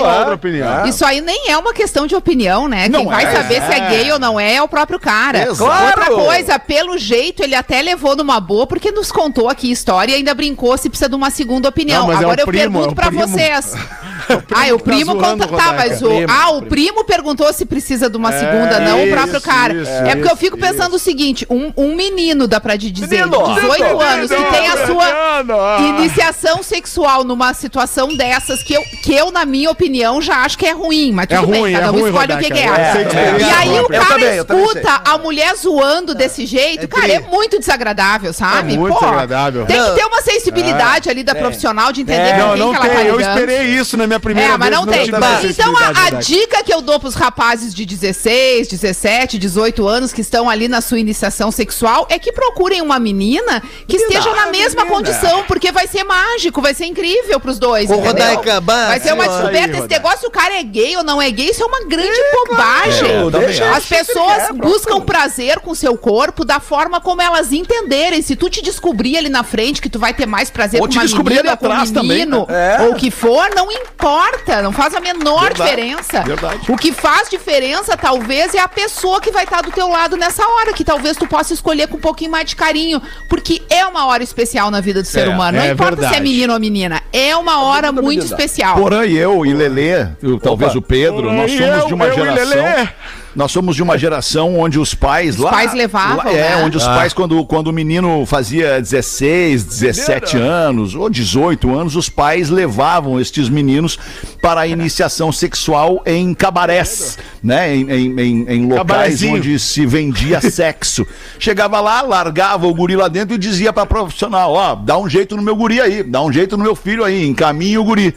uma 0.00 0.18
outra 0.18 0.34
opinião. 0.34 0.86
Isso 0.86 1.04
aí 1.04 1.20
nem 1.20 1.50
é 1.50 1.58
uma 1.58 1.72
questão 1.74 2.06
de 2.06 2.14
opinião, 2.14 2.68
né? 2.68 2.82
Quem 2.82 2.90
Não 2.90 3.06
vai 3.06 3.24
é. 3.24 3.32
saber 3.32 3.62
se 3.62 3.72
é 3.72 3.88
gay 3.90 4.12
ou 4.12 4.18
não 4.18 4.38
é 4.38 4.54
é 4.54 4.62
o 4.62 4.68
próprio 4.68 4.98
cara. 4.98 5.42
Exato. 5.42 5.62
Outra 5.62 6.06
Claro. 6.06 6.16
coisa, 6.16 6.58
pelo 6.58 6.96
jeito, 6.98 7.42
ele 7.42 7.54
até 7.54 7.80
levou 7.82 8.16
numa 8.16 8.40
boa, 8.40 8.66
porque 8.66 8.90
nos 8.90 9.12
contou 9.12 9.48
aqui 9.48 9.70
a 9.70 9.72
história 9.72 10.16
e 10.16 10.22
ainda 10.30 10.34
brincou 10.34 10.76
se 10.78 10.88
precisa 10.88 11.08
de 11.08 11.14
uma 11.14 11.30
segunda 11.30 11.68
opinião. 11.68 12.06
Não, 12.06 12.12
é 12.12 12.16
Agora 12.16 12.38
o 12.38 12.42
eu 12.42 12.46
primo, 12.46 12.78
pergunto 12.78 13.00
é 13.00 13.06
primo. 13.06 13.28
vocês. 13.28 13.74
ah, 14.52 14.66
o 14.74 14.78
tá 14.78 14.84
primo 14.84 15.12
zoando 15.12 15.46
conta. 15.48 15.54
o 15.54 15.56
Tá, 15.58 15.72
mas 15.72 16.02
o. 16.02 16.06
Primo, 16.08 16.26
ah, 16.28 16.50
o 16.50 16.62
primo. 16.62 16.68
primo 16.70 17.04
perguntou 17.04 17.52
se 17.52 17.64
precisa 17.66 18.08
de 18.08 18.16
uma 18.16 18.32
segunda, 18.32 18.80
não 18.80 19.00
o 19.00 19.04
isso, 19.06 19.12
próprio 19.14 19.40
cara. 19.40 19.74
isso, 19.74 19.90
é 19.90 20.14
porque 20.16 20.30
eu 20.32 20.36
fico 20.36 20.56
isso, 20.58 20.66
pensando 20.66 20.94
o 20.96 20.98
seguinte: 20.98 21.46
um, 21.50 21.72
um 21.76 21.94
menino, 21.94 22.46
dá 22.48 22.60
pra 22.60 22.76
te 22.78 22.90
dizer, 22.90 23.26
Menino, 23.26 23.44
de 23.54 23.54
18 23.60 23.82
menino, 23.82 24.00
anos, 24.00 24.30
que 24.30 24.44
tem 24.44 24.68
a 24.68 24.86
sua 24.86 25.42
Menino. 25.44 25.98
iniciação 26.00 26.62
sexual 26.62 27.24
numa 27.24 27.52
situação 27.54 28.08
dessas 28.16 28.62
que 28.62 28.74
eu, 28.74 28.82
que 29.02 29.14
eu, 29.14 29.30
na 29.30 29.44
minha 29.44 29.70
opinião, 29.70 30.20
já 30.22 30.36
acho 30.44 30.56
que 30.58 30.66
é 30.66 30.72
ruim. 30.72 31.12
Mas 31.12 31.26
É 31.30 31.36
tudo 31.36 31.48
bem, 31.48 31.60
ruim, 31.60 31.72
cada 31.72 31.86
é 31.86 31.90
um 31.90 31.92
ruim, 31.92 32.10
escolhe 32.10 32.32
o 32.32 32.38
que. 32.38 32.44
Eu 32.46 32.50
que 32.54 32.58
é. 32.60 33.36
E 33.40 33.44
aí 33.44 33.68
o 33.70 33.76
Eu 33.82 33.88
cara 33.88 34.04
também, 34.06 34.34
eu 34.36 34.42
escuta 34.44 35.02
a 35.04 35.18
mulher 35.18 35.54
zoando 35.56 36.14
desse 36.14 36.46
jeito, 36.46 36.86
cara, 36.88 37.12
é 37.12 37.20
muito 37.20 37.58
desagradável, 37.58 38.32
sabe? 38.32 38.74
É 38.74 38.76
muito 38.78 38.94
desagradável. 38.98 39.66
Tem 39.66 39.82
que 39.82 39.90
ter 39.94 40.04
uma 40.04 40.22
sensibilidade 40.22 41.08
ali 41.10 41.22
da 41.22 41.34
profissional 41.34 41.92
de 41.92 42.02
entender 42.02 42.20
É. 42.20 42.32
com 42.32 42.38
Não, 42.38 42.50
quem 42.50 42.58
não 42.60 42.70
que 42.70 42.76
ela 42.76 42.86
tá 42.88 42.94
tem. 42.96 43.06
Eu 43.06 43.16
lidando. 43.18 43.38
esperei 43.38 43.66
isso 43.66 43.96
na 43.96 44.06
minha 44.06 44.19
primeira 44.20 44.54
É, 44.54 44.58
mas 44.58 44.68
vez. 44.68 44.80
não 44.80 44.86
tem. 44.86 45.08
Então 45.50 45.74
a, 45.76 46.06
a 46.06 46.10
dica 46.10 46.62
que 46.62 46.72
eu 46.72 46.80
dou 46.80 46.98
pros 47.00 47.14
rapazes 47.14 47.74
de 47.74 47.84
16, 47.86 48.68
17, 48.68 49.38
18 49.38 49.86
anos 49.88 50.12
que 50.12 50.20
estão 50.20 50.48
ali 50.48 50.68
na 50.68 50.80
sua 50.80 50.98
iniciação 50.98 51.50
sexual 51.50 52.06
é 52.10 52.18
que 52.18 52.32
procurem 52.32 52.80
uma 52.82 52.98
menina 52.98 53.62
que 53.86 53.96
esteja 53.96 54.32
na 54.34 54.46
mesma 54.46 54.86
condição, 54.86 55.44
porque 55.44 55.72
vai 55.72 55.86
ser 55.86 56.04
mágico, 56.04 56.60
vai 56.60 56.74
ser 56.74 56.86
incrível 56.86 57.38
pros 57.40 57.58
dois. 57.58 57.90
Ô? 57.90 57.96
Rodaica, 57.96 58.60
vai 58.60 59.00
ser 59.00 59.12
uma 59.14 59.26
descoberta. 59.26 59.76
Aí, 59.76 59.80
Esse 59.80 59.88
negócio, 59.88 60.28
o 60.28 60.30
cara 60.30 60.58
é 60.58 60.62
gay 60.62 60.96
ou 60.96 61.02
não 61.04 61.20
é 61.20 61.30
gay, 61.30 61.50
isso 61.50 61.62
é 61.62 61.66
uma 61.66 61.84
grande 61.86 62.20
bobagem. 62.46 63.10
É, 63.10 63.30
também 63.30 63.60
As 63.74 63.84
pessoas 63.86 64.38
É, 64.50 64.52
buscam 64.52 65.00
prazer 65.00 65.60
com 65.60 65.74
seu 65.74 65.96
corpo 65.96 66.44
da 66.44 66.60
forma 66.60 67.00
como 67.00 67.20
elas 67.22 67.52
entenderem. 67.52 68.22
Se 68.22 68.36
tu 68.36 68.48
te 68.50 68.62
descobrir 68.62 69.16
ali 69.16 69.28
na 69.28 69.42
frente 69.42 69.80
que 69.80 69.88
tu 69.88 69.98
vai 69.98 70.12
ter 70.14 70.26
mais 70.26 70.50
prazer 70.50 70.80
Ou 70.80 70.88
com 70.88 70.94
uma 70.94 71.02
descobrir 71.02 71.36
menina 71.36 71.52
ou 71.52 71.56
com 71.56 71.66
um 71.66 71.70
atrás 71.70 71.90
também, 71.90 72.18
menino, 72.18 72.46
né? 72.48 72.76
É. 72.76 72.80
ou 72.82 72.92
o 72.92 72.94
que 72.94 73.10
for, 73.10 73.48
não 73.54 73.70
importa. 73.70 74.09
Importa, 74.10 74.62
não 74.62 74.72
faz 74.72 74.94
a 74.94 75.00
menor 75.00 75.44
Verdade, 75.48 75.70
diferença. 75.70 76.22
verdade. 76.22 76.60
O 76.72 76.76
que 76.76 76.92
faz 76.92 77.28
diferença, 77.28 77.96
talvez, 77.96 78.54
é 78.54 78.58
a 78.58 78.68
pessoa 78.68 79.20
que 79.20 79.30
vai 79.30 79.44
estar 79.44 79.62
do 79.62 79.70
teu 79.70 79.88
lado 79.88 80.16
nessa 80.16 80.46
hora, 80.46 80.72
que 80.72 80.84
talvez 80.84 81.16
tu 81.16 81.26
possa 81.26 81.54
escolher 81.54 81.86
com 81.88 81.96
um 81.96 82.00
pouquinho 82.00 82.30
mais 82.30 82.48
de 82.48 82.56
carinho, 82.56 83.00
porque 83.28 83.62
é 83.70 83.86
uma 83.86 84.06
hora 84.06 84.22
especial 84.22 84.70
na 84.70 84.80
vida 84.80 85.02
do 85.02 85.06
ser 85.06 85.26
É, 85.26 85.28
humano. 85.28 85.58
Não 85.58 85.64
é 85.64 85.70
importa 85.72 85.96
se 85.96 86.02
é 86.02 86.08
verdade. 86.10 86.22
menino 86.22 86.52
ou 86.54 86.60
menina, 86.60 87.02
é 87.12 87.36
uma 87.36 87.62
hora 87.62 87.92
muito 87.92 88.24
especial. 88.24 88.76
Porã 88.76 89.04
e 89.06 89.16
eu 89.16 89.44
e 89.46 89.52
Lelê, 89.52 90.06
eu- 90.22 90.38
talvez 90.40 90.74
o 90.74 90.82
Pedro, 90.82 91.32
nós 91.32 91.50
somos 91.52 91.66
eu- 91.78 91.86
de 91.86 91.94
uma 91.94 92.06
eu 92.06 92.14
geração. 92.14 92.88
Nós 93.34 93.52
somos 93.52 93.76
de 93.76 93.82
uma 93.82 93.96
geração 93.96 94.58
onde 94.58 94.78
os 94.78 94.92
pais 94.92 95.36
lá. 95.36 95.50
pais 95.50 95.72
levavam, 95.72 96.16
lá- 96.16 96.32
É, 96.32 96.56
né? 96.56 96.64
onde 96.64 96.76
os 96.76 96.84
pais, 96.84 97.12
quando, 97.12 97.44
quando 97.46 97.68
o 97.68 97.72
menino 97.72 98.26
fazia 98.26 98.80
16, 98.80 99.62
17 99.64 100.36
anos 100.36 100.94
ou 100.96 101.08
18 101.08 101.72
anos, 101.72 101.94
os 101.94 102.08
pais 102.08 102.50
levavam 102.50 103.20
estes 103.20 103.48
meninos 103.48 103.98
para 104.42 104.62
a 104.62 104.66
iniciação 104.66 105.30
sexual 105.30 106.02
em 106.04 106.34
cabarés, 106.34 107.18
né? 107.42 107.74
Em, 107.74 107.90
em, 107.90 108.20
em- 108.20 108.46
em 108.48 108.66
locais 108.68 109.20
onde 109.36 109.58
se 109.60 109.86
vendia 109.86 110.40
sexo. 110.50 111.06
Chegava 111.38 111.80
lá, 111.80 112.02
largava 112.02 112.66
o 112.66 112.74
guri 112.74 112.96
lá 112.96 113.06
dentro 113.08 113.34
e 113.36 113.38
dizia 113.38 113.72
pra 113.72 113.86
profissional: 113.86 114.52
ó, 114.52 114.74
dá 114.74 114.98
um 114.98 115.08
jeito 115.08 115.36
no 115.36 115.42
meu 115.42 115.54
guri 115.54 115.80
aí, 115.80 116.02
dá 116.02 116.20
um 116.22 116.32
jeito 116.32 116.56
no 116.56 116.64
meu 116.64 116.74
filho 116.74 117.04
aí, 117.04 117.26
encaminha 117.28 117.80
o 117.80 117.84
guri. 117.84 118.14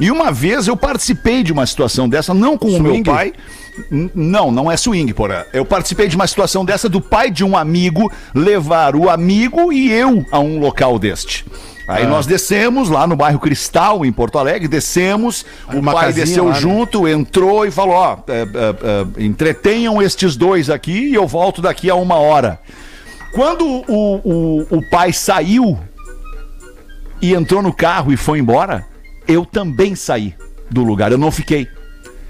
E 0.00 0.10
uma 0.10 0.30
vez 0.30 0.66
eu 0.66 0.76
participei 0.76 1.42
de 1.42 1.52
uma 1.52 1.64
situação 1.66 2.06
dessa, 2.08 2.34
não 2.34 2.56
com 2.58 2.68
o 2.68 2.80
meu 2.82 2.92
pai. 3.02 3.32
Não, 4.14 4.50
não 4.50 4.70
é 4.70 4.76
swing, 4.76 5.12
porra. 5.12 5.46
Eu 5.52 5.64
participei 5.64 6.08
de 6.08 6.16
uma 6.16 6.26
situação 6.26 6.64
dessa 6.64 6.88
do 6.88 7.00
pai 7.00 7.30
de 7.30 7.44
um 7.44 7.56
amigo 7.56 8.10
levar 8.34 8.96
o 8.96 9.08
amigo 9.10 9.72
e 9.72 9.90
eu 9.92 10.24
a 10.30 10.38
um 10.40 10.58
local 10.58 10.98
deste. 10.98 11.44
Aí 11.88 12.04
nós 12.04 12.26
descemos 12.26 12.88
lá 12.88 13.06
no 13.06 13.14
bairro 13.14 13.38
Cristal, 13.38 14.04
em 14.04 14.12
Porto 14.12 14.38
Alegre, 14.38 14.66
descemos, 14.66 15.46
o 15.72 15.78
Uma 15.78 15.92
pai 15.92 16.12
desceu 16.12 16.46
lá, 16.46 16.54
né? 16.54 16.60
junto, 16.60 17.06
entrou 17.06 17.64
e 17.64 17.70
falou: 17.70 17.94
ó, 17.94 18.18
é, 18.26 18.42
é, 18.42 18.44
é, 18.44 19.24
entretenham 19.24 20.02
estes 20.02 20.36
dois 20.36 20.68
aqui 20.68 21.10
e 21.10 21.14
eu 21.14 21.28
volto 21.28 21.62
daqui 21.62 21.88
a 21.88 21.94
uma 21.94 22.16
hora. 22.16 22.58
Quando 23.32 23.64
o, 23.64 24.20
o, 24.24 24.66
o 24.78 24.90
pai 24.90 25.12
saiu 25.12 25.78
e 27.22 27.34
entrou 27.34 27.62
no 27.62 27.72
carro 27.72 28.12
e 28.12 28.16
foi 28.16 28.40
embora, 28.40 28.84
eu 29.28 29.44
também 29.44 29.94
saí 29.94 30.34
do 30.70 30.82
lugar. 30.82 31.12
Eu 31.12 31.18
não 31.18 31.30
fiquei. 31.30 31.68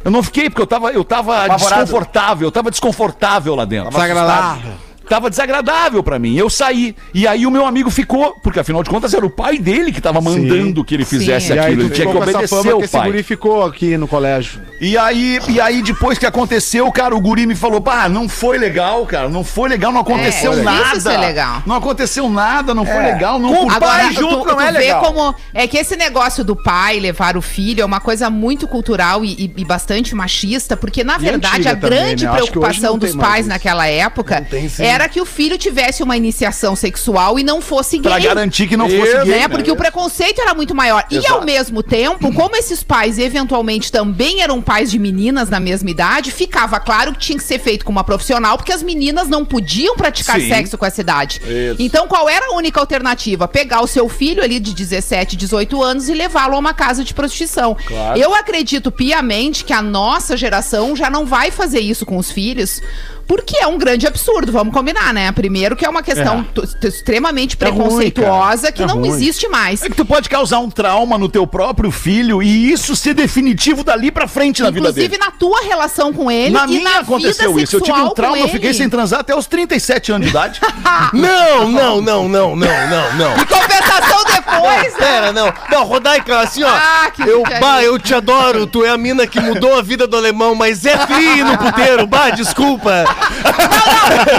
Eu 0.06 0.12
não 0.12 0.22
fiquei 0.22 0.48
porque 0.48 0.62
eu 0.62 0.68
tava, 0.68 0.92
eu 0.92 1.02
tava 1.02 1.48
desconfortável, 1.48 2.46
eu 2.46 2.52
tava 2.52 2.70
desconfortável 2.70 3.56
lá 3.56 3.64
dentro. 3.64 3.90
Desagradável. 3.90 4.74
Tava 5.08 5.30
desagradável 5.30 6.02
pra 6.02 6.18
mim. 6.18 6.36
Eu 6.36 6.50
saí. 6.50 6.94
E 7.14 7.26
aí 7.26 7.46
o 7.46 7.50
meu 7.50 7.64
amigo 7.66 7.90
ficou, 7.90 8.32
porque 8.42 8.60
afinal 8.60 8.82
de 8.82 8.90
contas 8.90 9.14
era 9.14 9.24
o 9.24 9.30
pai 9.30 9.58
dele 9.58 9.92
que 9.92 10.00
tava 10.00 10.20
mandando 10.20 10.84
que 10.84 10.94
ele 10.94 11.04
fizesse 11.04 11.48
Sim. 11.48 11.54
E 11.54 11.58
aí 11.58 11.64
aquilo. 11.66 11.82
Ele 11.82 11.90
tinha 11.90 12.06
ficou 12.06 12.22
que 12.22 12.28
obedecer 12.30 12.48
fama 12.48 12.74
o 12.74 12.78
que 12.78 12.84
esse 12.84 12.92
pai. 12.92 13.06
guri 13.06 13.22
ficou 13.22 13.64
aqui 13.64 13.96
no 13.96 14.08
colégio. 14.08 14.60
E 14.80 14.96
aí, 14.98 15.38
e 15.48 15.60
aí, 15.60 15.80
depois 15.82 16.18
que 16.18 16.26
aconteceu, 16.26 16.90
cara, 16.92 17.14
o 17.14 17.20
guri 17.20 17.46
me 17.46 17.54
falou: 17.54 17.80
pá, 17.80 18.08
não 18.08 18.28
foi 18.28 18.58
legal, 18.58 19.06
cara. 19.06 19.28
Não 19.28 19.44
foi 19.44 19.68
legal, 19.68 19.92
não 19.92 20.00
aconteceu 20.00 20.52
É, 20.52 20.56
nada. 20.62 20.78
difícil 20.84 21.00
ser 21.12 21.18
legal. 21.18 21.62
Não 21.66 21.76
aconteceu 21.76 22.28
nada, 22.28 22.74
não 22.74 22.84
foi 22.84 23.02
legal, 23.02 23.38
não 23.38 23.48
Com 23.54 23.54
o 23.54 23.58
curti. 23.62 23.76
Agora, 23.76 23.98
pai 24.04 24.12
junto 24.14 24.38
tu, 24.40 24.46
não 24.48 24.56
tu 24.56 24.60
é 24.60 24.70
legal. 24.70 25.02
como 25.02 25.34
é 25.54 25.66
que 25.66 25.78
esse 25.78 25.96
negócio 25.96 26.44
do 26.44 26.54
pai 26.56 26.98
levar 27.00 27.36
o 27.36 27.42
filho 27.42 27.80
é 27.80 27.84
uma 27.84 28.00
coisa 28.00 28.28
muito 28.28 28.66
cultural 28.68 29.24
e, 29.24 29.32
e- 29.32 29.52
e 29.56 29.64
bastante 29.64 30.14
machista, 30.14 30.76
porque 30.76 31.02
na 31.04 31.16
verdade 31.18 31.56
antiga 31.56 31.70
a 31.72 31.76
também, 31.76 31.98
grande 32.00 32.24
né? 32.26 32.32
Preocupação 32.32 32.98
dos 32.98 33.14
mais 33.14 33.28
pais 33.28 33.40
isso. 33.40 33.48
naquela 33.48 33.86
época 33.86 34.46
sim. 34.68 34.82
Era 34.96 35.08
que 35.08 35.20
o 35.20 35.26
filho 35.26 35.56
tivesse 35.58 36.02
uma 36.02 36.16
iniciação 36.16 36.74
sexual 36.74 37.38
e 37.38 37.44
não 37.44 37.60
fosse 37.60 37.98
gay. 37.98 38.10
Pra 38.10 38.18
garantir 38.18 38.66
que 38.66 38.76
não 38.76 38.88
fosse 38.88 39.12
Isso, 39.12 39.24
gay. 39.24 39.34
né? 39.34 39.38
né? 39.40 39.48
Porque 39.48 39.70
o 39.70 39.76
preconceito 39.76 40.40
era 40.40 40.54
muito 40.54 40.74
maior. 40.74 41.04
E 41.10 41.18
Exato. 41.18 41.34
ao 41.34 41.44
mesmo 41.44 41.82
tempo, 41.82 42.32
como 42.32 42.56
esses 42.56 42.82
pais 42.82 43.18
eventualmente 43.18 43.92
também 43.92 44.40
eram 44.42 44.60
pais 44.60 44.90
de 44.90 44.98
meninas 44.98 45.48
na 45.48 45.60
mesma 45.60 45.90
idade, 45.90 46.32
ficava 46.32 46.80
claro 46.80 47.12
que 47.12 47.18
tinha 47.18 47.38
que 47.38 47.44
ser 47.44 47.58
feito 47.58 47.84
com 47.84 47.92
uma 47.92 48.02
profissional, 48.02 48.56
porque 48.56 48.72
as 48.72 48.82
meninas 48.82 49.28
não 49.28 49.44
podiam 49.44 49.94
praticar 49.96 50.40
Sim. 50.40 50.48
sexo 50.48 50.78
com 50.78 50.86
essa 50.86 51.00
idade. 51.00 51.40
Então, 51.78 52.08
qual 52.08 52.28
era 52.28 52.46
a 52.46 52.54
única 52.56 52.80
alternativa? 52.80 53.46
Pegar 53.46 53.82
o 53.82 53.86
seu 53.86 54.08
filho 54.08 54.42
ali 54.42 54.58
de 54.58 54.74
17, 54.74 55.36
18 55.36 55.82
anos 55.82 56.08
e 56.08 56.14
levá-lo 56.14 56.54
a 56.54 56.58
uma 56.58 56.72
casa 56.74 57.04
de 57.04 57.12
prostituição. 57.12 57.76
Eu 58.16 58.34
acredito 58.34 58.90
piamente 58.90 59.64
que 59.64 59.72
a 59.72 59.82
nossa 59.82 60.36
geração 60.36 60.96
já 60.96 61.10
não 61.10 61.26
vai 61.26 61.50
fazer 61.50 61.80
isso 61.80 62.06
com 62.06 62.16
os 62.16 62.30
filhos. 62.30 62.80
Porque 63.26 63.56
é 63.58 63.66
um 63.66 63.76
grande 63.76 64.06
absurdo, 64.06 64.52
vamos 64.52 64.72
combinar, 64.72 65.12
né? 65.12 65.32
Primeiro 65.32 65.74
que 65.74 65.84
é 65.84 65.88
uma 65.88 66.02
questão 66.02 66.42
t- 66.44 66.86
extremamente 66.86 67.56
É 67.60 67.64
ruim, 67.68 67.74
preconceituosa 67.78 68.62
cara. 68.62 68.72
que 68.72 68.82
É 68.82 68.86
não 68.86 68.96
ruim. 69.00 69.08
existe 69.08 69.48
mais. 69.48 69.82
É 69.82 69.88
que 69.88 69.96
tu 69.96 70.04
pode 70.04 70.28
causar 70.28 70.58
um 70.60 70.70
trauma 70.70 71.18
no 71.18 71.28
teu 71.28 71.46
próprio 71.46 71.90
filho 71.90 72.42
e 72.42 72.70
isso 72.70 72.94
ser 72.94 73.14
definitivo 73.14 73.82
dali 73.82 74.10
pra 74.12 74.28
frente 74.28 74.62
na 74.62 74.70
vida 74.70 74.88
Inclusive 74.88 75.08
dele. 75.08 75.22
na 75.24 75.30
tua 75.32 75.60
relação 75.62 76.12
com 76.12 76.30
ele 76.30 76.50
Na 76.50 76.64
e 76.64 76.68
minha 76.68 76.84
na 76.84 76.98
aconteceu 77.00 77.50
vida 77.50 77.62
isso. 77.64 77.76
Eu 77.76 77.80
tive 77.80 78.00
um 78.00 78.10
trauma, 78.10 78.38
eu 78.38 78.48
fiquei 78.48 78.72
sem 78.72 78.88
transar 78.88 79.20
até 79.20 79.34
os 79.34 79.46
37 79.46 80.12
anos 80.12 80.26
de 80.26 80.30
idade. 80.30 80.60
Não, 81.12 81.68
não, 81.68 82.00
não, 82.00 82.28
não, 82.28 82.56
não, 82.56 82.56
não, 82.56 83.14
não. 83.14 83.32
Em 83.36 83.44
compensação 83.46 84.24
depois, 84.24 84.92
né? 84.94 84.98
Pera, 84.98 85.32
não. 85.32 85.52
Não, 85.70 85.84
Rodaica, 85.84 86.40
assim, 86.40 86.62
ó. 86.64 86.68
Ah, 86.68 87.10
que 87.14 87.22
eu, 87.22 87.42
bah, 87.60 87.82
eu 87.82 87.98
te 87.98 88.14
adoro. 88.14 88.66
Tu 88.66 88.84
é 88.84 88.90
a 88.90 88.96
mina 88.98 89.26
que 89.26 89.38
mudou 89.40 89.78
a 89.78 89.82
vida 89.82 90.06
do 90.06 90.16
alemão, 90.16 90.54
mas 90.54 90.84
é 90.84 90.96
frio 91.06 91.44
no 91.44 91.58
puteiro. 91.58 92.06
Bah, 92.06 92.30
desculpa. 92.30 93.04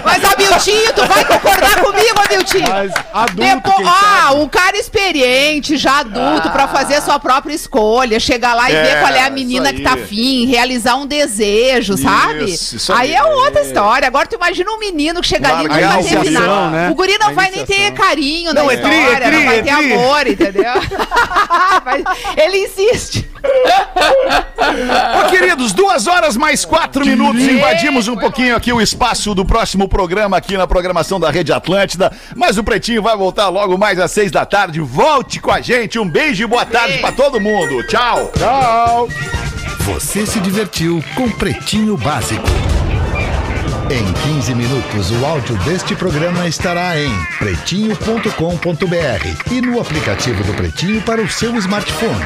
Mas, 0.04 0.24
Abiltinho, 0.24 0.94
tu 0.94 1.06
vai 1.06 1.26
concordar 1.26 1.82
comigo, 1.84 2.20
Abiltinho? 2.24 2.70
Mas 2.70 2.92
adulto, 3.14 3.36
Depois, 3.36 3.88
ah, 3.88 4.28
sabe? 4.30 4.40
um 4.42 4.48
cara 4.48 4.78
experiente, 4.78 5.78
já 5.78 6.00
adulto, 6.00 6.50
pra 6.52 6.68
fazer 6.68 6.96
a 6.96 7.02
sua 7.02 7.20
própria 7.20 7.54
escolha, 7.54 8.20
chegar 8.20 8.54
lá 8.54 8.70
e 8.72 8.76
É, 8.76 8.84
ver 8.84 9.00
qual 9.02 9.14
é 9.14 9.20
a 9.22 9.26
isso 9.26 9.34
menina 9.34 9.74
que 9.74 9.82
tá 9.82 9.94
afim, 9.94 10.46
realizar 10.46 10.96
um 10.96 11.06
desejo, 11.06 11.98
sabe? 11.98 12.46
isso 12.46 12.94
aí 12.94 13.10
aí. 13.10 13.16
é 13.16 13.24
outra 13.24 13.62
história. 13.62 14.08
Agora 14.08 14.28
tu 14.28 14.36
imagina 14.36 14.72
um 14.72 14.80
menino 14.80 15.22
que 15.22 15.28
chega 15.28 15.50
ali 15.50 15.66
e 15.66 15.68
não 15.68 15.76
vai 15.76 15.84
iniciação, 15.96 16.22
terminar. 16.24 16.72
né? 16.72 16.90
O 16.90 16.96
guri 16.96 17.18
não 17.20 17.30
A 17.30 17.34
vai 17.34 17.52
nem 17.52 17.66
ter 17.66 17.92
carinho 17.92 18.54
Não, 18.54 18.66
na 18.66 18.74
é 18.74 18.78
tri, 18.78 18.96
história, 18.96 19.26
é 19.26 19.28
tri, 19.30 19.38
não 19.38 19.46
vai 19.46 19.60
é 19.60 19.62
ter 19.62 19.76
tri. 19.76 19.94
amor, 19.94 20.28
entendeu? 20.28 20.74
Ele 22.38 22.58
insiste. 22.66 23.30
Ô, 25.20 25.30
queridos, 25.30 25.72
duas 25.72 26.08
horas 26.08 26.36
mais 26.36 26.66
quatro 26.66 27.06
minutos. 27.06 27.42
Invadimos 27.42 28.08
um 28.08 28.16
pouquinho 28.16 28.56
aqui 28.56 28.72
o 28.72 28.82
espaço 28.82 29.34
do 29.34 29.46
próximo 29.46 29.88
programa 29.88 30.38
aqui 30.38 30.58
na 30.58 30.68
programação 30.68 31.20
da 31.20 31.30
Rede 31.30 31.54
Atlântida. 31.54 32.12
Mas 32.36 32.58
o 32.58 32.64
Pretinho 32.64 33.02
vai 33.02 33.16
voltar 33.16 33.50
logo 33.50 33.78
mais 33.78 34.00
às 34.00 34.12
seis 34.12 34.32
da 34.32 34.46
tarde. 34.46 34.80
Volte 34.80 35.40
com 35.40 35.52
a 35.52 35.62
gente. 35.62 36.00
Um 36.00 36.08
beijo 36.08 36.44
e 36.44 36.48
boa 36.48 36.66
tarde 36.66 36.98
pra 37.00 37.12
todo 37.12 37.40
mundo. 37.40 37.84
Tchau. 37.84 38.32
Tchau. 38.38 39.10
Você 39.82 40.26
se 40.26 40.40
divertiu 40.40 41.04
com 41.16 41.30
Pretinho 41.30 41.96
Básico. 41.98 42.48
Em 43.90 44.34
15 44.34 44.54
minutos, 44.54 45.12
o 45.12 45.26
áudio 45.26 45.56
deste 45.60 45.96
programa 45.96 46.46
estará 46.46 47.00
em 47.00 47.10
pretinho.com.br 47.40 48.30
e 49.50 49.62
no 49.62 49.80
aplicativo 49.80 50.44
do 50.44 50.54
Pretinho 50.54 51.02
para 51.04 51.22
o 51.22 51.30
seu 51.30 51.56
smartphone. 51.56 52.26